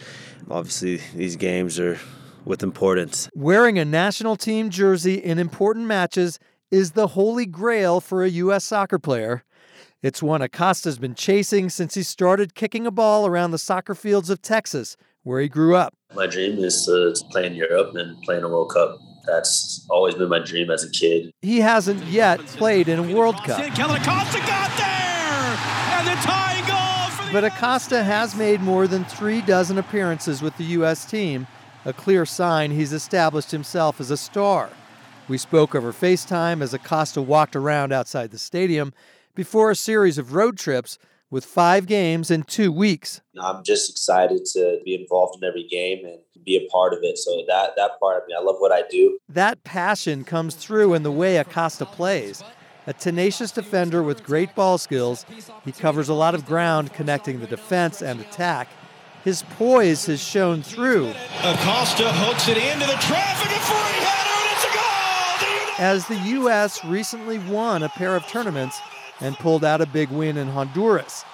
obviously 0.51 1.01
these 1.15 1.37
games 1.37 1.79
are 1.79 1.99
with 2.45 2.63
importance. 2.63 3.29
Wearing 3.35 3.79
a 3.79 3.85
national 3.85 4.37
team 4.37 4.71
jersey 4.71 5.15
in 5.15 5.39
important 5.39 5.87
matches 5.87 6.39
is 6.71 6.93
the 6.93 7.09
holy 7.09 7.47
grail 7.47 8.01
for 8.01 8.25
a 8.25 8.29
U.S. 8.29 8.65
soccer 8.65 8.99
player. 8.99 9.45
It's 10.05 10.23
one 10.23 10.43
Acosta's 10.43 10.99
been 10.99 11.15
chasing 11.15 11.71
since 11.71 11.95
he 11.95 12.03
started 12.03 12.55
kicking 12.55 12.87
a 12.87 12.91
ball 12.91 13.27
around 13.27 13.53
the 13.53 13.59
soccer 13.59 13.95
fields 13.95 14.29
of 14.29 14.43
Texas, 14.43 14.99
where 15.23 15.41
he 15.41 15.49
grew 15.49 15.77
up. 15.77 15.95
My 16.15 16.27
dream 16.27 16.59
is 16.63 16.85
to 16.85 17.15
play 17.31 17.47
in 17.47 17.55
Europe 17.55 17.95
and 17.95 18.21
play 18.21 18.37
in 18.37 18.45
a 18.45 18.49
World 18.51 18.71
Cup. 18.71 18.99
That's 19.25 19.87
always 19.89 20.15
been 20.15 20.29
my 20.29 20.41
dream 20.41 20.71
as 20.71 20.85
a 20.85 20.91
kid. 20.91 21.31
He 21.41 21.61
hasn't 21.61 22.05
yet 22.05 22.39
played 22.41 22.87
in 22.87 22.99
a 22.99 23.15
World 23.15 23.37
Cup. 23.45 23.57
Kellyn 23.75 23.97
Acosta 23.97 24.41
got 24.41 24.77
there! 24.77 25.57
And 25.97 26.07
the 26.07 26.21
tying 26.23 26.67
goal 26.67 27.33
But 27.33 27.45
Acosta 27.45 28.05
has 28.05 28.37
made 28.37 28.61
more 28.61 28.87
than 28.87 29.07
three 29.07 29.41
dozen 29.41 29.79
appearances 29.79 30.43
with 30.43 30.55
the 30.59 30.65
U.S. 30.65 31.07
team, 31.07 31.47
a 31.87 31.95
clear 31.95 32.27
sign 32.27 32.73
he's 32.73 32.93
established 32.93 33.53
himself 33.53 34.03
as 34.03 34.11
a 34.11 34.19
star. 34.19 34.69
We 35.29 35.39
spoke 35.39 35.75
over 35.75 35.95
FaceTime 35.95 36.61
as 36.61 36.75
Acosta 36.75 37.23
walked 37.23 37.57
around 37.57 37.91
outside 37.91 38.33
the 38.33 38.39
stadium 38.39 38.93
before 39.35 39.71
a 39.71 39.77
series 39.77 40.19
of 40.19 40.35
road 40.35 40.59
trips 40.59 40.99
with 41.31 41.45
five 41.45 41.87
games 41.87 42.31
in 42.31 42.45
two 42.45 42.71
weeks. 42.71 43.21
I'm 43.41 43.65
just 43.65 43.91
excited 43.91 44.45
to 44.53 44.81
be 44.85 44.95
involved 44.95 45.43
in 45.43 45.49
every 45.49 45.67
game 45.67 46.05
and 46.05 46.19
be 46.45 46.57
a 46.57 46.71
part 46.71 46.93
of 46.93 47.01
it. 47.03 47.19
So 47.19 47.43
that 47.49 47.71
that 47.77 47.99
part, 48.01 48.23
I 48.23 48.27
mean, 48.27 48.37
I 48.37 48.41
love 48.41 48.57
what 48.59 48.73
I 48.73 48.83
do. 48.89 49.19
That 49.29 49.65
passion 49.65 50.25
comes 50.25 50.55
through 50.55 50.95
in 50.95 51.03
the 51.03 51.11
way 51.11 51.39
Acosta 51.39 51.87
plays. 51.87 52.43
A 52.87 52.93
tenacious 52.93 53.51
defender 53.51 54.03
with 54.03 54.25
great 54.25 54.55
ball 54.55 54.77
skills, 54.77 55.25
he 55.65 55.73
covers 55.73 56.09
a 56.09 56.15
lot 56.15 56.35
of 56.35 56.45
ground 56.45 56.93
connecting 56.93 57.41
the 57.41 57.47
defense 57.47 58.03
and 58.03 58.21
attack. 58.21 58.69
His 59.25 59.43
poise 59.57 60.05
has 60.05 60.23
shown 60.23 60.63
through. 60.63 61.09
Acosta 61.43 62.13
hooks 62.13 62.47
it 62.47 62.59
into 62.59 62.87
the 62.87 62.99
traffic, 63.01 63.51
a 63.51 63.61
free 63.61 64.05
header, 64.05 64.35
and 64.37 64.53
it's 64.53 64.65
a 64.65 64.73
goal! 64.77 65.87
As 65.87 66.07
the 66.07 66.19
U.S. 66.37 66.85
recently 66.85 67.39
won 67.39 67.83
a 67.83 67.89
pair 67.89 68.15
of 68.15 68.27
tournaments, 68.27 68.79
and 69.21 69.37
pulled 69.37 69.65
out 69.65 69.81
a 69.81 69.87
big 69.87 70.11
win 70.11 70.37
in 70.37 70.49
Honduras. 70.49 71.25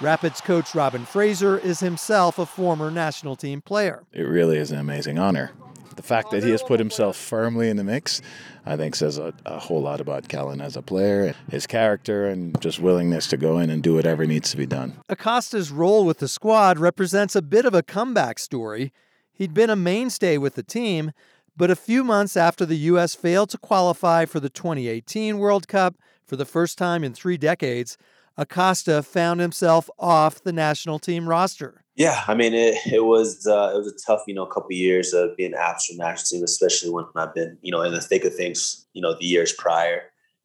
Rapids 0.00 0.40
coach 0.40 0.74
Robin 0.74 1.06
Fraser 1.06 1.58
is 1.58 1.80
himself 1.80 2.38
a 2.38 2.44
former 2.44 2.90
national 2.90 3.34
team 3.34 3.62
player. 3.62 4.04
It 4.12 4.22
really 4.22 4.58
is 4.58 4.70
an 4.70 4.78
amazing 4.78 5.18
honor. 5.18 5.52
The 5.96 6.02
fact 6.02 6.30
that 6.32 6.44
he 6.44 6.50
has 6.50 6.62
put 6.62 6.78
himself 6.78 7.16
firmly 7.16 7.70
in 7.70 7.78
the 7.78 7.84
mix, 7.84 8.20
I 8.66 8.76
think, 8.76 8.94
says 8.94 9.16
a, 9.16 9.32
a 9.46 9.58
whole 9.58 9.80
lot 9.80 10.02
about 10.02 10.28
Kellyn 10.28 10.60
as 10.60 10.76
a 10.76 10.82
player, 10.82 11.34
his 11.50 11.66
character, 11.66 12.26
and 12.26 12.60
just 12.60 12.78
willingness 12.78 13.26
to 13.28 13.38
go 13.38 13.58
in 13.58 13.70
and 13.70 13.82
do 13.82 13.94
whatever 13.94 14.26
needs 14.26 14.50
to 14.50 14.58
be 14.58 14.66
done. 14.66 15.00
Acosta's 15.08 15.70
role 15.70 16.04
with 16.04 16.18
the 16.18 16.28
squad 16.28 16.78
represents 16.78 17.34
a 17.34 17.40
bit 17.40 17.64
of 17.64 17.72
a 17.72 17.82
comeback 17.82 18.38
story. 18.38 18.92
He'd 19.32 19.54
been 19.54 19.70
a 19.70 19.76
mainstay 19.76 20.36
with 20.36 20.54
the 20.54 20.62
team, 20.62 21.12
but 21.56 21.70
a 21.70 21.76
few 21.76 22.04
months 22.04 22.36
after 22.36 22.66
the 22.66 22.76
U.S. 22.76 23.14
failed 23.14 23.48
to 23.50 23.58
qualify 23.58 24.26
for 24.26 24.38
the 24.38 24.50
2018 24.50 25.38
World 25.38 25.66
Cup, 25.66 25.96
for 26.26 26.36
the 26.36 26.44
first 26.44 26.76
time 26.76 27.04
in 27.04 27.14
three 27.14 27.36
decades, 27.36 27.96
Acosta 28.36 29.02
found 29.02 29.40
himself 29.40 29.88
off 29.98 30.42
the 30.42 30.52
national 30.52 30.98
team 30.98 31.28
roster. 31.28 31.84
Yeah, 31.94 32.22
I 32.26 32.34
mean 32.34 32.52
it. 32.52 32.76
It 32.86 33.04
was 33.04 33.46
uh, 33.46 33.72
it 33.74 33.78
was 33.78 33.88
a 33.88 34.06
tough, 34.06 34.22
you 34.26 34.34
know, 34.34 34.44
couple 34.44 34.68
of 34.68 34.72
years 34.72 35.14
of 35.14 35.34
being 35.36 35.54
absent 35.54 35.96
from 35.96 36.06
national 36.06 36.26
team, 36.26 36.44
especially 36.44 36.90
when 36.90 37.06
I've 37.16 37.34
been, 37.34 37.56
you 37.62 37.72
know, 37.72 37.82
in 37.82 37.92
the 37.92 38.00
thick 38.02 38.24
of 38.24 38.34
things, 38.34 38.86
you 38.92 39.00
know, 39.00 39.14
the 39.18 39.24
years 39.24 39.52
prior. 39.52 40.02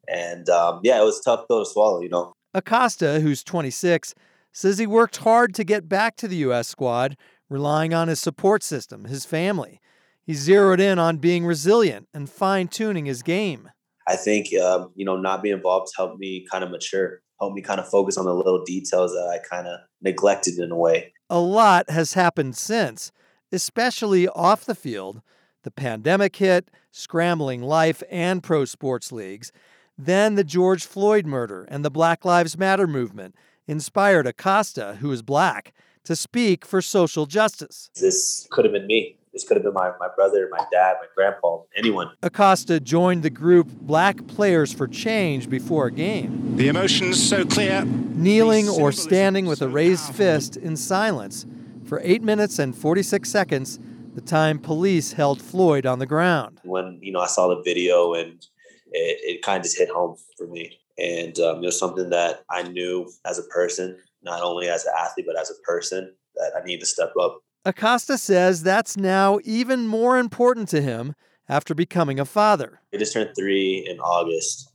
And 0.08 0.48
um, 0.48 0.80
yeah, 0.82 1.00
it 1.00 1.04
was 1.04 1.20
tough 1.20 1.44
though 1.48 1.62
to 1.62 1.68
swallow, 1.68 2.00
you 2.00 2.08
know. 2.08 2.32
Acosta, 2.54 3.20
who's 3.20 3.44
26, 3.44 4.14
says 4.52 4.78
he 4.78 4.86
worked 4.86 5.18
hard 5.18 5.54
to 5.54 5.64
get 5.64 5.88
back 5.88 6.16
to 6.16 6.28
the 6.28 6.36
U.S. 6.36 6.68
squad, 6.68 7.16
relying 7.48 7.92
on 7.92 8.08
his 8.08 8.20
support 8.20 8.62
system, 8.62 9.04
his 9.04 9.24
family. 9.24 9.80
He 10.22 10.34
zeroed 10.34 10.80
in 10.80 10.98
on 10.98 11.16
being 11.18 11.44
resilient 11.44 12.08
and 12.14 12.30
fine 12.30 12.68
tuning 12.68 13.06
his 13.06 13.22
game. 13.22 13.70
I 14.08 14.16
think 14.16 14.48
um, 14.60 14.92
you 14.94 15.04
know 15.04 15.16
not 15.16 15.42
being 15.42 15.54
involved 15.54 15.92
helped 15.96 16.18
me 16.18 16.46
kind 16.50 16.64
of 16.64 16.70
mature, 16.70 17.20
helped 17.40 17.56
me 17.56 17.62
kind 17.62 17.80
of 17.80 17.88
focus 17.88 18.16
on 18.16 18.24
the 18.24 18.34
little 18.34 18.64
details 18.64 19.12
that 19.12 19.28
I 19.28 19.38
kind 19.48 19.66
of 19.66 19.80
neglected 20.00 20.58
in 20.58 20.70
a 20.70 20.76
way. 20.76 21.12
A 21.30 21.40
lot 21.40 21.90
has 21.90 22.14
happened 22.14 22.56
since. 22.56 23.12
especially 23.52 24.26
off 24.28 24.64
the 24.64 24.74
field. 24.74 25.22
The 25.62 25.70
pandemic 25.70 26.36
hit, 26.36 26.70
scrambling 26.90 27.62
life 27.62 28.02
and 28.10 28.42
pro 28.42 28.64
sports 28.64 29.12
leagues. 29.12 29.52
Then 29.96 30.34
the 30.34 30.42
George 30.44 30.84
Floyd 30.86 31.26
murder 31.26 31.64
and 31.70 31.84
the 31.84 31.90
Black 31.90 32.24
Lives 32.24 32.58
Matter 32.58 32.86
movement 32.86 33.36
inspired 33.68 34.26
Acosta, 34.26 34.96
who 35.00 35.12
is 35.12 35.22
black, 35.22 35.72
to 36.04 36.16
speak 36.16 36.64
for 36.64 36.82
social 36.82 37.26
justice. 37.26 37.90
This 37.94 38.48
could 38.50 38.64
have 38.64 38.72
been 38.72 38.86
me. 38.86 39.16
This 39.32 39.44
could 39.44 39.56
have 39.56 39.64
been 39.64 39.72
my, 39.72 39.92
my 39.98 40.08
brother, 40.14 40.46
my 40.50 40.64
dad, 40.70 40.96
my 41.00 41.06
grandpa, 41.16 41.62
anyone. 41.74 42.10
Acosta 42.22 42.78
joined 42.78 43.22
the 43.22 43.30
group 43.30 43.68
Black 43.68 44.26
Players 44.26 44.74
for 44.74 44.86
Change 44.86 45.48
before 45.48 45.86
a 45.86 45.90
game. 45.90 46.56
The 46.56 46.68
emotions 46.68 47.22
so 47.28 47.46
clear. 47.46 47.84
Kneeling 47.84 48.68
or 48.68 48.92
standing 48.92 49.46
with 49.46 49.62
a 49.62 49.68
raised 49.68 50.14
fist 50.14 50.56
in 50.56 50.76
silence 50.76 51.46
for 51.86 52.00
8 52.04 52.22
minutes 52.22 52.58
and 52.58 52.76
46 52.76 53.28
seconds, 53.28 53.80
the 54.14 54.20
time 54.20 54.58
police 54.58 55.12
held 55.12 55.40
Floyd 55.40 55.86
on 55.86 55.98
the 55.98 56.06
ground. 56.06 56.60
When, 56.64 56.98
you 57.00 57.12
know, 57.12 57.20
I 57.20 57.26
saw 57.26 57.48
the 57.48 57.62
video 57.62 58.12
and 58.12 58.44
it, 58.92 59.20
it 59.22 59.42
kind 59.42 59.58
of 59.58 59.62
just 59.62 59.78
hit 59.78 59.88
home 59.88 60.16
for 60.36 60.46
me. 60.46 60.78
And 60.98 61.38
um, 61.40 61.62
it 61.62 61.66
was 61.66 61.78
something 61.78 62.10
that 62.10 62.44
I 62.50 62.64
knew 62.64 63.10
as 63.24 63.38
a 63.38 63.44
person, 63.44 63.96
not 64.22 64.42
only 64.42 64.68
as 64.68 64.84
an 64.84 64.92
athlete, 64.98 65.26
but 65.26 65.40
as 65.40 65.50
a 65.50 65.60
person, 65.62 66.14
that 66.34 66.52
I 66.54 66.64
need 66.64 66.80
to 66.80 66.86
step 66.86 67.12
up 67.20 67.42
Acosta 67.64 68.18
says 68.18 68.62
that's 68.62 68.96
now 68.96 69.38
even 69.44 69.86
more 69.86 70.18
important 70.18 70.68
to 70.70 70.82
him 70.82 71.14
after 71.48 71.74
becoming 71.74 72.18
a 72.18 72.24
father. 72.24 72.80
I 72.92 72.96
just 72.96 73.12
turned 73.12 73.30
three 73.36 73.86
in 73.88 74.00
August. 74.00 74.68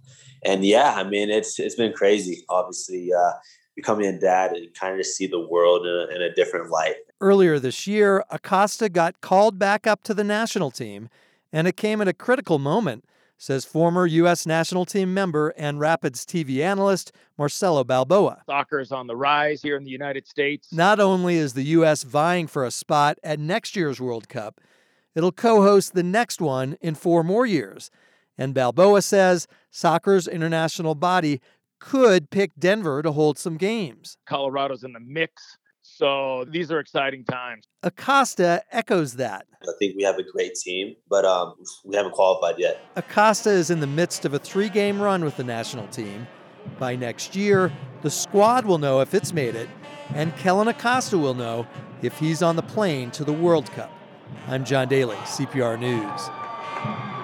And 0.45 0.63
yeah, 0.63 0.93
I 0.95 1.04
mean, 1.04 1.30
it's 1.30 1.60
it's 1.60 1.76
been 1.76 1.91
crazy, 1.91 2.45
obviously, 2.47 3.12
uh, 3.13 3.34
becoming 3.76 4.06
a 4.06 4.17
dad 4.17 4.54
and 4.54 4.73
kind 4.73 5.00
of 5.00 5.06
see 5.06 5.28
the 5.28 5.39
world 5.39 5.86
in 5.86 5.93
a, 5.93 6.15
in 6.15 6.21
a 6.21 6.34
different 6.34 6.69
light. 6.69 6.95
Earlier 7.19 7.60
this 7.60 7.88
year, 7.88 8.23
Acosta 8.30 8.88
got 8.88 9.19
called 9.19 9.60
back 9.60 9.86
up 9.86 10.04
to 10.04 10.13
the 10.13 10.23
national 10.23 10.71
team, 10.71 11.10
and 11.52 11.67
it 11.67 11.76
came 11.76 12.00
at 12.02 12.08
a 12.08 12.13
critical 12.13 12.60
moment 12.60 13.04
says 13.38 13.65
former 13.65 14.06
U.S. 14.06 14.45
national 14.45 14.86
team 14.86 15.13
member 15.13 15.50
and 15.50 15.80
Rapids 15.80 16.26
TV 16.26 16.60
analyst 16.63 17.12
Marcelo 17.38 17.84
Balboa. 17.84 18.43
Soccer 18.45 18.80
is 18.80 18.91
on 18.91 19.08
the 19.08 19.15
rise 19.15 19.62
here 19.62 19.78
in 19.78 19.84
the 19.84 19.91
United 19.91 20.28
States. 20.28 20.73
Not 20.73 21.00
only 21.00 21.36
is 21.36 21.54
the 21.54 21.63
U.S. 21.63 22.04
vying 22.04 22.47
for 22.47 22.65
a 22.65 22.71
spot 22.71 23.17
at 23.23 23.39
next 23.39 23.76
year's 23.76 24.02
World 24.02 24.28
Cup, 24.28 24.60
it'll 25.15 25.32
co 25.32 25.62
host 25.62 25.93
the 25.93 26.04
next 26.04 26.41
one 26.41 26.78
in 26.82 26.95
four 26.95 27.23
more 27.23 27.45
years. 27.45 27.91
And 28.38 28.54
Balboa 28.54 29.02
says 29.02 29.47
soccer's 29.71 30.28
international 30.28 30.95
body 30.95 31.41
could 31.80 32.30
pick 32.30 32.52
Denver 32.58 33.02
to 33.02 33.12
hold 33.12 33.38
some 33.38 33.58
games. 33.58 34.17
Colorado's 34.26 34.84
in 34.84 34.93
the 34.93 35.00
mix. 35.00 35.58
So 35.97 36.45
these 36.47 36.71
are 36.71 36.77
exciting 36.77 37.23
times. 37.23 37.65
Acosta 37.81 38.62
echoes 38.71 39.15
that. 39.15 39.47
I 39.63 39.71
think 39.79 39.95
we 39.97 40.03
have 40.03 40.19
a 40.19 40.23
great 40.23 40.53
team, 40.53 40.95
but 41.10 41.25
um, 41.25 41.55
we 41.83 41.95
haven't 41.95 42.12
qualified 42.12 42.60
yet. 42.60 42.81
Acosta 42.95 43.49
is 43.49 43.71
in 43.71 43.79
the 43.79 43.88
midst 43.88 44.23
of 44.23 44.36
a 44.36 44.39
three 44.39 44.69
game 44.69 45.01
run 45.01 45.25
with 45.25 45.38
the 45.38 45.43
national 45.43 45.88
team. 45.88 46.27
By 46.77 46.95
next 46.95 47.36
year, 47.36 47.73
the 48.03 48.12
squad 48.12 48.63
will 48.63 48.77
know 48.77 48.99
if 48.99 49.15
it's 49.15 49.33
made 49.33 49.55
it, 49.55 49.69
and 50.13 50.36
Kellyn 50.38 50.67
Acosta 50.67 51.17
will 51.17 51.33
know 51.33 51.65
if 52.03 52.19
he's 52.19 52.43
on 52.43 52.57
the 52.57 52.62
plane 52.62 53.10
to 53.12 53.23
the 53.23 53.33
World 53.33 53.71
Cup. 53.71 53.91
I'm 54.47 54.65
John 54.65 54.88
Daly, 54.88 55.15
CPR 55.15 55.79
News. 55.79 57.16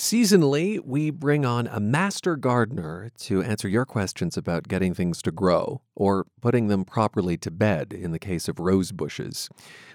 Seasonally, 0.00 0.80
we 0.82 1.10
bring 1.10 1.44
on 1.44 1.66
a 1.66 1.78
master 1.78 2.34
gardener 2.34 3.10
to 3.18 3.42
answer 3.42 3.68
your 3.68 3.84
questions 3.84 4.34
about 4.34 4.66
getting 4.66 4.94
things 4.94 5.20
to 5.20 5.30
grow 5.30 5.82
or 5.94 6.26
putting 6.40 6.68
them 6.68 6.86
properly 6.86 7.36
to 7.36 7.50
bed 7.50 7.92
in 7.92 8.10
the 8.10 8.18
case 8.18 8.48
of 8.48 8.58
rose 8.58 8.92
bushes. 8.92 9.50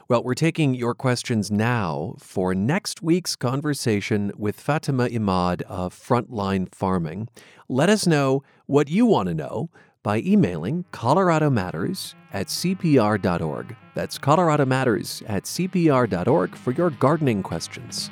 Well, 0.07 0.23
we're 0.23 0.35
taking 0.35 0.75
your 0.75 0.93
questions 0.93 1.49
now 1.49 2.13
for 2.19 2.53
next 2.53 3.01
week's 3.01 3.35
conversation 3.35 4.31
with 4.37 4.63
Fatuma 4.63 5.09
Emmad 5.09 5.63
of 5.63 5.95
Frontline 5.95 6.71
Farming. 6.71 7.27
Let 7.67 7.89
us 7.89 8.05
know 8.05 8.43
what 8.67 8.87
you 8.87 9.07
want 9.07 9.29
to 9.29 9.33
know 9.33 9.71
by 10.03 10.19
emailing 10.19 10.85
Colorado 10.91 11.49
Matters 11.49 12.13
at 12.31 12.45
CPR.org. 12.45 13.75
That's 13.95 14.19
Colorado 14.19 14.67
Matters 14.67 15.23
at 15.25 15.45
CPR.org 15.45 16.55
for 16.55 16.73
your 16.73 16.91
gardening 16.91 17.41
questions. 17.41 18.11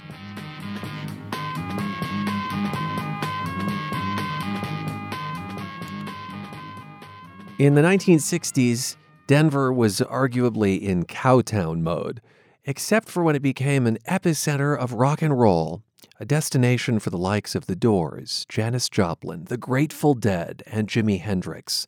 In 7.64 7.76
the 7.76 7.82
1960s, 7.82 8.98
Denver 9.26 9.72
was 9.72 10.02
arguably 10.02 10.82
in 10.82 11.06
cowtown 11.06 11.80
mode, 11.80 12.20
except 12.66 13.08
for 13.08 13.24
when 13.24 13.38
it 13.38 13.42
became 13.42 13.88
an 13.88 14.00
epicenter 14.06 14.78
of 14.78 14.92
rock 14.92 15.22
and 15.22 15.40
roll, 15.40 15.82
a 16.20 16.26
destination 16.26 17.00
for 17.00 17.10
the 17.10 17.18
likes 17.18 17.56
of 17.56 17.66
The 17.66 17.78
Doors, 17.78 18.46
Janis 18.50 18.90
Joplin, 18.90 19.46
The 19.46 19.56
Grateful 19.56 20.14
Dead, 20.14 20.62
and 20.68 20.90
Jimi 20.90 21.22
Hendrix. 21.22 21.88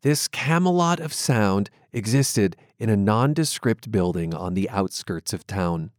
This 0.00 0.26
Camelot 0.26 1.00
of 1.00 1.12
sound 1.12 1.68
existed 1.92 2.56
in 2.78 2.88
a 2.88 2.96
nondescript 2.96 3.92
building 3.92 4.32
on 4.32 4.54
the 4.54 4.70
outskirts 4.70 5.34
of 5.34 5.46
town. 5.46 5.90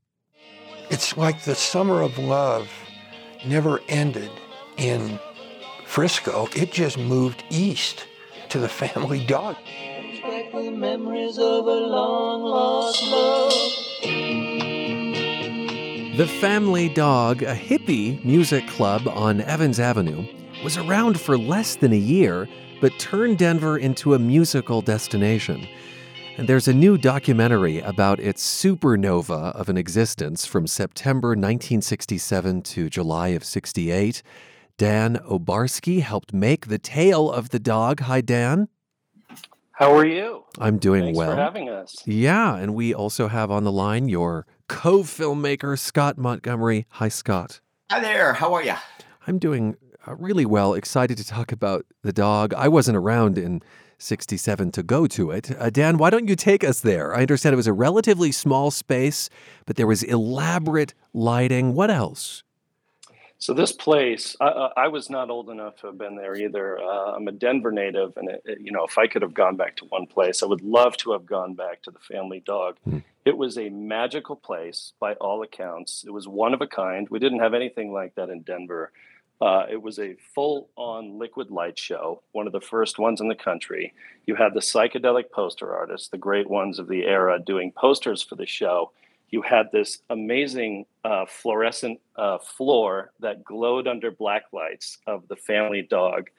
It's 0.89 1.15
like 1.15 1.43
the 1.43 1.53
summer 1.53 2.01
of 2.01 2.17
love 2.17 2.71
never 3.45 3.81
ended 3.87 4.31
in 4.77 5.19
Frisco, 5.85 6.47
it 6.55 6.71
just 6.71 6.97
moved 6.97 7.43
east 7.51 8.07
to 8.51 8.59
the 8.59 8.67
family 8.67 9.25
dog. 9.25 9.55
The 16.17 16.27
Family 16.41 16.89
Dog, 16.89 17.43
a 17.43 17.55
hippie 17.55 18.23
music 18.25 18.67
club 18.67 19.07
on 19.07 19.39
Evans 19.39 19.79
Avenue, 19.79 20.27
was 20.65 20.77
around 20.77 21.17
for 21.17 21.37
less 21.37 21.77
than 21.77 21.93
a 21.93 21.97
year, 21.97 22.49
but 22.81 22.91
turned 22.99 23.37
Denver 23.37 23.77
into 23.77 24.15
a 24.15 24.19
musical 24.19 24.81
destination. 24.81 25.65
And 26.37 26.49
there's 26.49 26.67
a 26.67 26.73
new 26.73 26.97
documentary 26.97 27.79
about 27.79 28.19
its 28.19 28.43
supernova 28.43 29.55
of 29.55 29.69
an 29.69 29.77
existence 29.77 30.45
from 30.45 30.67
September 30.67 31.29
1967 31.29 32.63
to 32.63 32.89
July 32.89 33.29
of 33.29 33.45
68. 33.45 34.21
Dan 34.81 35.17
Obarski 35.29 36.01
helped 36.01 36.33
make 36.33 36.65
the 36.65 36.79
tale 36.79 37.31
of 37.31 37.49
the 37.49 37.59
dog. 37.59 37.99
Hi, 37.99 38.19
Dan. 38.19 38.67
How 39.73 39.95
are 39.95 40.07
you? 40.07 40.43
I'm 40.57 40.79
doing 40.79 41.03
Thanks 41.03 41.17
well. 41.19 41.27
Thanks 41.27 41.37
for 41.37 41.43
having 41.43 41.69
us. 41.69 41.97
Yeah, 42.07 42.55
and 42.57 42.73
we 42.73 42.91
also 42.91 43.27
have 43.27 43.51
on 43.51 43.63
the 43.63 43.71
line 43.71 44.09
your 44.09 44.47
co-filmmaker 44.67 45.77
Scott 45.77 46.17
Montgomery. 46.17 46.87
Hi, 46.93 47.09
Scott. 47.09 47.59
Hi 47.91 47.99
there. 47.99 48.33
How 48.33 48.55
are 48.55 48.63
you? 48.63 48.73
I'm 49.27 49.37
doing 49.37 49.77
uh, 50.07 50.15
really 50.15 50.47
well. 50.47 50.73
Excited 50.73 51.15
to 51.19 51.27
talk 51.27 51.51
about 51.51 51.85
the 52.01 52.11
dog. 52.11 52.51
I 52.55 52.67
wasn't 52.67 52.97
around 52.97 53.37
in 53.37 53.61
67 53.99 54.71
to 54.71 54.81
go 54.81 55.05
to 55.05 55.29
it. 55.29 55.51
Uh, 55.59 55.69
Dan, 55.69 55.99
why 55.99 56.09
don't 56.09 56.27
you 56.27 56.35
take 56.35 56.63
us 56.63 56.79
there? 56.79 57.13
I 57.13 57.21
understand 57.21 57.53
it 57.53 57.57
was 57.57 57.67
a 57.67 57.71
relatively 57.71 58.31
small 58.31 58.71
space, 58.71 59.29
but 59.67 59.75
there 59.75 59.85
was 59.85 60.01
elaborate 60.01 60.95
lighting. 61.13 61.75
What 61.75 61.91
else? 61.91 62.41
So 63.41 63.55
this 63.55 63.71
place, 63.71 64.35
I, 64.39 64.69
I, 64.77 64.87
was 64.89 65.09
not 65.09 65.31
old 65.31 65.49
enough 65.49 65.75
to 65.77 65.87
have 65.87 65.97
been 65.97 66.15
there 66.15 66.35
either. 66.35 66.77
Uh, 66.77 67.15
I'm 67.15 67.27
a 67.27 67.31
Denver 67.31 67.71
native, 67.71 68.15
and 68.15 68.29
it, 68.29 68.43
it, 68.45 68.61
you 68.61 68.71
know, 68.71 68.85
if 68.85 68.99
I 68.99 69.07
could 69.07 69.23
have 69.23 69.33
gone 69.33 69.55
back 69.55 69.77
to 69.77 69.85
one 69.85 70.05
place, 70.05 70.43
I 70.43 70.45
would 70.45 70.61
love 70.61 70.95
to 70.97 71.13
have 71.13 71.25
gone 71.25 71.55
back 71.55 71.81
to 71.81 71.91
the 71.91 71.97
Family 71.97 72.43
Dog. 72.45 72.77
Hmm. 72.83 72.99
It 73.25 73.35
was 73.35 73.57
a 73.57 73.69
magical 73.69 74.35
place 74.35 74.93
by 74.99 75.15
all 75.15 75.41
accounts. 75.41 76.03
It 76.05 76.11
was 76.11 76.27
one 76.27 76.53
of 76.53 76.61
a 76.61 76.67
kind. 76.67 77.09
We 77.09 77.17
didn't 77.17 77.39
have 77.39 77.55
anything 77.55 77.91
like 77.91 78.13
that 78.13 78.29
in 78.29 78.43
Denver. 78.43 78.91
Uh, 79.41 79.65
it 79.71 79.81
was 79.81 79.97
a 79.97 80.17
full-on 80.35 81.17
liquid 81.17 81.49
light 81.49 81.79
show, 81.79 82.21
one 82.33 82.45
of 82.45 82.53
the 82.53 82.61
first 82.61 82.99
ones 82.99 83.21
in 83.21 83.27
the 83.27 83.33
country. 83.33 83.91
You 84.27 84.35
had 84.35 84.53
the 84.53 84.59
psychedelic 84.59 85.31
poster 85.31 85.75
artists, 85.75 86.09
the 86.09 86.19
great 86.19 86.47
ones 86.47 86.77
of 86.77 86.87
the 86.87 87.05
era, 87.05 87.39
doing 87.43 87.71
posters 87.71 88.21
for 88.21 88.35
the 88.35 88.45
show 88.45 88.91
you 89.31 89.41
had 89.41 89.71
this 89.71 89.99
amazing 90.09 90.85
uh, 91.05 91.25
fluorescent 91.25 91.99
uh, 92.17 92.37
floor 92.37 93.11
that 93.21 93.43
glowed 93.43 93.87
under 93.87 94.11
black 94.11 94.43
lights 94.51 94.97
of 95.07 95.27
the 95.29 95.37
family 95.37 95.81
dog 95.81 96.29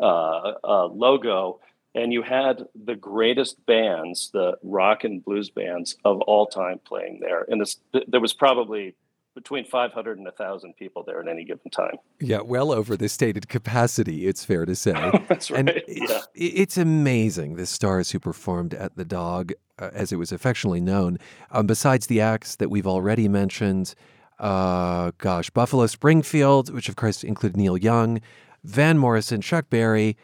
uh, 0.00 0.52
uh, 0.64 0.86
logo. 0.86 1.60
And 1.94 2.12
you 2.12 2.22
had 2.22 2.66
the 2.84 2.94
greatest 2.94 3.64
bands, 3.66 4.30
the 4.32 4.56
rock 4.62 5.04
and 5.04 5.24
blues 5.24 5.50
bands 5.50 5.96
of 6.04 6.20
all 6.22 6.46
time 6.46 6.80
playing 6.84 7.20
there. 7.20 7.46
And 7.48 7.60
this, 7.60 7.78
there 8.06 8.20
was 8.20 8.32
probably 8.32 8.94
between 9.42 9.64
500 9.64 10.18
and 10.18 10.26
1,000 10.26 10.76
people 10.76 11.02
there 11.02 11.20
at 11.20 11.28
any 11.28 11.44
given 11.44 11.70
time. 11.70 11.96
Yeah, 12.20 12.40
well 12.42 12.70
over 12.72 12.96
the 12.96 13.08
stated 13.08 13.48
capacity, 13.48 14.26
it's 14.26 14.44
fair 14.44 14.66
to 14.66 14.74
say. 14.74 14.92
That's 15.28 15.50
right. 15.50 15.60
And 15.60 15.82
yeah. 15.88 16.20
it's 16.34 16.76
amazing, 16.76 17.56
the 17.56 17.66
stars 17.66 18.10
who 18.10 18.18
performed 18.18 18.74
at 18.74 18.96
the 18.96 19.04
Dog, 19.04 19.52
uh, 19.78 19.90
as 19.94 20.12
it 20.12 20.16
was 20.16 20.30
affectionately 20.30 20.80
known. 20.80 21.18
Um, 21.50 21.66
besides 21.66 22.06
the 22.06 22.20
acts 22.20 22.56
that 22.56 22.68
we've 22.68 22.86
already 22.86 23.28
mentioned, 23.28 23.94
uh, 24.38 25.12
gosh, 25.18 25.48
Buffalo 25.50 25.86
Springfield, 25.86 26.72
which 26.72 26.88
of 26.88 26.96
course 26.96 27.24
included 27.24 27.56
Neil 27.56 27.78
Young, 27.78 28.20
Van 28.62 28.98
Morrison, 28.98 29.40
Chuck 29.40 29.70
Berry. 29.70 30.16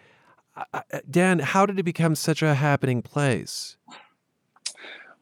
Uh, 0.72 0.81
Dan, 1.11 1.38
how 1.38 1.66
did 1.66 1.79
it 1.79 1.85
become 1.85 2.14
such 2.14 2.42
a 2.42 2.55
happening 2.55 3.02
place? 3.02 3.76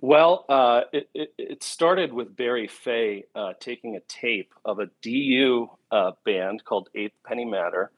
Well, 0.05 0.45
uh, 0.51 0.83
it, 0.93 1.09
it, 1.15 1.33
it, 1.39 1.63
started 1.63 2.13
with 2.13 2.37
Barry 2.37 2.69
Fey 2.69 3.25
uh, 3.35 3.55
taking 3.59 3.97
a 3.97 4.01
tape 4.01 4.53
of 4.63 4.79
a 4.79 4.91
DU 5.01 5.71
uh, 5.91 6.11
band 6.27 6.63
called 6.67 6.91
Eighth 6.95 7.15
Penny 7.27 7.47
Matter 7.47 7.91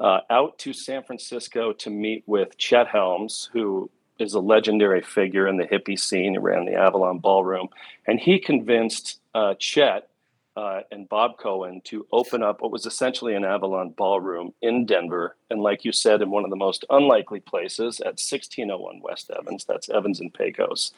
uh, 0.00 0.20
out 0.30 0.56
to 0.60 0.72
San 0.72 1.02
Francisco 1.02 1.72
to 1.72 1.90
meet 1.90 2.22
with 2.26 2.56
Chet 2.58 2.86
Helms, 2.86 3.50
who 3.52 3.90
is 4.20 4.34
a 4.34 4.40
legendary 4.40 5.02
figure 5.02 5.48
in 5.48 5.56
the 5.56 5.64
hippie 5.64 5.98
scene. 5.98 6.34
He 6.34 6.38
ran 6.38 6.64
the 6.64 6.76
Avalon 6.76 7.18
Ballroom. 7.18 7.70
And 8.06 8.20
he 8.20 8.38
convinced 8.38 9.18
uh, 9.34 9.54
Chet 9.58 10.08
uh, 10.56 10.82
and 10.92 11.08
Bob 11.08 11.38
Cohen 11.38 11.80
to 11.86 12.06
open 12.12 12.44
up 12.44 12.62
what 12.62 12.70
was 12.70 12.86
essentially 12.86 13.34
an 13.34 13.44
Avalon 13.44 13.90
Ballroom 13.90 14.54
in 14.62 14.86
Denver. 14.86 15.34
And 15.50 15.60
like 15.60 15.84
you 15.84 15.90
said, 15.90 16.22
in 16.22 16.30
one 16.30 16.44
of 16.44 16.50
the 16.50 16.56
most 16.56 16.84
unlikely 16.88 17.40
places 17.40 17.98
at 17.98 18.20
1601 18.20 19.00
West 19.00 19.28
Evans, 19.36 19.64
that's 19.64 19.88
Evans 19.88 20.20
and 20.20 20.32
Pecos 20.32 20.92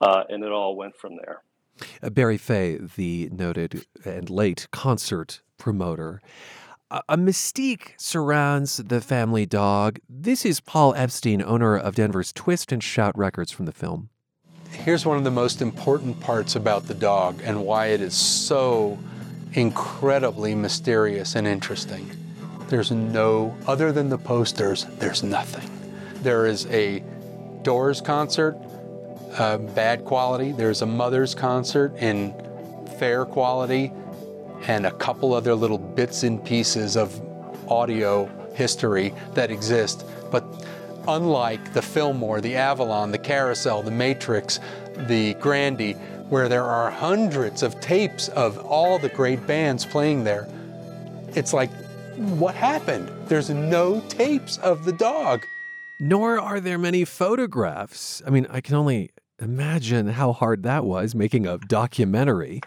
uh, 0.00 0.24
and 0.28 0.44
it 0.44 0.52
all 0.52 0.76
went 0.76 0.96
from 0.96 1.16
there. 1.16 1.42
Uh, 2.02 2.10
Barry 2.10 2.38
Fey, 2.38 2.78
the 2.96 3.28
noted 3.32 3.86
and 4.04 4.30
late 4.30 4.66
concert 4.70 5.42
promoter. 5.58 6.20
A 6.90 7.16
mystique 7.16 7.94
surrounds 7.96 8.76
the 8.76 9.00
family 9.00 9.44
dog. 9.44 9.98
This 10.08 10.44
is 10.46 10.60
Paul 10.60 10.94
Epstein, 10.94 11.42
owner 11.42 11.76
of 11.76 11.96
Denver's 11.96 12.32
Twist 12.32 12.70
and 12.70 12.80
Shout 12.80 13.18
Records 13.18 13.50
from 13.50 13.66
the 13.66 13.72
film. 13.72 14.08
Here's 14.70 15.04
one 15.04 15.16
of 15.16 15.24
the 15.24 15.30
most 15.30 15.60
important 15.60 16.20
parts 16.20 16.54
about 16.54 16.86
the 16.86 16.94
dog 16.94 17.40
and 17.42 17.64
why 17.64 17.86
it 17.86 18.00
is 18.00 18.14
so 18.14 18.98
incredibly 19.54 20.54
mysterious 20.54 21.34
and 21.34 21.46
interesting. 21.46 22.08
There's 22.68 22.92
no, 22.92 23.56
other 23.66 23.90
than 23.90 24.08
the 24.08 24.18
posters, 24.18 24.86
there's 24.98 25.24
nothing. 25.24 25.68
There 26.22 26.46
is 26.46 26.66
a 26.66 27.02
Doors 27.62 28.00
concert 28.00 28.56
uh, 29.38 29.58
bad 29.58 30.04
quality. 30.04 30.52
There's 30.52 30.82
a 30.82 30.86
mother's 30.86 31.34
concert 31.34 31.94
in 31.96 32.34
fair 32.98 33.24
quality, 33.24 33.92
and 34.66 34.86
a 34.86 34.90
couple 34.92 35.34
other 35.34 35.54
little 35.54 35.78
bits 35.78 36.22
and 36.22 36.42
pieces 36.44 36.96
of 36.96 37.20
audio 37.68 38.26
history 38.54 39.12
that 39.34 39.50
exist. 39.50 40.04
But 40.30 40.44
unlike 41.06 41.72
the 41.72 41.82
Fillmore, 41.82 42.40
the 42.40 42.56
Avalon, 42.56 43.12
the 43.12 43.18
Carousel, 43.18 43.82
the 43.82 43.90
Matrix, 43.90 44.60
the 45.06 45.34
Grande, 45.34 45.92
where 46.30 46.48
there 46.48 46.64
are 46.64 46.90
hundreds 46.90 47.62
of 47.62 47.78
tapes 47.80 48.28
of 48.28 48.58
all 48.64 48.98
the 48.98 49.10
great 49.10 49.46
bands 49.46 49.84
playing 49.84 50.24
there, 50.24 50.48
it's 51.34 51.52
like, 51.52 51.70
what 52.16 52.54
happened? 52.54 53.10
There's 53.28 53.50
no 53.50 54.00
tapes 54.08 54.56
of 54.58 54.84
the 54.84 54.92
dog. 54.92 55.44
Nor 56.00 56.40
are 56.40 56.60
there 56.60 56.78
many 56.78 57.04
photographs. 57.04 58.22
I 58.26 58.30
mean, 58.30 58.46
I 58.50 58.60
can 58.60 58.74
only 58.74 59.10
imagine 59.40 60.08
how 60.08 60.32
hard 60.32 60.62
that 60.62 60.84
was 60.84 61.14
making 61.14 61.46
a 61.46 61.58
documentary. 61.58 62.60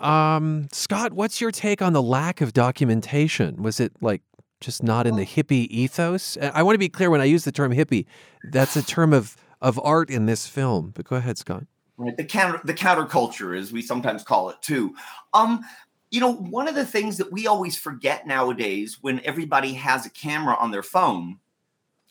Um, 0.00 0.68
Scott, 0.72 1.12
what's 1.12 1.40
your 1.40 1.50
take 1.50 1.82
on 1.82 1.92
the 1.92 2.02
lack 2.02 2.40
of 2.40 2.52
documentation? 2.52 3.62
Was 3.62 3.80
it 3.80 3.92
like 4.00 4.22
just 4.60 4.82
not 4.82 5.06
in 5.06 5.16
the 5.16 5.26
hippie 5.26 5.66
ethos? 5.68 6.36
I 6.40 6.62
want 6.62 6.74
to 6.74 6.78
be 6.78 6.88
clear 6.88 7.10
when 7.10 7.20
I 7.20 7.24
use 7.24 7.44
the 7.44 7.52
term 7.52 7.72
hippie, 7.72 8.06
that's 8.50 8.76
a 8.76 8.82
term 8.82 9.12
of 9.12 9.36
of 9.60 9.78
art 9.84 10.08
in 10.08 10.24
this 10.24 10.46
film. 10.46 10.92
But 10.94 11.04
go 11.04 11.16
ahead, 11.16 11.36
Scott. 11.36 11.64
Right, 11.98 12.16
the 12.16 12.24
counter 12.24 12.60
the 12.64 12.74
counterculture, 12.74 13.58
as 13.58 13.72
we 13.72 13.82
sometimes 13.82 14.22
call 14.22 14.48
it 14.50 14.56
too. 14.62 14.94
Um, 15.34 15.64
you 16.10 16.20
know, 16.20 16.32
one 16.32 16.66
of 16.66 16.74
the 16.74 16.86
things 16.86 17.18
that 17.18 17.30
we 17.30 17.46
always 17.46 17.76
forget 17.76 18.26
nowadays 18.26 18.98
when 19.00 19.20
everybody 19.24 19.74
has 19.74 20.06
a 20.06 20.10
camera 20.10 20.56
on 20.58 20.70
their 20.70 20.82
phone 20.82 21.38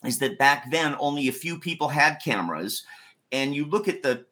is 0.06 0.20
that 0.20 0.38
back 0.38 0.72
then 0.72 0.96
only 1.00 1.28
a 1.28 1.34
few 1.34 1.60
people 1.60 1.90
had 1.90 2.22
cameras 2.24 2.86
and 3.32 3.56
you 3.56 3.66
look 3.66 3.88
at 3.88 4.04
the 4.04 4.26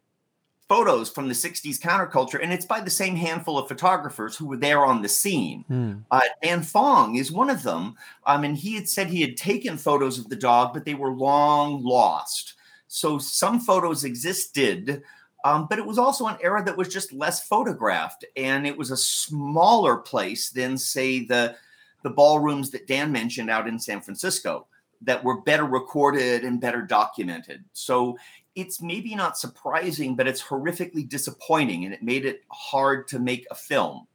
photos 0.67 1.09
from 1.09 1.27
the 1.27 1.33
60s 1.33 1.79
counterculture, 1.79 2.41
and 2.41 2.51
it's 2.51 2.65
by 2.65 2.81
the 2.81 2.89
same 2.89 3.15
handful 3.15 3.57
of 3.57 3.67
photographers 3.67 4.35
who 4.35 4.45
were 4.45 4.57
there 4.57 4.85
on 4.85 5.01
the 5.01 5.09
scene. 5.09 5.63
Mm. 5.69 6.03
Uh, 6.11 6.21
Dan 6.43 6.61
Fong 6.61 7.15
is 7.15 7.31
one 7.31 7.49
of 7.49 7.63
them. 7.63 7.95
Um, 8.25 8.43
and 8.43 8.57
he 8.57 8.75
had 8.75 8.89
said 8.89 9.07
he 9.07 9.21
had 9.21 9.37
taken 9.37 9.77
photos 9.77 10.19
of 10.19 10.29
the 10.29 10.35
dog, 10.35 10.73
but 10.73 10.85
they 10.85 10.93
were 10.93 11.11
long 11.11 11.83
lost. 11.83 12.55
So 12.87 13.17
some 13.17 13.59
photos 13.59 14.03
existed, 14.03 15.03
um, 15.45 15.67
but 15.69 15.79
it 15.79 15.85
was 15.85 15.97
also 15.97 16.27
an 16.27 16.37
era 16.41 16.63
that 16.63 16.77
was 16.77 16.89
just 16.89 17.13
less 17.13 17.47
photographed. 17.47 18.25
And 18.35 18.67
it 18.67 18.77
was 18.77 18.91
a 18.91 18.97
smaller 18.97 19.97
place 19.97 20.49
than, 20.49 20.77
say, 20.77 21.25
the, 21.25 21.55
the 22.03 22.09
ballrooms 22.09 22.71
that 22.71 22.87
Dan 22.87 23.11
mentioned 23.11 23.49
out 23.49 23.67
in 23.67 23.79
San 23.79 24.01
Francisco 24.01 24.67
that 25.01 25.23
were 25.23 25.41
better 25.41 25.65
recorded 25.65 26.43
and 26.43 26.59
better 26.59 26.81
documented. 26.81 27.63
So 27.73 28.17
it's 28.57 28.81
maybe 28.81 29.13
not 29.13 29.37
surprising, 29.37 30.15
but 30.15 30.27
it's 30.27 30.41
horrifically 30.41 31.07
disappointing 31.07 31.85
and 31.85 31.93
it 31.93 32.01
made 32.01 32.25
it 32.25 32.41
hard 32.49 33.07
to 33.09 33.19
make 33.19 33.45
a 33.51 33.55
film. 33.55 34.07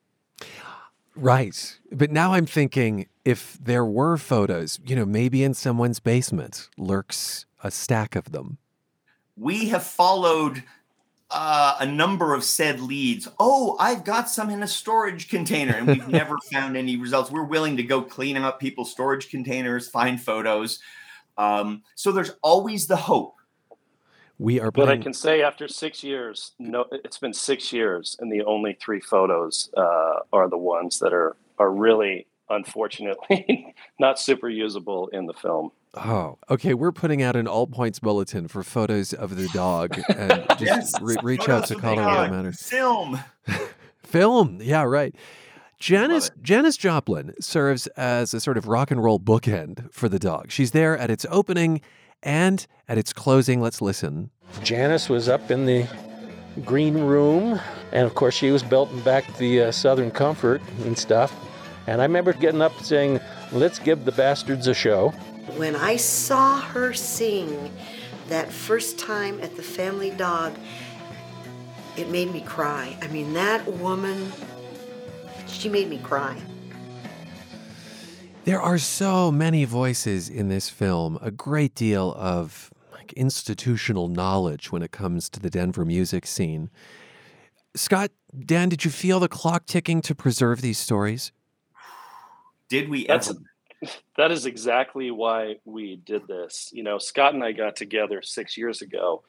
Right. 1.15 1.79
But 1.93 2.11
now 2.11 2.35
I'm 2.35 2.47
thinking 2.47 3.07
if 3.25 3.57
there 3.63 3.85
were 3.85 4.17
photos, 4.17 4.81
you 4.85 4.97
know, 4.97 5.07
maybe 5.07 5.45
in 5.45 5.55
someone's 5.55 6.01
basement 6.01 6.69
lurks 6.77 7.47
a 7.63 7.71
stack 7.71 8.17
of 8.17 8.33
them. 8.33 8.59
We 9.37 9.69
have 9.69 9.85
followed 9.85 10.65
uh, 11.31 11.77
a 11.79 11.87
number 11.87 12.35
of 12.35 12.43
said 12.43 12.81
leads. 12.81 13.29
Oh, 13.39 13.77
I've 13.79 14.05
got 14.05 14.29
some 14.29 14.51
in 14.51 14.65
a 14.65 14.69
storage 14.69 15.29
container, 15.29 15.75
and 15.75 15.87
we've 15.87 16.09
never 16.21 16.37
found 16.51 16.77
any 16.77 16.97
results. 16.97 17.31
We're 17.31 17.45
willing 17.45 17.77
to 17.77 17.85
go 17.85 18.03
clean 18.03 18.37
up 18.39 18.59
people's 18.59 18.91
storage 18.91 19.31
containers, 19.31 19.89
find 19.89 20.21
photos. 20.21 20.81
Um, 21.39 21.85
so 21.95 22.11
there's 22.11 22.33
always 22.43 22.89
the 22.89 22.97
hope 22.97 23.37
we 24.43 24.61
are. 24.61 24.71
But 24.71 24.89
I 24.89 24.97
can 24.99 25.15
say 25.15 25.43
after 25.43 25.69
six 25.69 26.03
years, 26.03 26.53
no, 26.59 26.87
it's 26.91 27.19
been 27.19 27.33
six 27.33 27.73
years, 27.73 28.17
and 28.21 28.31
the 28.31 28.43
only 28.43 28.77
three 28.81 29.01
photos 29.01 29.71
uh, 29.77 30.21
are 30.33 30.49
the 30.49 30.59
ones 30.59 30.99
that 30.99 31.13
are 31.13 31.37
are 31.59 31.71
really, 31.71 32.27
unfortunately, 32.51 33.75
not 33.99 34.19
super 34.19 34.49
usable 34.49 35.09
in 35.09 35.27
the 35.27 35.35
film. 35.35 35.71
Oh, 35.95 36.39
okay. 36.49 36.75
We're 36.75 36.93
putting 36.93 37.23
out 37.23 37.37
an 37.37 37.47
all 37.47 37.67
points 37.67 37.99
bulletin 37.99 38.49
for 38.49 38.63
photos 38.63 39.13
of 39.13 39.37
the 39.37 39.49
dog, 39.49 39.99
and 40.09 40.47
just 40.59 40.63
yes, 40.63 41.01
re- 41.01 41.17
reach 41.23 41.49
out 41.49 41.67
to 41.67 41.77
Colorado 41.77 42.35
Matters. 42.35 42.63
Film. 42.63 43.21
film. 44.03 44.59
Yeah, 44.63 44.83
right. 44.83 45.15
Janis 45.79 46.31
Janis 46.41 46.77
Joplin 46.77 47.35
serves 47.41 47.89
as 47.89 48.33
a 48.33 48.41
sort 48.41 48.57
of 48.57 48.69
rock 48.69 48.91
and 48.93 49.03
roll 49.03 49.19
bookend 49.19 49.93
for 49.93 50.09
the 50.09 50.19
dog. 50.19 50.51
She's 50.53 50.71
there 50.71 50.97
at 50.97 51.11
its 51.11 51.27
opening 51.29 51.81
and 52.23 52.67
at 52.89 52.99
its 52.99 53.13
closing, 53.13 53.61
let's 53.61 53.81
listen. 53.81 54.31
Janis 54.63 55.09
was 55.09 55.29
up 55.29 55.51
in 55.51 55.67
the 55.67 55.87
green 56.65 56.99
room, 56.99 57.59
and 57.93 58.07
of 58.07 58.15
course, 58.15 58.35
she 58.35 58.51
was 58.51 58.63
belting 58.63 59.01
back 59.01 59.37
the 59.39 59.63
uh, 59.63 59.73
Southern 59.73 60.11
Comfort 60.11 60.61
and 60.85 60.97
stuff. 60.97 61.35
And 61.87 62.01
I 62.01 62.05
remember 62.05 62.33
getting 62.33 62.63
up 62.63 62.79
saying, 62.81 63.21
Let's 63.51 63.79
give 63.79 64.05
the 64.05 64.13
bastards 64.13 64.67
a 64.67 64.75
show. 64.75 65.11
When 65.57 65.77
I 65.77 65.97
saw 65.97 66.61
her 66.61 66.95
sing 66.95 67.71
that 68.29 68.51
first 68.51 68.99
time 68.99 69.41
at 69.41 69.57
the 69.57 69.63
Family 69.63 70.11
Dog, 70.11 70.55
it 71.97 72.09
made 72.09 72.33
me 72.33 72.41
cry. 72.41 72.97
I 73.03 73.09
mean, 73.09 73.35
that 73.35 73.67
woman, 73.67 74.33
she 75.47 75.69
made 75.69 75.91
me 75.91 75.99
cry. 75.99 76.41
There 78.45 78.61
are 78.61 78.79
so 78.79 79.31
many 79.31 79.65
voices 79.65 80.29
in 80.29 80.49
this 80.49 80.69
film, 80.69 81.17
a 81.23 81.31
great 81.31 81.77
deal 81.77 82.13
of 82.19 82.73
like 82.91 83.13
institutional 83.13 84.09
knowledge 84.09 84.73
when 84.73 84.83
it 84.83 84.91
comes 84.91 85.31
to 85.31 85.41
the 85.41 85.49
Denver 85.49 85.85
music 85.85 86.27
scene. 86.27 86.69
Scott, 87.77 88.11
Dan, 88.37 88.69
did 88.69 88.85
you 88.85 88.91
feel 88.91 89.21
the 89.21 89.29
clock 89.29 89.67
ticking 89.67 90.03
to 90.03 90.15
preserve 90.17 90.61
these 90.61 90.79
stories? 90.79 91.31
Did 92.69 92.89
we 92.89 93.07
That's, 93.07 93.31
ever? 93.31 93.39
That 94.17 94.33
is 94.33 94.45
exactly 94.45 95.13
why 95.13 95.57
we 95.65 95.97
did 95.97 96.27
this. 96.27 96.71
You 96.73 96.83
know, 96.83 96.99
Scott 96.99 97.35
and 97.35 97.45
I 97.45 97.53
got 97.53 97.77
together 97.77 98.23
six 98.23 98.57
years 98.57 98.83
ago, 98.83 99.23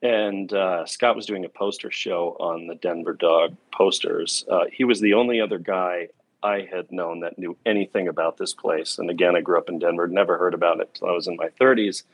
and 0.00 0.52
uh, 0.52 0.86
Scott 0.86 1.16
was 1.16 1.26
doing 1.26 1.44
a 1.44 1.48
poster 1.48 1.90
show 1.90 2.36
on 2.38 2.68
the 2.68 2.76
Denver 2.76 3.14
Dog 3.14 3.56
posters. 3.72 4.44
Uh, 4.48 4.66
he 4.72 4.84
was 4.84 5.00
the 5.00 5.14
only 5.14 5.40
other 5.40 5.58
guy 5.58 6.08
I 6.42 6.68
had 6.70 6.90
known 6.90 7.20
that 7.20 7.38
knew 7.38 7.56
anything 7.66 8.08
about 8.08 8.36
this 8.36 8.52
place. 8.52 8.98
And 8.98 9.10
again, 9.10 9.36
I 9.36 9.40
grew 9.40 9.58
up 9.58 9.68
in 9.68 9.78
Denver, 9.78 10.06
never 10.06 10.38
heard 10.38 10.54
about 10.54 10.80
it 10.80 10.90
until 10.94 11.08
I 11.08 11.12
was 11.12 11.28
in 11.28 11.36
my 11.36 11.48
30s. 11.60 12.04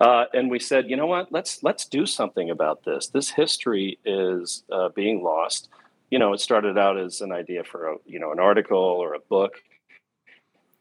Uh, 0.00 0.24
and 0.34 0.50
we 0.50 0.58
said, 0.58 0.90
you 0.90 0.96
know 0.96 1.06
what? 1.06 1.30
Let's 1.30 1.62
let's 1.62 1.84
do 1.84 2.06
something 2.06 2.50
about 2.50 2.84
this. 2.84 3.08
This 3.08 3.30
history 3.30 3.98
is 4.04 4.64
uh, 4.72 4.88
being 4.88 5.22
lost. 5.22 5.68
You 6.10 6.18
know, 6.18 6.32
it 6.32 6.40
started 6.40 6.76
out 6.76 6.98
as 6.98 7.20
an 7.20 7.30
idea 7.30 7.62
for 7.62 7.92
a 7.92 7.96
you 8.04 8.18
know 8.18 8.32
an 8.32 8.40
article 8.40 8.78
or 8.78 9.14
a 9.14 9.20
book, 9.20 9.62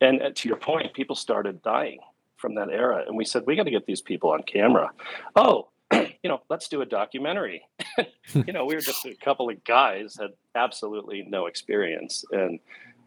and 0.01 0.21
uh, 0.21 0.31
to 0.33 0.49
your 0.49 0.57
point, 0.57 0.93
people 0.93 1.15
started 1.15 1.61
dying 1.61 1.99
from 2.37 2.55
that 2.55 2.69
era. 2.69 3.03
And 3.07 3.15
we 3.15 3.23
said, 3.23 3.43
we 3.45 3.55
got 3.55 3.63
to 3.63 3.71
get 3.71 3.85
these 3.85 4.01
people 4.01 4.31
on 4.31 4.41
camera. 4.41 4.89
Oh, 5.35 5.69
you 5.91 6.29
know, 6.29 6.41
let's 6.49 6.67
do 6.67 6.81
a 6.81 6.85
documentary. 6.85 7.63
you 8.33 8.53
know, 8.53 8.65
we 8.65 8.75
were 8.75 8.81
just 8.81 9.05
a 9.05 9.15
couple 9.15 9.49
of 9.49 9.63
guys 9.63 10.17
had 10.19 10.31
absolutely 10.55 11.25
no 11.27 11.47
experience, 11.47 12.23
and 12.31 12.59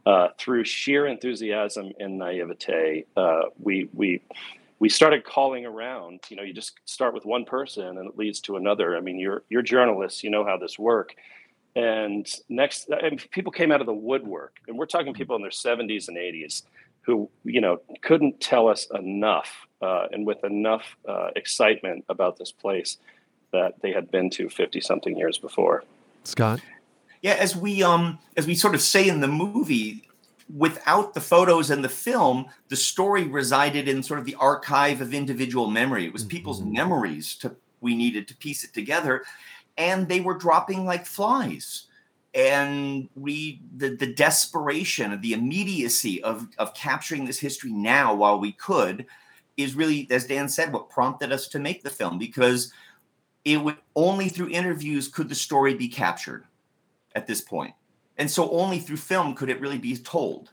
uh, 0.07 0.29
through 0.39 0.65
sheer 0.65 1.07
enthusiasm 1.07 1.93
and 1.99 2.19
naivete, 2.19 3.07
uh, 3.17 3.43
we 3.59 3.89
we 3.93 4.23
we 4.79 4.89
started 4.89 5.25
calling 5.25 5.65
around. 5.65 6.21
You 6.29 6.37
know, 6.37 6.43
you 6.43 6.53
just 6.53 6.79
start 6.85 7.15
with 7.15 7.25
one 7.25 7.45
person 7.45 7.99
and 7.99 8.09
it 8.09 8.19
leads 8.19 8.41
to 8.41 8.57
another. 8.57 8.97
I 8.97 9.01
mean, 9.01 9.19
you're 9.19 9.43
you're 9.49 9.63
journalists, 9.63 10.23
you 10.23 10.31
know 10.31 10.45
how 10.45 10.57
this 10.57 10.79
work. 10.79 11.15
And 11.77 12.29
next, 12.49 12.89
and 12.89 13.19
people 13.31 13.51
came 13.51 13.73
out 13.73 13.81
of 13.81 13.87
the 13.87 13.95
woodwork, 13.95 14.59
and 14.69 14.79
we're 14.79 14.87
talking 14.87 15.13
people 15.13 15.35
in 15.35 15.43
their 15.43 15.51
70s 15.51 16.07
and 16.07 16.17
80s 16.17 16.63
who, 17.01 17.29
you 17.45 17.61
know, 17.61 17.81
couldn't 18.03 18.41
tell 18.41 18.69
us 18.69 18.87
enough 18.95 19.67
uh, 19.85 20.09
and 20.13 20.27
with 20.27 20.43
enough 20.45 20.97
uh, 21.07 21.29
excitement 21.37 22.05
about 22.09 22.39
this 22.39 22.51
place 22.51 22.97
that 23.53 23.75
they 23.83 23.93
had 23.93 24.11
been 24.11 24.31
to 24.31 24.49
50 24.49 24.81
something 24.81 25.17
years 25.17 25.37
before. 25.39 25.85
Scott? 26.25 26.61
Yeah, 27.21 27.35
as 27.35 27.55
we 27.57 27.83
um 27.83 28.19
as 28.37 28.47
we 28.47 28.55
sort 28.55 28.75
of 28.75 28.83
say 28.83 29.09
in 29.09 29.21
the 29.21 29.29
movie, 29.29 30.09
without 30.55 31.15
the 31.15 31.21
photos 31.21 31.71
and 31.71 31.83
the 31.83 31.89
film, 31.89 32.47
the 32.69 32.77
story 32.77 33.25
resided 33.25 33.89
in 33.89 34.03
sort 34.03 34.21
of 34.21 34.27
the 34.27 34.35
archive 34.37 35.01
of 35.01 35.15
individual 35.15 35.71
memory. 35.71 36.05
It 36.07 36.13
was 36.13 36.25
people's 36.25 36.61
Mm-hmm. 36.61 36.73
memories 36.73 37.37
to 37.37 37.57
we 37.81 37.95
needed 37.95 38.27
to 38.29 38.37
piece 38.37 38.65
it 38.65 38.73
together, 38.73 39.25
and 39.77 40.09
they 40.09 40.21
were 40.21 40.39
dropping 40.47 40.87
like 40.87 41.05
flies. 41.07 41.87
And 42.35 43.09
we 43.15 43.61
the 43.77 43.91
the 43.97 44.13
desperation, 44.13 45.13
of 45.13 45.21
the 45.23 45.35
immediacy 45.35 46.23
of 46.23 46.49
of 46.59 46.75
capturing 46.75 47.25
this 47.25 47.39
history 47.39 47.73
now 47.73 48.15
while 48.15 48.39
we 48.39 48.53
could 48.53 49.07
is 49.57 49.75
really, 49.75 50.07
as 50.11 50.27
Dan 50.27 50.49
said, 50.49 50.73
what 50.73 50.91
prompted 50.91 51.33
us 51.33 51.49
to 51.49 51.59
make 51.59 51.83
the 51.83 51.91
film 51.91 52.19
because 52.19 52.73
it 53.45 53.59
would 53.59 53.77
only 53.95 54.29
through 54.29 54.49
interviews 54.49 55.09
could 55.09 55.29
the 55.29 55.35
story 55.35 55.75
be 55.75 55.89
captured 55.89 56.45
at 57.15 57.27
this 57.27 57.41
point. 57.41 57.75
And 58.17 58.31
so 58.31 58.51
only 58.51 58.79
through 58.79 58.97
film 58.97 59.35
could 59.35 59.51
it 59.51 59.61
really 59.61 59.79
be 59.79 59.97
told. 59.97 60.51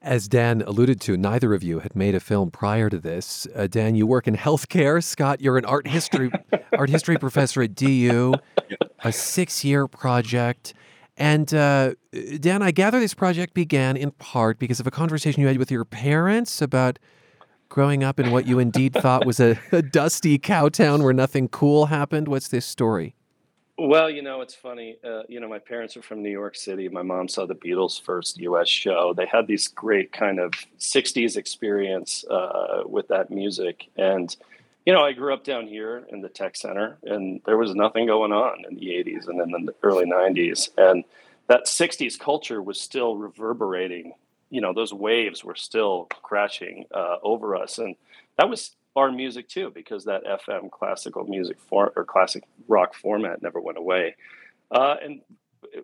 As 0.00 0.26
Dan 0.26 0.62
alluded 0.62 1.00
to, 1.02 1.16
neither 1.16 1.54
of 1.54 1.62
you 1.62 1.78
had 1.78 1.94
made 1.94 2.16
a 2.16 2.20
film 2.20 2.50
prior 2.50 2.90
to 2.90 2.98
this. 2.98 3.46
Uh, 3.54 3.68
Dan, 3.68 3.94
you 3.94 4.04
work 4.04 4.26
in 4.26 4.36
healthcare. 4.36 5.02
Scott, 5.02 5.40
you're 5.40 5.56
an 5.56 5.64
art 5.64 5.86
history 5.86 6.30
art 6.76 6.90
history 6.90 7.16
professor 7.16 7.62
at 7.62 7.76
DU, 7.76 8.34
a 9.04 9.12
six 9.12 9.64
year 9.64 9.86
project. 9.86 10.74
And 11.16 11.54
uh, 11.54 11.94
Dan, 12.40 12.62
I 12.62 12.72
gather 12.72 12.98
this 12.98 13.14
project 13.14 13.54
began 13.54 13.96
in 13.96 14.10
part 14.12 14.58
because 14.58 14.80
of 14.80 14.88
a 14.88 14.90
conversation 14.90 15.40
you 15.40 15.46
had 15.46 15.58
with 15.58 15.70
your 15.70 15.84
parents 15.84 16.60
about 16.60 16.98
growing 17.72 18.04
up 18.04 18.20
in 18.20 18.30
what 18.30 18.46
you 18.46 18.58
indeed 18.58 18.92
thought 18.92 19.24
was 19.24 19.40
a, 19.40 19.58
a 19.72 19.80
dusty 19.80 20.38
cow 20.38 20.68
town 20.68 21.02
where 21.02 21.14
nothing 21.14 21.48
cool 21.48 21.86
happened. 21.86 22.28
What's 22.28 22.48
this 22.48 22.66
story? 22.66 23.14
Well, 23.78 24.10
you 24.10 24.20
know, 24.20 24.42
it's 24.42 24.54
funny. 24.54 24.98
Uh, 25.02 25.22
you 25.26 25.40
know, 25.40 25.48
my 25.48 25.58
parents 25.58 25.96
are 25.96 26.02
from 26.02 26.22
New 26.22 26.30
York 26.30 26.54
City. 26.54 26.90
My 26.90 27.00
mom 27.00 27.28
saw 27.28 27.46
the 27.46 27.54
Beatles' 27.54 27.98
first 27.98 28.38
U.S. 28.40 28.68
show. 28.68 29.14
They 29.16 29.24
had 29.24 29.46
these 29.46 29.68
great 29.68 30.12
kind 30.12 30.38
of 30.38 30.52
'60s 30.78 31.38
experience 31.38 32.26
uh, 32.30 32.82
with 32.84 33.08
that 33.08 33.30
music, 33.30 33.88
and 33.96 34.36
you 34.84 34.92
know, 34.92 35.00
I 35.00 35.12
grew 35.12 35.32
up 35.32 35.42
down 35.42 35.66
here 35.66 36.04
in 36.10 36.20
the 36.20 36.28
tech 36.28 36.56
center, 36.56 36.98
and 37.04 37.40
there 37.46 37.56
was 37.56 37.74
nothing 37.74 38.06
going 38.06 38.32
on 38.32 38.64
in 38.68 38.76
the 38.76 38.88
'80s 38.88 39.28
and 39.28 39.40
then 39.40 39.50
in 39.58 39.64
the 39.64 39.74
early 39.82 40.04
'90s, 40.04 40.68
and 40.76 41.04
that 41.46 41.64
'60s 41.64 42.18
culture 42.18 42.60
was 42.60 42.78
still 42.78 43.16
reverberating. 43.16 44.12
You 44.52 44.60
know, 44.60 44.72
those 44.72 44.92
waves 44.92 45.42
were 45.42 45.54
still 45.56 46.08
crashing 46.22 46.84
uh, 46.94 47.16
over 47.22 47.56
us, 47.56 47.78
and 47.78 47.96
that 48.36 48.48
was 48.48 48.76
our 48.94 49.10
music 49.10 49.48
too, 49.48 49.70
because 49.74 50.04
that 50.04 50.24
FM 50.24 50.70
classical 50.70 51.24
music 51.24 51.56
for, 51.68 51.92
or 51.96 52.04
classic 52.04 52.44
rock 52.68 52.94
format 52.94 53.42
never 53.42 53.60
went 53.60 53.78
away. 53.78 54.14
Uh, 54.70 54.96
and 55.02 55.20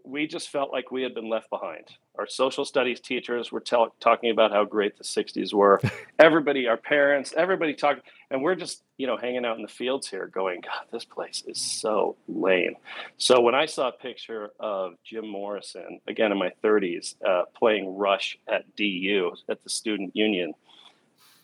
we 0.04 0.26
just 0.26 0.50
felt 0.50 0.72
like 0.72 0.90
we 0.90 1.02
had 1.02 1.14
been 1.14 1.28
left 1.28 1.50
behind. 1.50 1.84
Our 2.18 2.26
social 2.26 2.64
studies 2.64 3.00
teachers 3.00 3.50
were 3.50 3.60
tell, 3.60 3.94
talking 4.00 4.30
about 4.30 4.50
how 4.52 4.64
great 4.64 4.98
the 4.98 5.04
60s 5.04 5.52
were. 5.52 5.80
everybody, 6.18 6.66
our 6.66 6.76
parents, 6.76 7.32
everybody 7.36 7.74
talking, 7.74 8.02
and 8.30 8.42
we're 8.42 8.54
just, 8.54 8.82
you 8.96 9.06
know, 9.06 9.16
hanging 9.16 9.44
out 9.44 9.56
in 9.56 9.62
the 9.62 9.68
fields 9.68 10.08
here 10.08 10.26
going, 10.26 10.60
God, 10.60 10.84
this 10.92 11.04
place 11.04 11.42
is 11.46 11.60
so 11.60 12.16
lame. 12.26 12.74
So 13.16 13.40
when 13.40 13.54
I 13.54 13.66
saw 13.66 13.88
a 13.88 13.92
picture 13.92 14.50
of 14.60 14.94
Jim 15.04 15.28
Morrison, 15.28 16.00
again 16.06 16.32
in 16.32 16.38
my 16.38 16.52
30s, 16.62 17.14
uh, 17.26 17.44
playing 17.56 17.96
Rush 17.96 18.38
at 18.48 18.64
DU, 18.76 19.32
at 19.48 19.62
the 19.62 19.70
Student 19.70 20.14
Union, 20.14 20.54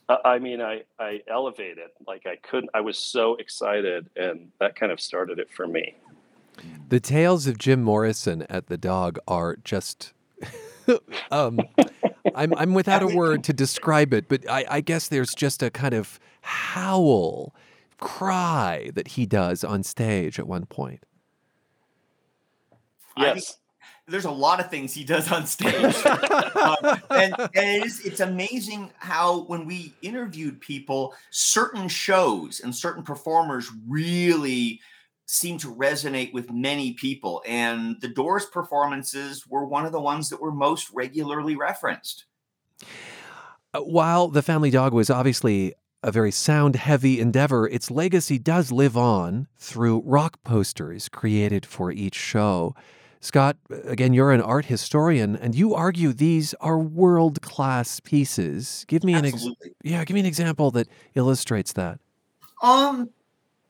uh, 0.08 0.18
I 0.24 0.38
mean, 0.38 0.60
I, 0.60 0.82
I 0.98 1.22
elevated 1.28 1.88
like 2.06 2.26
I 2.26 2.36
couldn't. 2.36 2.70
I 2.74 2.82
was 2.82 2.98
so 2.98 3.36
excited, 3.36 4.10
and 4.16 4.50
that 4.60 4.76
kind 4.76 4.92
of 4.92 5.00
started 5.00 5.38
it 5.38 5.50
for 5.50 5.66
me. 5.66 5.94
The 6.88 7.00
tales 7.00 7.46
of 7.46 7.58
Jim 7.58 7.82
Morrison 7.82 8.46
at 8.48 8.66
the 8.66 8.76
dog 8.76 9.18
are 9.26 9.56
just. 9.64 10.12
um, 11.30 11.60
I'm 12.34 12.54
I'm 12.54 12.74
without 12.74 13.02
a 13.02 13.06
word 13.06 13.44
to 13.44 13.52
describe 13.52 14.12
it, 14.12 14.28
but 14.28 14.48
I, 14.50 14.64
I 14.68 14.80
guess 14.80 15.08
there's 15.08 15.34
just 15.34 15.62
a 15.62 15.70
kind 15.70 15.94
of 15.94 16.18
howl, 16.42 17.54
cry 17.98 18.90
that 18.94 19.08
he 19.08 19.26
does 19.26 19.64
on 19.64 19.82
stage 19.82 20.38
at 20.38 20.46
one 20.46 20.66
point. 20.66 21.04
Yes. 23.16 23.58
there's 24.08 24.24
a 24.24 24.30
lot 24.30 24.60
of 24.60 24.70
things 24.70 24.92
he 24.92 25.04
does 25.04 25.30
on 25.30 25.46
stage. 25.46 25.94
Um, 26.04 26.76
and 27.10 27.34
and 27.38 27.50
it 27.54 27.86
is, 27.86 28.00
it's 28.04 28.20
amazing 28.20 28.90
how 28.98 29.42
when 29.42 29.64
we 29.66 29.94
interviewed 30.02 30.60
people, 30.60 31.14
certain 31.30 31.88
shows 31.88 32.60
and 32.60 32.74
certain 32.74 33.02
performers 33.02 33.70
really 33.88 34.80
seem 35.26 35.58
to 35.58 35.74
resonate 35.74 36.32
with 36.32 36.50
many 36.50 36.92
people. 36.92 37.42
And 37.46 37.96
the 38.00 38.08
Doors 38.08 38.46
performances 38.46 39.46
were 39.46 39.64
one 39.64 39.86
of 39.86 39.92
the 39.92 40.00
ones 40.00 40.28
that 40.28 40.40
were 40.40 40.52
most 40.52 40.90
regularly 40.92 41.56
referenced. 41.56 42.26
Uh, 43.72 43.80
While 43.80 44.28
The 44.28 44.42
Family 44.42 44.70
Dog 44.70 44.92
was 44.92 45.10
obviously 45.10 45.74
a 46.02 46.12
very 46.12 46.30
sound 46.30 46.76
heavy 46.76 47.18
endeavor, 47.20 47.66
its 47.66 47.90
legacy 47.90 48.38
does 48.38 48.70
live 48.70 48.96
on 48.96 49.48
through 49.58 50.02
rock 50.04 50.42
posters 50.44 51.08
created 51.08 51.64
for 51.64 51.90
each 51.90 52.14
show. 52.14 52.74
Scott, 53.20 53.56
again, 53.84 54.12
you're 54.12 54.32
an 54.32 54.42
art 54.42 54.66
historian, 54.66 55.34
and 55.34 55.54
you 55.54 55.74
argue 55.74 56.12
these 56.12 56.52
are 56.60 56.78
world 56.78 57.40
class 57.40 57.98
pieces. 58.00 58.84
Give 58.86 59.02
me 59.02 59.14
an 59.14 59.24
ex- 59.24 59.48
yeah, 59.82 60.04
give 60.04 60.12
me 60.12 60.20
an 60.20 60.26
example 60.26 60.70
that 60.72 60.88
illustrates 61.14 61.72
that. 61.72 62.00
Um, 62.62 63.08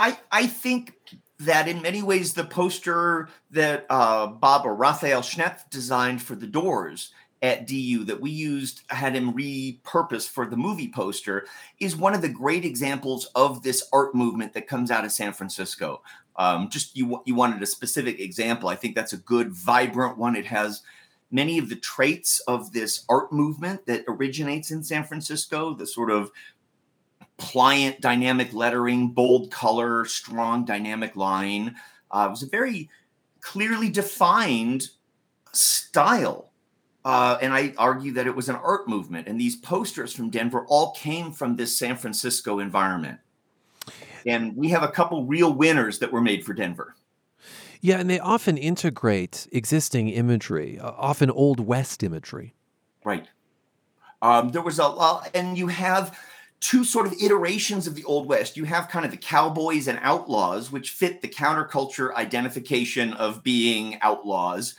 I 0.00 0.18
I 0.32 0.48
think 0.48 0.98
that 1.44 1.68
in 1.68 1.82
many 1.82 2.02
ways 2.02 2.34
the 2.34 2.44
poster 2.44 3.28
that 3.50 3.86
uh, 3.90 4.26
Bob 4.26 4.66
or 4.66 4.74
Raphael 4.74 5.22
Schnepf 5.22 5.68
designed 5.70 6.22
for 6.22 6.34
the 6.34 6.46
Doors 6.46 7.12
at 7.42 7.66
DU 7.66 8.04
that 8.04 8.20
we 8.20 8.30
used 8.30 8.80
had 8.88 9.14
him 9.14 9.34
repurposed 9.34 10.30
for 10.30 10.46
the 10.46 10.56
movie 10.56 10.90
poster 10.90 11.46
is 11.78 11.94
one 11.94 12.14
of 12.14 12.22
the 12.22 12.28
great 12.28 12.64
examples 12.64 13.26
of 13.34 13.62
this 13.62 13.86
art 13.92 14.14
movement 14.14 14.54
that 14.54 14.66
comes 14.66 14.90
out 14.90 15.04
of 15.04 15.12
San 15.12 15.32
Francisco. 15.32 16.00
Um, 16.36 16.70
just 16.70 16.96
you 16.96 17.22
you 17.26 17.34
wanted 17.34 17.62
a 17.62 17.66
specific 17.66 18.18
example. 18.18 18.68
I 18.68 18.76
think 18.76 18.94
that's 18.94 19.12
a 19.12 19.18
good, 19.18 19.52
vibrant 19.52 20.16
one. 20.16 20.36
It 20.36 20.46
has 20.46 20.82
many 21.30 21.58
of 21.58 21.68
the 21.68 21.76
traits 21.76 22.40
of 22.40 22.72
this 22.72 23.04
art 23.08 23.32
movement 23.32 23.84
that 23.86 24.04
originates 24.08 24.70
in 24.70 24.82
San 24.82 25.04
Francisco. 25.04 25.74
The 25.74 25.86
sort 25.86 26.10
of 26.10 26.30
pliant, 27.36 28.00
dynamic 28.00 28.52
lettering, 28.52 29.08
bold 29.08 29.50
color, 29.50 30.04
strong, 30.04 30.64
dynamic 30.64 31.16
line. 31.16 31.76
Uh, 32.10 32.26
it 32.28 32.30
was 32.30 32.42
a 32.42 32.48
very 32.48 32.88
clearly 33.40 33.90
defined 33.90 34.88
style. 35.52 36.50
Uh, 37.04 37.36
and 37.42 37.52
I 37.52 37.74
argue 37.76 38.12
that 38.12 38.26
it 38.26 38.34
was 38.34 38.48
an 38.48 38.56
art 38.56 38.88
movement. 38.88 39.28
And 39.28 39.38
these 39.38 39.56
posters 39.56 40.12
from 40.12 40.30
Denver 40.30 40.64
all 40.68 40.92
came 40.92 41.32
from 41.32 41.56
this 41.56 41.76
San 41.76 41.96
Francisco 41.96 42.58
environment. 42.58 43.18
And 44.26 44.56
we 44.56 44.68
have 44.70 44.82
a 44.82 44.88
couple 44.88 45.26
real 45.26 45.52
winners 45.52 45.98
that 45.98 46.10
were 46.10 46.22
made 46.22 46.44
for 46.44 46.54
Denver. 46.54 46.94
Yeah, 47.82 48.00
and 48.00 48.08
they 48.08 48.18
often 48.18 48.56
integrate 48.56 49.46
existing 49.52 50.08
imagery, 50.08 50.78
uh, 50.78 50.92
often 50.96 51.30
Old 51.30 51.60
West 51.60 52.02
imagery. 52.02 52.54
Right. 53.04 53.28
Um, 54.22 54.48
there 54.48 54.62
was 54.62 54.78
a 54.78 54.88
lot, 54.88 55.30
and 55.34 55.58
you 55.58 55.66
have 55.66 56.18
two 56.60 56.84
sort 56.84 57.06
of 57.06 57.12
iterations 57.20 57.86
of 57.86 57.94
the 57.94 58.04
Old 58.04 58.26
West. 58.26 58.56
You 58.56 58.64
have 58.64 58.88
kind 58.88 59.04
of 59.04 59.10
the 59.10 59.16
cowboys 59.16 59.86
and 59.88 59.98
outlaws, 60.02 60.72
which 60.72 60.90
fit 60.90 61.20
the 61.20 61.28
counterculture 61.28 62.14
identification 62.14 63.12
of 63.14 63.42
being 63.42 63.98
outlaws. 64.00 64.74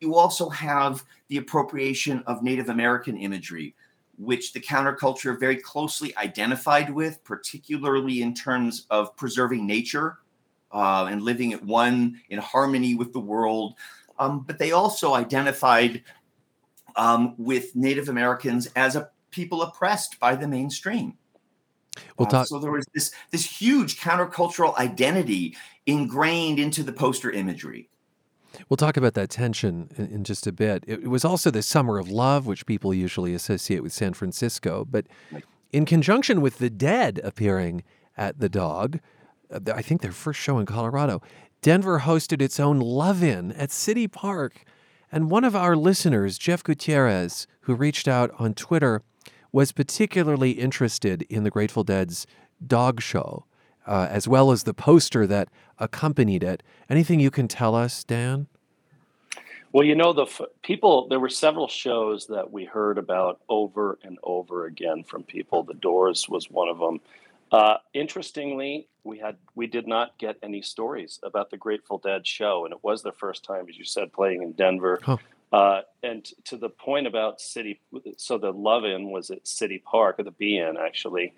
You 0.00 0.14
also 0.14 0.48
have 0.48 1.04
the 1.28 1.36
appropriation 1.36 2.22
of 2.26 2.42
Native 2.42 2.70
American 2.70 3.18
imagery, 3.18 3.74
which 4.18 4.52
the 4.52 4.60
counterculture 4.60 5.38
very 5.38 5.56
closely 5.56 6.16
identified 6.16 6.90
with, 6.90 7.22
particularly 7.22 8.22
in 8.22 8.34
terms 8.34 8.86
of 8.90 9.14
preserving 9.16 9.66
nature 9.66 10.18
uh, 10.72 11.06
and 11.10 11.22
living 11.22 11.52
at 11.52 11.64
one 11.64 12.20
in 12.30 12.38
harmony 12.38 12.94
with 12.94 13.12
the 13.12 13.20
world. 13.20 13.74
Um, 14.18 14.40
but 14.40 14.58
they 14.58 14.72
also 14.72 15.14
identified 15.14 16.02
um, 16.96 17.34
with 17.38 17.74
Native 17.76 18.08
Americans 18.08 18.68
as 18.76 18.96
a 18.96 19.10
people 19.30 19.62
oppressed 19.62 20.18
by 20.20 20.34
the 20.36 20.46
mainstream. 20.48 21.14
We'll 22.18 22.28
Uh, 22.28 22.30
talk. 22.30 22.46
so 22.46 22.58
there 22.58 22.70
was 22.70 22.86
this 22.94 23.10
this 23.30 23.44
huge 23.60 23.98
countercultural 24.00 24.76
identity 24.78 25.56
ingrained 25.86 26.58
into 26.58 26.82
the 26.82 26.92
poster 26.92 27.30
imagery. 27.30 27.88
We'll 28.68 28.76
talk 28.76 28.96
about 28.96 29.14
that 29.14 29.30
tension 29.30 29.90
in, 29.96 30.06
in 30.06 30.24
just 30.24 30.46
a 30.46 30.52
bit. 30.52 30.84
It, 30.86 31.04
it 31.04 31.08
was 31.08 31.24
also 31.24 31.50
the 31.50 31.62
summer 31.62 31.98
of 31.98 32.08
love, 32.10 32.46
which 32.46 32.66
people 32.66 32.92
usually 32.92 33.34
associate 33.34 33.82
with 33.82 33.92
San 33.92 34.12
Francisco. 34.12 34.86
But 34.88 35.06
in 35.72 35.84
conjunction 35.84 36.40
with 36.40 36.58
the 36.58 36.70
Dead 36.70 37.20
appearing 37.22 37.84
at 38.16 38.38
the 38.40 38.48
Dog, 38.48 38.98
uh, 39.52 39.60
I 39.74 39.82
think 39.82 40.00
their 40.02 40.12
first 40.12 40.40
show 40.40 40.58
in 40.58 40.66
Colorado, 40.66 41.22
Denver 41.62 42.00
hosted 42.00 42.40
its 42.42 42.58
own 42.58 42.80
Love 42.80 43.22
In 43.22 43.52
at 43.52 43.70
City 43.70 44.08
Park. 44.08 44.64
And 45.12 45.30
one 45.30 45.44
of 45.44 45.54
our 45.56 45.76
listeners, 45.76 46.38
Jeff 46.38 46.62
Gutierrez, 46.62 47.46
who 47.62 47.74
reached 47.74 48.06
out 48.08 48.30
on 48.38 48.54
Twitter, 48.54 49.02
was 49.52 49.72
particularly 49.72 50.52
interested 50.52 51.22
in 51.22 51.44
the 51.44 51.50
Grateful 51.50 51.84
Dead's 51.84 52.26
dog 52.64 53.00
show, 53.00 53.44
uh, 53.86 54.08
as 54.10 54.28
well 54.28 54.50
as 54.50 54.64
the 54.64 54.74
poster 54.74 55.26
that 55.26 55.48
accompanied 55.78 56.42
it. 56.42 56.62
Anything 56.88 57.20
you 57.20 57.30
can 57.30 57.48
tell 57.48 57.74
us, 57.74 58.04
Dan? 58.04 58.46
Well, 59.72 59.84
you 59.84 59.94
know, 59.94 60.12
the 60.12 60.24
f- 60.24 60.40
people, 60.62 61.06
there 61.08 61.20
were 61.20 61.28
several 61.28 61.68
shows 61.68 62.26
that 62.26 62.52
we 62.52 62.64
heard 62.64 62.98
about 62.98 63.40
over 63.48 63.98
and 64.02 64.18
over 64.22 64.66
again 64.66 65.04
from 65.04 65.22
people. 65.22 65.62
The 65.62 65.74
Doors 65.74 66.28
was 66.28 66.50
one 66.50 66.68
of 66.68 66.78
them. 66.78 67.00
Uh, 67.52 67.76
interestingly, 67.94 68.88
we 69.04 69.18
had 69.18 69.36
we 69.54 69.66
did 69.66 69.86
not 69.86 70.16
get 70.18 70.36
any 70.42 70.62
stories 70.62 71.18
about 71.22 71.50
the 71.50 71.56
Grateful 71.56 71.98
Dead 71.98 72.26
show, 72.26 72.64
and 72.64 72.72
it 72.72 72.82
was 72.82 73.02
the 73.02 73.12
first 73.12 73.44
time, 73.44 73.66
as 73.68 73.76
you 73.76 73.84
said, 73.84 74.12
playing 74.12 74.42
in 74.42 74.52
Denver. 74.52 75.00
Huh. 75.02 75.16
Uh, 75.52 75.80
and 76.02 76.24
to 76.44 76.56
the 76.56 76.68
point 76.68 77.06
about 77.06 77.40
City, 77.40 77.80
so 78.16 78.38
the 78.38 78.52
Love 78.52 78.84
In 78.84 79.10
was 79.10 79.30
at 79.30 79.46
City 79.46 79.82
Park, 79.84 80.18
or 80.18 80.22
the 80.22 80.30
Be 80.30 80.56
In 80.58 80.76
actually, 80.76 81.32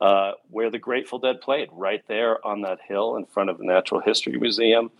uh, 0.00 0.32
where 0.50 0.70
the 0.70 0.78
Grateful 0.78 1.18
Dead 1.18 1.40
played, 1.40 1.68
right 1.72 2.02
there 2.06 2.44
on 2.46 2.62
that 2.62 2.78
hill 2.86 3.16
in 3.16 3.24
front 3.24 3.50
of 3.50 3.58
the 3.58 3.64
Natural 3.64 4.00
History 4.00 4.38
Museum, 4.38 4.90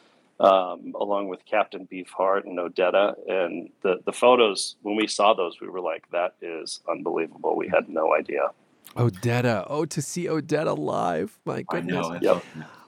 um, 0.41 0.95
along 0.99 1.29
with 1.29 1.45
Captain 1.45 1.87
Beefheart 1.87 2.45
and 2.45 2.59
Odetta. 2.59 3.15
And 3.29 3.71
the, 3.83 4.01
the 4.05 4.13
photos, 4.13 4.77
when 4.83 4.97
we 4.97 5.07
saw 5.07 5.35
those, 5.35 5.61
we 5.61 5.69
were 5.69 5.81
like, 5.81 6.11
that 6.13 6.35
is 6.41 6.81
unbelievable. 6.89 7.57
We 7.57 7.69
had 7.69 7.89
no 7.89 8.15
idea. 8.15 8.51
Odetta. 8.97 9.67
Oh, 9.69 9.85
to 9.85 10.01
see 10.01 10.27
Odetta 10.27 10.77
live. 10.77 11.39
My 11.45 11.63
goodness. 11.63 12.09
know, 12.09 12.19
Yep. 12.23 12.45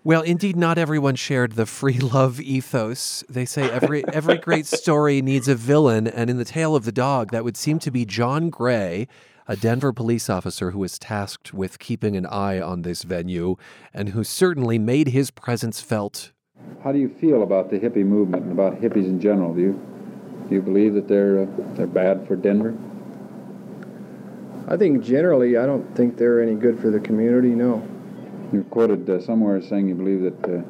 Well, 0.07 0.23
indeed, 0.23 0.55
not 0.55 0.79
everyone 0.79 1.17
shared 1.17 1.55
the 1.55 1.67
free 1.67 1.99
love 2.15 2.41
ethos. 2.41 3.25
They 3.29 3.45
say 3.45 3.69
every 3.69 4.07
every 4.07 4.39
great 4.39 4.67
story 4.67 5.21
needs 5.21 5.49
a 5.49 5.57
villain, 5.57 6.07
and 6.07 6.31
in 6.31 6.37
the 6.37 6.45
tale 6.45 6.77
of 6.77 6.85
the 6.85 6.93
dog, 6.93 7.33
that 7.33 7.43
would 7.43 7.57
seem 7.57 7.81
to 7.81 7.91
be 7.91 8.05
John 8.05 8.49
Gray, 8.49 9.09
a 9.49 9.57
Denver 9.57 9.93
police 9.93 10.31
officer 10.31 10.71
who 10.71 10.79
was 10.79 11.01
tasked 11.01 11.53
with 11.53 11.81
keeping 11.81 12.17
an 12.17 12.25
eye 12.25 12.61
on 12.61 12.83
this 12.83 13.03
venue, 13.03 13.57
and 13.93 14.11
who 14.11 14.23
certainly 14.23 14.79
made 14.79 15.09
his 15.09 15.33
presence 15.33 15.81
felt. 15.81 16.31
How 16.85 16.93
do 16.93 17.01
you 17.01 17.09
feel 17.09 17.43
about 17.43 17.71
the 17.71 17.81
hippie 17.81 18.07
movement 18.07 18.45
and 18.45 18.53
about 18.53 18.81
hippies 18.81 19.07
in 19.07 19.21
general? 19.21 19.55
Do 19.55 19.61
you 19.61 19.73
do 20.49 20.55
you 20.55 20.63
believe 20.63 20.95
that 20.95 21.09
they're 21.09 21.41
uh, 21.41 21.47
they're 21.75 21.89
bad 21.89 22.29
for 22.29 22.37
Denver? 22.37 22.79
I 24.69 24.77
think 24.77 25.03
generally, 25.03 25.57
I 25.57 25.67
don't 25.67 25.97
think 25.97 26.17
they're 26.17 26.41
any 26.41 26.55
good 26.55 26.79
for 26.79 26.93
the 26.93 27.01
community. 27.01 27.57
No. 27.57 27.96
You're 28.53 28.65
quoted 28.65 29.09
uh, 29.11 29.21
somewhere 29.21 29.61
saying 29.61 29.89
you 29.89 29.95
believe 29.95 30.23
that 30.23 30.45
uh, 30.45 30.63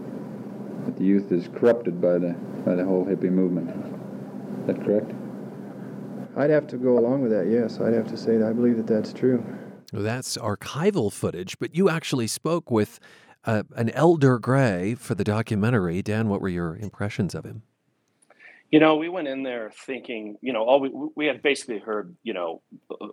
that 0.87 0.97
the 0.97 1.05
youth 1.05 1.31
is 1.33 1.49
corrupted 1.49 2.01
by 2.01 2.18
the 2.18 2.35
by 2.64 2.74
the 2.74 2.85
whole 2.85 3.05
hippie 3.05 3.31
movement. 3.31 3.70
Is 4.61 4.66
that 4.66 4.85
correct? 4.85 5.12
I'd 6.37 6.51
have 6.51 6.66
to 6.68 6.77
go 6.77 6.99
along 6.99 7.22
with 7.22 7.33
that. 7.33 7.47
Yes, 7.47 7.81
I'd 7.81 7.95
have 7.95 8.09
to 8.09 8.16
say 8.16 8.37
that 8.37 8.49
I 8.49 8.53
believe 8.53 8.77
that 8.77 8.87
that's 8.87 9.12
true. 9.12 9.45
Well, 9.93 10.03
That's 10.03 10.37
archival 10.37 11.12
footage, 11.12 11.59
but 11.59 11.74
you 11.74 11.89
actually 11.89 12.27
spoke 12.27 12.70
with 12.70 12.99
uh, 13.45 13.62
an 13.77 13.91
elder 13.91 14.39
Gray 14.39 14.95
for 14.95 15.14
the 15.14 15.24
documentary. 15.24 16.03
Dan, 16.03 16.29
what 16.29 16.41
were 16.41 16.49
your 16.49 16.77
impressions 16.77 17.35
of 17.35 17.45
him? 17.45 17.62
You 18.71 18.81
know, 18.81 18.97
we 18.97 19.09
went 19.09 19.29
in 19.29 19.45
there 19.45 19.71
thinking, 19.87 20.39
you 20.41 20.53
know, 20.53 20.64
all 20.64 20.81
we, 20.81 20.91
we 21.14 21.27
had 21.27 21.41
basically 21.41 21.79
heard, 21.79 22.14
you 22.25 22.35
know, 22.35 22.62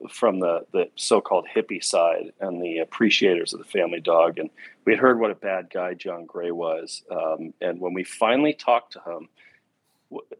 from 0.09 0.39
the, 0.39 0.65
the 0.73 0.89
so-called 0.95 1.47
hippie 1.55 1.83
side 1.83 2.33
and 2.39 2.61
the 2.61 2.79
appreciators 2.79 3.53
of 3.53 3.59
the 3.59 3.65
family 3.65 3.99
dog. 3.99 4.39
And 4.39 4.49
we 4.85 4.93
had 4.93 4.99
heard 4.99 5.19
what 5.19 5.29
a 5.29 5.35
bad 5.35 5.69
guy 5.71 5.93
John 5.93 6.25
Gray 6.25 6.51
was. 6.51 7.03
Um, 7.11 7.53
and 7.61 7.79
when 7.79 7.93
we 7.93 8.03
finally 8.03 8.53
talked 8.53 8.93
to 8.93 9.01
him, 9.01 9.29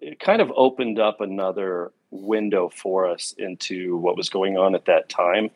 it 0.02 0.20
kind 0.20 0.42
of 0.42 0.52
opened 0.56 1.00
up 1.00 1.22
another 1.22 1.92
window 2.12 2.70
for 2.70 3.08
us 3.08 3.34
into 3.38 3.98
what 3.98 4.18
was 4.18 4.30
going 4.30 4.58
on 4.58 4.76
at 4.76 4.86
that 4.86 5.10
time. 5.10 5.50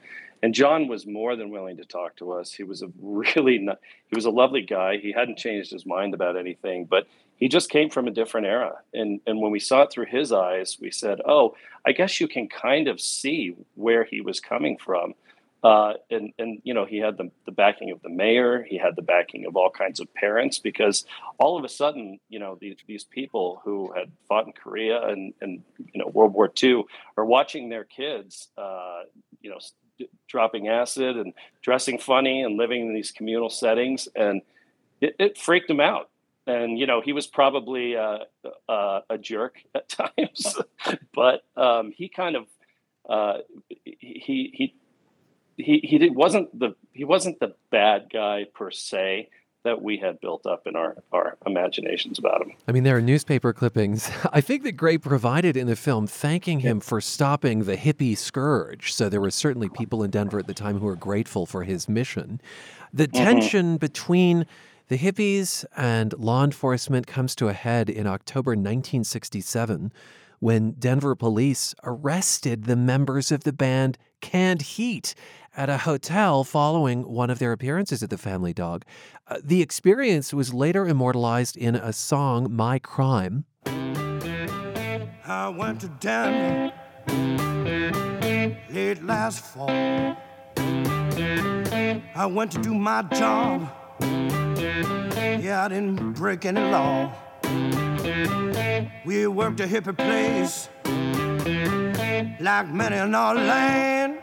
And 0.43 0.53
John 0.53 0.87
was 0.87 1.07
more 1.07 1.35
than 1.35 1.49
willing 1.49 1.77
to 1.77 1.85
talk 1.85 2.15
to 2.17 2.33
us. 2.33 2.51
He 2.51 2.63
was 2.63 2.81
a 2.81 2.91
really, 2.99 3.57
no- 3.59 3.77
he 4.07 4.15
was 4.15 4.25
a 4.25 4.31
lovely 4.31 4.61
guy. 4.61 4.97
He 4.97 5.11
hadn't 5.11 5.37
changed 5.37 5.71
his 5.71 5.85
mind 5.85 6.13
about 6.13 6.37
anything, 6.37 6.85
but 6.85 7.07
he 7.37 7.47
just 7.47 7.69
came 7.69 7.89
from 7.89 8.07
a 8.07 8.11
different 8.11 8.47
era. 8.47 8.79
And 8.93 9.21
and 9.25 9.39
when 9.39 9.51
we 9.51 9.59
saw 9.59 9.83
it 9.83 9.91
through 9.91 10.07
his 10.07 10.31
eyes, 10.31 10.77
we 10.81 10.91
said, 10.91 11.21
"Oh, 11.25 11.55
I 11.85 11.91
guess 11.91 12.19
you 12.19 12.27
can 12.27 12.49
kind 12.49 12.87
of 12.87 12.99
see 12.99 13.55
where 13.75 14.03
he 14.03 14.21
was 14.21 14.39
coming 14.39 14.77
from." 14.77 15.13
Uh, 15.63 15.93
and 16.09 16.33
and 16.39 16.59
you 16.63 16.73
know, 16.73 16.85
he 16.85 16.97
had 16.97 17.17
the 17.17 17.31
the 17.45 17.51
backing 17.51 17.91
of 17.91 18.01
the 18.01 18.09
mayor. 18.09 18.63
He 18.63 18.77
had 18.77 18.95
the 18.95 19.01
backing 19.01 19.45
of 19.45 19.55
all 19.55 19.69
kinds 19.69 19.99
of 19.99 20.11
parents 20.13 20.59
because 20.59 21.05
all 21.37 21.57
of 21.57 21.63
a 21.63 21.69
sudden, 21.69 22.19
you 22.27 22.39
know, 22.39 22.57
these 22.59 22.77
these 22.87 23.03
people 23.03 23.61
who 23.63 23.91
had 23.93 24.11
fought 24.27 24.47
in 24.47 24.53
Korea 24.53 25.01
and 25.07 25.33
and 25.41 25.63
you 25.77 26.01
know 26.01 26.07
World 26.07 26.33
War 26.33 26.51
II 26.61 26.85
are 27.17 27.25
watching 27.25 27.69
their 27.69 27.83
kids, 27.83 28.49
uh, 28.57 29.01
you 29.41 29.51
know, 29.51 29.59
d- 29.99 30.09
dropping 30.27 30.67
acid 30.67 31.17
and 31.17 31.33
dressing 31.61 31.99
funny 31.99 32.41
and 32.41 32.57
living 32.57 32.87
in 32.87 32.93
these 32.93 33.11
communal 33.11 33.49
settings, 33.49 34.07
and 34.15 34.41
it, 35.01 35.15
it 35.19 35.37
freaked 35.37 35.67
them 35.67 35.79
out 35.79 36.09
and 36.47 36.79
you 36.79 36.87
know 36.87 37.01
he 37.01 37.13
was 37.13 37.27
probably 37.27 37.95
uh, 37.95 38.19
uh, 38.67 39.01
a 39.09 39.17
jerk 39.17 39.61
at 39.75 39.89
times, 39.89 40.55
but 41.13 41.43
um, 41.55 41.91
he 41.95 42.09
kind 42.09 42.35
of 42.35 42.45
uh, 43.07 43.39
he 43.67 44.51
he 44.53 44.75
he 45.57 45.79
he 45.83 45.97
did, 45.97 46.15
wasn't 46.15 46.57
the 46.57 46.75
he 46.93 47.03
wasn't 47.03 47.39
the 47.39 47.53
bad 47.69 48.09
guy 48.11 48.45
per 48.53 48.71
se 48.71 49.29
that 49.63 49.81
we 49.81 49.97
had 49.97 50.21
built 50.21 50.45
up 50.45 50.65
in 50.65 50.75
our 50.77 50.95
our 51.11 51.37
imaginations 51.45 52.17
about 52.17 52.41
him. 52.41 52.53
I 52.67 52.71
mean, 52.71 52.83
there 52.83 52.95
are 52.95 53.01
newspaper 53.01 53.51
clippings. 53.51 54.09
I 54.31 54.39
think 54.39 54.63
that 54.63 54.73
Gray 54.73 54.97
provided 54.97 55.57
in 55.57 55.67
the 55.67 55.75
film 55.75 56.07
thanking 56.07 56.61
him 56.61 56.79
for 56.79 57.01
stopping 57.01 57.65
the 57.65 57.75
hippie 57.75 58.17
scourge. 58.17 58.93
So 58.93 59.09
there 59.09 59.21
were 59.21 59.31
certainly 59.31 59.67
people 59.69 60.03
in 60.03 60.11
Denver 60.11 60.39
at 60.39 60.47
the 60.47 60.53
time 60.53 60.79
who 60.79 60.85
were 60.85 60.95
grateful 60.95 61.45
for 61.45 61.63
his 61.63 61.89
mission. 61.89 62.39
The 62.93 63.07
tension 63.07 63.75
between 63.75 64.45
the 64.87 64.97
hippies 64.97 65.65
and 65.75 66.13
law 66.17 66.43
enforcement 66.43 67.07
comes 67.07 67.35
to 67.35 67.49
a 67.49 67.53
head 67.53 67.89
in 67.89 68.07
October 68.07 68.51
1967 68.51 69.91
when 70.39 70.71
Denver 70.71 71.15
police 71.15 71.75
arrested 71.83 72.65
the 72.65 72.75
members 72.75 73.31
of 73.31 73.43
the 73.43 73.51
band 73.51 73.97
Canned 74.21 74.61
Heat 74.61 75.13
at 75.55 75.69
a 75.69 75.79
hotel 75.79 76.43
following 76.43 77.03
one 77.03 77.29
of 77.29 77.39
their 77.39 77.51
appearances 77.51 78.01
at 78.03 78.09
the 78.09 78.17
Family 78.17 78.53
Dog. 78.53 78.85
Uh, 79.27 79.39
the 79.43 79.61
experience 79.61 80.33
was 80.33 80.53
later 80.53 80.87
immortalized 80.87 81.57
in 81.57 81.75
a 81.75 81.91
song, 81.91 82.47
My 82.55 82.79
Crime. 82.79 83.45
I 85.25 85.49
went 85.49 85.81
to 85.81 85.89
Denver 85.99 86.71
late 88.71 89.03
last 89.03 89.43
fall. 89.43 89.69
I 92.15 92.25
went 92.25 92.51
to 92.53 92.61
do 92.61 92.73
my 92.73 93.01
job. 93.03 93.69
Yeah, 94.59 95.65
I 95.65 95.67
didn't 95.69 96.13
break 96.13 96.45
any 96.45 96.61
law. 96.61 97.11
We 99.05 99.27
worked 99.27 99.59
a 99.59 99.67
hippie 99.67 99.95
place 99.95 100.69
like 102.39 102.69
many 102.71 102.97
in 102.97 103.15
our 103.15 103.35
land. 103.35 104.19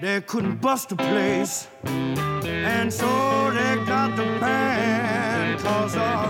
They 0.00 0.20
couldn't 0.26 0.60
bust 0.60 0.92
a 0.92 0.96
place, 0.96 1.68
and 1.84 2.92
so 2.92 3.06
they 3.50 3.76
got 3.86 4.16
the 4.16 4.24
ban. 4.40 5.58
Cause 5.58 5.96
uh, 5.96 6.28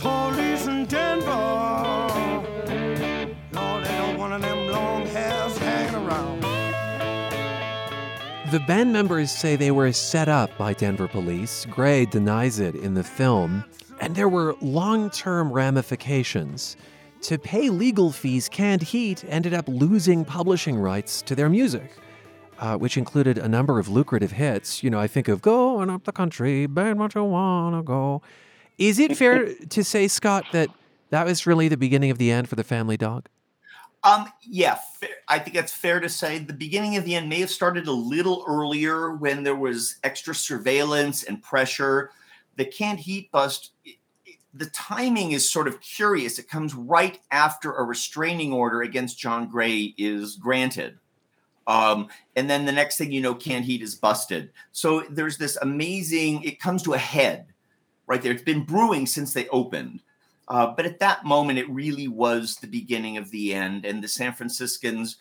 police 0.00 0.66
in 0.66 0.86
Denver, 0.86 1.63
The 8.54 8.60
band 8.60 8.92
members 8.92 9.32
say 9.32 9.56
they 9.56 9.72
were 9.72 9.90
set 9.90 10.28
up 10.28 10.56
by 10.56 10.74
Denver 10.74 11.08
police. 11.08 11.66
Gray 11.68 12.06
denies 12.06 12.60
it 12.60 12.76
in 12.76 12.94
the 12.94 13.02
film. 13.02 13.64
And 14.00 14.14
there 14.14 14.28
were 14.28 14.54
long 14.60 15.10
term 15.10 15.50
ramifications. 15.50 16.76
To 17.22 17.36
pay 17.36 17.68
legal 17.68 18.12
fees, 18.12 18.48
Canned 18.48 18.84
Heat 18.84 19.24
ended 19.26 19.54
up 19.54 19.66
losing 19.66 20.24
publishing 20.24 20.76
rights 20.76 21.20
to 21.22 21.34
their 21.34 21.48
music, 21.48 21.90
uh, 22.60 22.76
which 22.76 22.96
included 22.96 23.38
a 23.38 23.48
number 23.48 23.80
of 23.80 23.88
lucrative 23.88 24.30
hits. 24.30 24.84
You 24.84 24.90
know, 24.90 25.00
I 25.00 25.08
think 25.08 25.26
of 25.26 25.42
Going 25.42 25.90
Up 25.90 26.04
the 26.04 26.12
Country, 26.12 26.66
Bang 26.66 26.96
What 26.98 27.16
You 27.16 27.24
Wanna 27.24 27.82
Go. 27.82 28.22
Is 28.78 29.00
it 29.00 29.16
fair 29.16 29.52
to 29.52 29.82
say, 29.82 30.06
Scott, 30.06 30.44
that 30.52 30.68
that 31.10 31.26
was 31.26 31.44
really 31.44 31.66
the 31.66 31.76
beginning 31.76 32.12
of 32.12 32.18
the 32.18 32.30
end 32.30 32.48
for 32.48 32.54
the 32.54 32.62
family 32.62 32.96
dog? 32.96 33.26
Um, 34.04 34.30
yeah, 34.42 34.78
I 35.28 35.38
think 35.38 35.56
that's 35.56 35.72
fair 35.72 35.98
to 35.98 36.10
say. 36.10 36.38
The 36.38 36.52
beginning 36.52 36.96
of 36.96 37.06
the 37.06 37.14
end 37.14 37.26
may 37.26 37.40
have 37.40 37.50
started 37.50 37.86
a 37.86 37.92
little 37.92 38.44
earlier 38.46 39.14
when 39.14 39.42
there 39.42 39.56
was 39.56 39.96
extra 40.04 40.34
surveillance 40.34 41.22
and 41.22 41.42
pressure. 41.42 42.10
The 42.56 42.66
canned 42.66 43.00
heat 43.00 43.32
bust, 43.32 43.72
the 44.52 44.66
timing 44.66 45.32
is 45.32 45.50
sort 45.50 45.66
of 45.66 45.80
curious. 45.80 46.38
It 46.38 46.50
comes 46.50 46.74
right 46.74 47.18
after 47.30 47.72
a 47.72 47.82
restraining 47.82 48.52
order 48.52 48.82
against 48.82 49.18
John 49.18 49.48
Gray 49.48 49.94
is 49.96 50.36
granted. 50.36 50.98
Um, 51.66 52.08
and 52.36 52.48
then 52.48 52.66
the 52.66 52.72
next 52.72 52.98
thing 52.98 53.10
you 53.10 53.22
know, 53.22 53.34
canned 53.34 53.64
heat 53.64 53.80
is 53.80 53.94
busted. 53.94 54.50
So 54.72 55.04
there's 55.08 55.38
this 55.38 55.56
amazing, 55.56 56.42
it 56.42 56.60
comes 56.60 56.82
to 56.82 56.92
a 56.92 56.98
head 56.98 57.46
right 58.06 58.20
there. 58.20 58.32
It's 58.32 58.42
been 58.42 58.64
brewing 58.64 59.06
since 59.06 59.32
they 59.32 59.48
opened. 59.48 60.00
Uh, 60.48 60.66
but 60.76 60.84
at 60.86 60.98
that 61.00 61.24
moment, 61.24 61.58
it 61.58 61.68
really 61.70 62.08
was 62.08 62.56
the 62.56 62.66
beginning 62.66 63.16
of 63.16 63.30
the 63.30 63.54
end. 63.54 63.84
And 63.84 64.02
the 64.02 64.08
San 64.08 64.32
Franciscans 64.32 65.16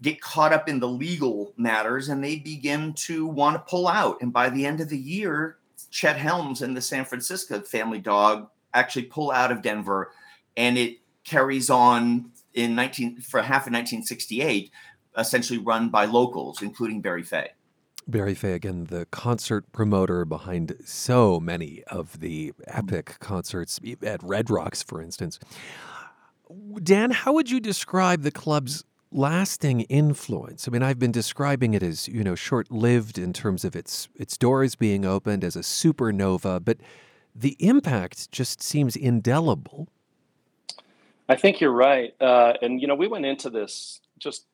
get 0.00 0.20
caught 0.20 0.52
up 0.52 0.68
in 0.68 0.80
the 0.80 0.88
legal 0.88 1.52
matters 1.56 2.08
and 2.08 2.22
they 2.22 2.36
begin 2.36 2.92
to 2.94 3.26
want 3.26 3.56
to 3.56 3.70
pull 3.70 3.88
out. 3.88 4.18
And 4.22 4.32
by 4.32 4.48
the 4.48 4.64
end 4.64 4.80
of 4.80 4.88
the 4.88 4.98
year, 4.98 5.58
Chet 5.90 6.16
Helms 6.16 6.62
and 6.62 6.76
the 6.76 6.80
San 6.80 7.04
Francisco 7.04 7.60
family 7.60 7.98
dog 7.98 8.48
actually 8.74 9.04
pull 9.04 9.30
out 9.30 9.52
of 9.52 9.62
Denver. 9.62 10.12
And 10.56 10.78
it 10.78 10.98
carries 11.24 11.68
on 11.68 12.30
in 12.54 12.74
19 12.74 13.20
for 13.20 13.40
half 13.40 13.66
of 13.66 13.72
1968 13.72 14.70
essentially 15.16 15.58
run 15.58 15.88
by 15.88 16.04
locals, 16.04 16.62
including 16.62 17.00
Barry 17.00 17.22
Fey. 17.22 17.50
Barry 18.08 18.34
Fey, 18.34 18.54
again, 18.54 18.84
the 18.84 19.06
concert 19.10 19.70
promoter 19.70 20.24
behind 20.24 20.74
so 20.82 21.38
many 21.38 21.82
of 21.88 22.20
the 22.20 22.54
epic 22.66 23.16
concerts 23.20 23.78
at 24.02 24.22
Red 24.22 24.48
Rocks, 24.48 24.82
for 24.82 25.02
instance. 25.02 25.38
Dan, 26.82 27.10
how 27.10 27.34
would 27.34 27.50
you 27.50 27.60
describe 27.60 28.22
the 28.22 28.30
club's 28.30 28.82
lasting 29.12 29.82
influence? 29.82 30.66
I 30.66 30.70
mean, 30.70 30.82
I've 30.82 30.98
been 30.98 31.12
describing 31.12 31.74
it 31.74 31.82
as, 31.82 32.08
you 32.08 32.24
know, 32.24 32.34
short-lived 32.34 33.18
in 33.18 33.34
terms 33.34 33.62
of 33.62 33.76
its 33.76 34.08
its 34.16 34.38
doors 34.38 34.74
being 34.74 35.04
opened 35.04 35.44
as 35.44 35.54
a 35.54 35.60
supernova, 35.60 36.64
but 36.64 36.78
the 37.34 37.56
impact 37.58 38.32
just 38.32 38.62
seems 38.62 38.96
indelible. 38.96 39.88
I 41.28 41.36
think 41.36 41.60
you're 41.60 41.70
right. 41.70 42.14
Uh, 42.22 42.54
and, 42.62 42.80
you 42.80 42.86
know, 42.86 42.94
we 42.94 43.06
went 43.06 43.26
into 43.26 43.50
this 43.50 44.00
just 44.18 44.46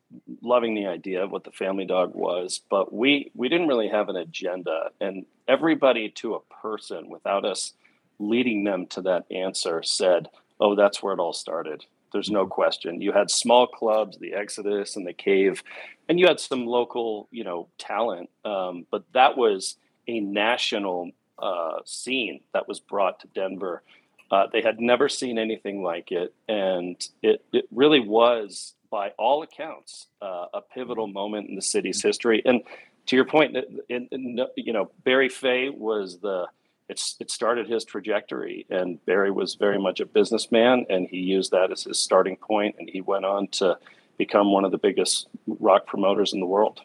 loving 0.42 0.74
the 0.74 0.86
idea 0.86 1.22
of 1.22 1.30
what 1.30 1.44
the 1.44 1.50
family 1.50 1.84
dog 1.84 2.14
was, 2.14 2.60
but 2.70 2.92
we 2.92 3.30
we 3.34 3.48
didn't 3.48 3.68
really 3.68 3.88
have 3.88 4.08
an 4.08 4.16
agenda, 4.16 4.90
and 5.00 5.26
everybody 5.48 6.08
to 6.10 6.34
a 6.34 6.40
person, 6.62 7.08
without 7.08 7.44
us 7.44 7.74
leading 8.18 8.64
them 8.64 8.86
to 8.86 9.02
that 9.02 9.24
answer, 9.30 9.82
said, 9.82 10.28
"Oh, 10.60 10.74
that's 10.74 11.02
where 11.02 11.14
it 11.14 11.20
all 11.20 11.32
started." 11.32 11.84
There's 12.12 12.30
no 12.30 12.46
question. 12.46 13.00
You 13.00 13.10
had 13.12 13.28
small 13.30 13.66
clubs, 13.66 14.18
the 14.18 14.34
Exodus 14.34 14.94
and 14.94 15.04
the 15.04 15.12
Cave, 15.12 15.64
and 16.08 16.20
you 16.20 16.28
had 16.28 16.38
some 16.38 16.64
local, 16.64 17.26
you 17.32 17.42
know, 17.42 17.68
talent, 17.76 18.30
um, 18.44 18.86
but 18.90 19.02
that 19.12 19.36
was 19.36 19.76
a 20.06 20.20
national 20.20 21.10
uh, 21.38 21.78
scene 21.84 22.40
that 22.52 22.68
was 22.68 22.78
brought 22.78 23.20
to 23.20 23.26
Denver. 23.28 23.82
Uh, 24.30 24.46
they 24.52 24.62
had 24.62 24.80
never 24.80 25.08
seen 25.08 25.38
anything 25.38 25.82
like 25.82 26.12
it, 26.12 26.32
and 26.48 26.96
it 27.22 27.44
it 27.52 27.66
really 27.70 28.00
was 28.00 28.74
by 28.94 29.10
all 29.18 29.42
accounts, 29.42 30.06
uh, 30.22 30.46
a 30.54 30.60
pivotal 30.60 31.06
mm-hmm. 31.06 31.14
moment 31.14 31.48
in 31.48 31.56
the 31.56 31.62
city's 31.62 31.98
mm-hmm. 31.98 32.06
history. 32.06 32.42
And 32.44 32.62
to 33.06 33.16
your 33.16 33.24
point, 33.24 33.56
in, 33.88 34.06
in, 34.12 34.38
you 34.56 34.72
know, 34.72 34.92
Barry 35.02 35.28
Fey 35.28 35.68
was 35.68 36.20
the 36.20 36.46
it's 36.88 37.16
it 37.18 37.28
started 37.28 37.66
his 37.66 37.84
trajectory, 37.84 38.66
and 38.70 39.04
Barry 39.04 39.32
was 39.32 39.56
very 39.56 39.74
mm-hmm. 39.74 39.82
much 39.82 39.98
a 39.98 40.06
businessman, 40.06 40.86
and 40.88 41.08
he 41.08 41.16
used 41.16 41.50
that 41.50 41.72
as 41.72 41.82
his 41.82 41.98
starting 41.98 42.36
point, 42.36 42.76
and 42.78 42.88
he 42.88 43.00
went 43.00 43.24
on 43.24 43.48
to 43.58 43.76
become 44.16 44.52
one 44.52 44.64
of 44.64 44.70
the 44.70 44.78
biggest 44.78 45.26
rock 45.48 45.86
promoters 45.86 46.32
in 46.32 46.38
the 46.38 46.46
world. 46.46 46.82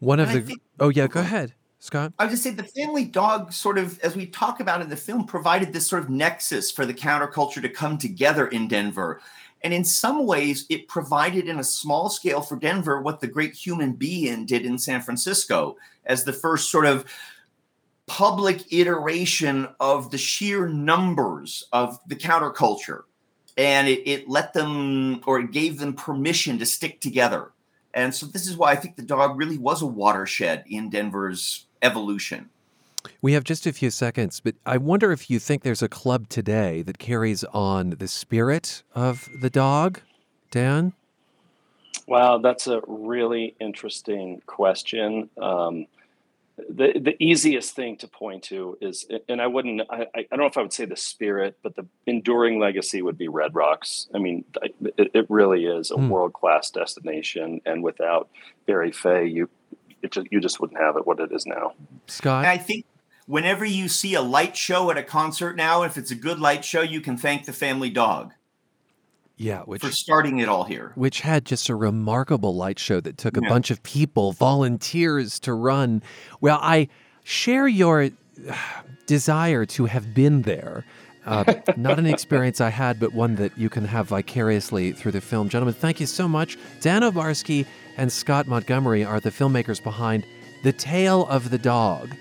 One 0.00 0.18
of 0.18 0.28
and 0.30 0.38
the 0.38 0.46
think, 0.48 0.60
oh 0.80 0.88
yeah, 0.88 1.06
go 1.06 1.20
ahead. 1.20 1.54
Scott? 1.78 2.14
I 2.18 2.24
would 2.24 2.30
just 2.30 2.42
say 2.42 2.50
the 2.50 2.64
family 2.64 3.04
dog 3.04 3.52
sort 3.52 3.78
of, 3.78 4.00
as 4.00 4.16
we 4.16 4.26
talk 4.26 4.58
about 4.58 4.80
in 4.80 4.88
the 4.88 4.96
film, 4.96 5.24
provided 5.24 5.72
this 5.72 5.86
sort 5.86 6.02
of 6.02 6.10
nexus 6.10 6.72
for 6.72 6.84
the 6.84 6.94
counterculture 6.94 7.62
to 7.62 7.68
come 7.68 7.96
together 7.96 8.48
in 8.48 8.66
Denver. 8.66 9.20
And 9.62 9.72
in 9.74 9.84
some 9.84 10.26
ways, 10.26 10.66
it 10.68 10.86
provided 10.88 11.48
in 11.48 11.58
a 11.58 11.64
small 11.64 12.08
scale 12.08 12.40
for 12.40 12.56
Denver 12.56 13.00
what 13.00 13.20
the 13.20 13.26
great 13.26 13.54
Human 13.54 13.92
Be-In 13.92 14.46
did 14.46 14.64
in 14.64 14.78
San 14.78 15.00
Francisco 15.00 15.76
as 16.04 16.24
the 16.24 16.32
first 16.32 16.70
sort 16.70 16.86
of 16.86 17.04
public 18.06 18.72
iteration 18.72 19.68
of 19.80 20.10
the 20.10 20.18
sheer 20.18 20.68
numbers 20.68 21.66
of 21.72 21.98
the 22.06 22.14
counterculture. 22.14 23.02
And 23.56 23.88
it, 23.88 24.08
it 24.08 24.28
let 24.28 24.52
them, 24.52 25.22
or 25.26 25.40
it 25.40 25.50
gave 25.50 25.78
them 25.78 25.94
permission 25.94 26.58
to 26.58 26.66
stick 26.66 27.00
together. 27.00 27.52
And 27.94 28.14
so 28.14 28.26
this 28.26 28.46
is 28.46 28.56
why 28.56 28.72
I 28.72 28.76
think 28.76 28.96
the 28.96 29.02
dog 29.02 29.38
really 29.38 29.58
was 29.58 29.80
a 29.80 29.86
watershed 29.86 30.64
in 30.68 30.90
Denver's 30.90 31.66
evolution. 31.82 32.50
We 33.22 33.32
have 33.32 33.44
just 33.44 33.66
a 33.66 33.72
few 33.72 33.90
seconds, 33.90 34.40
but 34.40 34.54
I 34.64 34.76
wonder 34.76 35.12
if 35.12 35.30
you 35.30 35.38
think 35.38 35.62
there's 35.62 35.82
a 35.82 35.88
club 35.88 36.28
today 36.28 36.82
that 36.82 36.98
carries 36.98 37.44
on 37.44 37.90
the 37.90 38.08
spirit 38.08 38.82
of 38.94 39.28
the 39.40 39.50
dog, 39.50 40.00
Dan? 40.50 40.92
Wow, 42.06 42.38
that's 42.38 42.66
a 42.66 42.80
really 42.86 43.56
interesting 43.60 44.40
question. 44.46 45.28
Um, 45.40 45.86
the 46.56 46.98
the 46.98 47.16
easiest 47.22 47.74
thing 47.74 47.98
to 47.98 48.08
point 48.08 48.44
to 48.44 48.78
is, 48.80 49.06
and 49.28 49.42
I 49.42 49.46
wouldn't, 49.46 49.82
I, 49.90 50.06
I 50.14 50.24
don't 50.30 50.38
know 50.38 50.46
if 50.46 50.56
I 50.56 50.62
would 50.62 50.72
say 50.72 50.86
the 50.86 50.96
spirit, 50.96 51.58
but 51.62 51.76
the 51.76 51.86
enduring 52.06 52.58
legacy 52.58 53.02
would 53.02 53.18
be 53.18 53.28
Red 53.28 53.54
Rocks. 53.54 54.08
I 54.14 54.18
mean, 54.18 54.44
it, 54.96 55.10
it 55.12 55.26
really 55.28 55.66
is 55.66 55.90
a 55.90 55.96
hmm. 55.96 56.08
world 56.08 56.32
class 56.32 56.70
destination, 56.70 57.60
and 57.66 57.82
without 57.82 58.30
Barry 58.66 58.92
Fey, 58.92 59.26
you 59.26 59.50
just, 60.10 60.28
you 60.30 60.40
just 60.40 60.60
wouldn't 60.60 60.80
have 60.80 60.96
it 60.96 61.06
what 61.06 61.20
it 61.20 61.30
is 61.32 61.44
now. 61.44 61.72
Scott, 62.06 62.46
I 62.46 62.56
think 62.56 62.86
whenever 63.26 63.64
you 63.64 63.88
see 63.88 64.14
a 64.14 64.22
light 64.22 64.56
show 64.56 64.90
at 64.90 64.96
a 64.96 65.02
concert 65.02 65.56
now, 65.56 65.82
if 65.82 65.96
it's 65.96 66.10
a 66.10 66.14
good 66.14 66.40
light 66.40 66.64
show, 66.64 66.82
you 66.82 67.00
can 67.00 67.16
thank 67.16 67.44
the 67.44 67.52
family 67.52 67.90
dog. 67.90 68.32
Yeah, 69.36 69.62
which, 69.62 69.82
for 69.82 69.92
starting 69.92 70.38
it 70.38 70.48
all 70.48 70.64
here. 70.64 70.92
Which 70.94 71.20
had 71.20 71.44
just 71.44 71.68
a 71.68 71.74
remarkable 71.74 72.56
light 72.56 72.78
show 72.78 73.00
that 73.00 73.18
took 73.18 73.36
a 73.36 73.42
yeah. 73.42 73.48
bunch 73.50 73.70
of 73.70 73.82
people, 73.82 74.32
volunteers 74.32 75.38
to 75.40 75.52
run. 75.52 76.02
Well, 76.40 76.58
I 76.62 76.88
share 77.22 77.68
your 77.68 78.10
desire 79.06 79.66
to 79.66 79.84
have 79.86 80.14
been 80.14 80.42
there. 80.42 80.86
Uh, 81.26 81.54
not 81.76 81.98
an 81.98 82.06
experience 82.06 82.62
I 82.62 82.70
had, 82.70 82.98
but 82.98 83.12
one 83.12 83.34
that 83.34 83.58
you 83.58 83.68
can 83.68 83.84
have 83.84 84.08
vicariously 84.08 84.92
through 84.92 85.12
the 85.12 85.20
film. 85.20 85.50
Gentlemen, 85.50 85.74
thank 85.74 86.00
you 86.00 86.06
so 86.06 86.26
much. 86.26 86.56
Dan 86.80 87.02
Obarski 87.02 87.66
and 87.98 88.10
Scott 88.10 88.46
Montgomery 88.46 89.04
are 89.04 89.20
the 89.20 89.30
filmmakers 89.30 89.82
behind 89.82 90.24
The 90.62 90.72
Tale 90.72 91.26
of 91.26 91.50
the 91.50 91.58
Dog, 91.58 92.16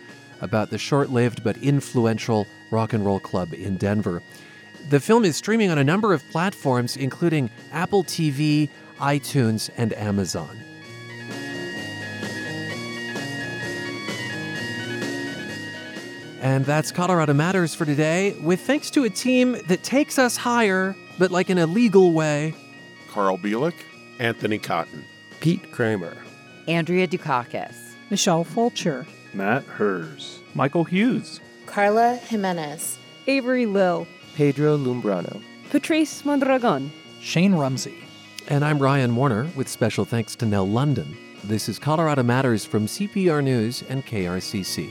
about 0.45 0.69
the 0.69 0.77
short 0.77 1.09
lived 1.09 1.43
but 1.43 1.57
influential 1.57 2.47
rock 2.71 2.93
and 2.93 3.05
roll 3.05 3.19
club 3.19 3.53
in 3.53 3.75
Denver. 3.75 4.21
The 4.89 4.99
film 4.99 5.25
is 5.25 5.35
streaming 5.35 5.71
on 5.71 5.77
a 5.77 5.83
number 5.83 6.13
of 6.13 6.23
platforms, 6.29 6.95
including 6.95 7.49
Apple 7.73 8.03
TV, 8.03 8.69
iTunes, 8.99 9.69
and 9.75 9.91
Amazon. 9.93 10.57
And 16.39 16.63
that's 16.63 16.91
Colorado 16.91 17.33
Matters 17.33 17.73
for 17.73 17.85
today, 17.85 18.37
with 18.43 18.61
thanks 18.61 18.91
to 18.91 19.03
a 19.03 19.09
team 19.09 19.57
that 19.67 19.81
takes 19.81 20.19
us 20.19 20.37
higher, 20.37 20.95
but 21.17 21.31
like 21.31 21.49
in 21.49 21.57
a 21.57 21.65
legal 21.65 22.13
way. 22.13 22.53
Carl 23.09 23.39
Bielek, 23.39 23.73
Anthony 24.19 24.59
Cotton, 24.59 25.03
Pete 25.39 25.71
Kramer, 25.71 26.15
Andrea 26.67 27.07
Dukakis, 27.07 27.75
Michelle 28.11 28.43
Fulcher, 28.43 29.07
Matt 29.35 29.65
Hers, 29.65 30.39
Michael 30.53 30.85
Hughes, 30.85 31.41
Carla 31.65 32.15
Jimenez, 32.15 32.97
Avery 33.27 33.65
Lill, 33.65 34.07
Pedro 34.33 34.77
Lumbrano, 34.77 35.41
Patrice 35.69 36.23
Mondragon, 36.23 36.89
Shane 37.19 37.53
Rumsey. 37.53 37.97
And 38.47 38.63
I'm 38.63 38.79
Ryan 38.79 39.13
Warner 39.13 39.49
with 39.57 39.67
special 39.67 40.05
thanks 40.05 40.37
to 40.37 40.45
Nell 40.45 40.65
London. 40.65 41.17
This 41.43 41.67
is 41.67 41.79
Colorado 41.79 42.23
Matters 42.23 42.63
from 42.63 42.85
CPR 42.85 43.43
News 43.43 43.83
and 43.89 44.05
KRCC. 44.05 44.89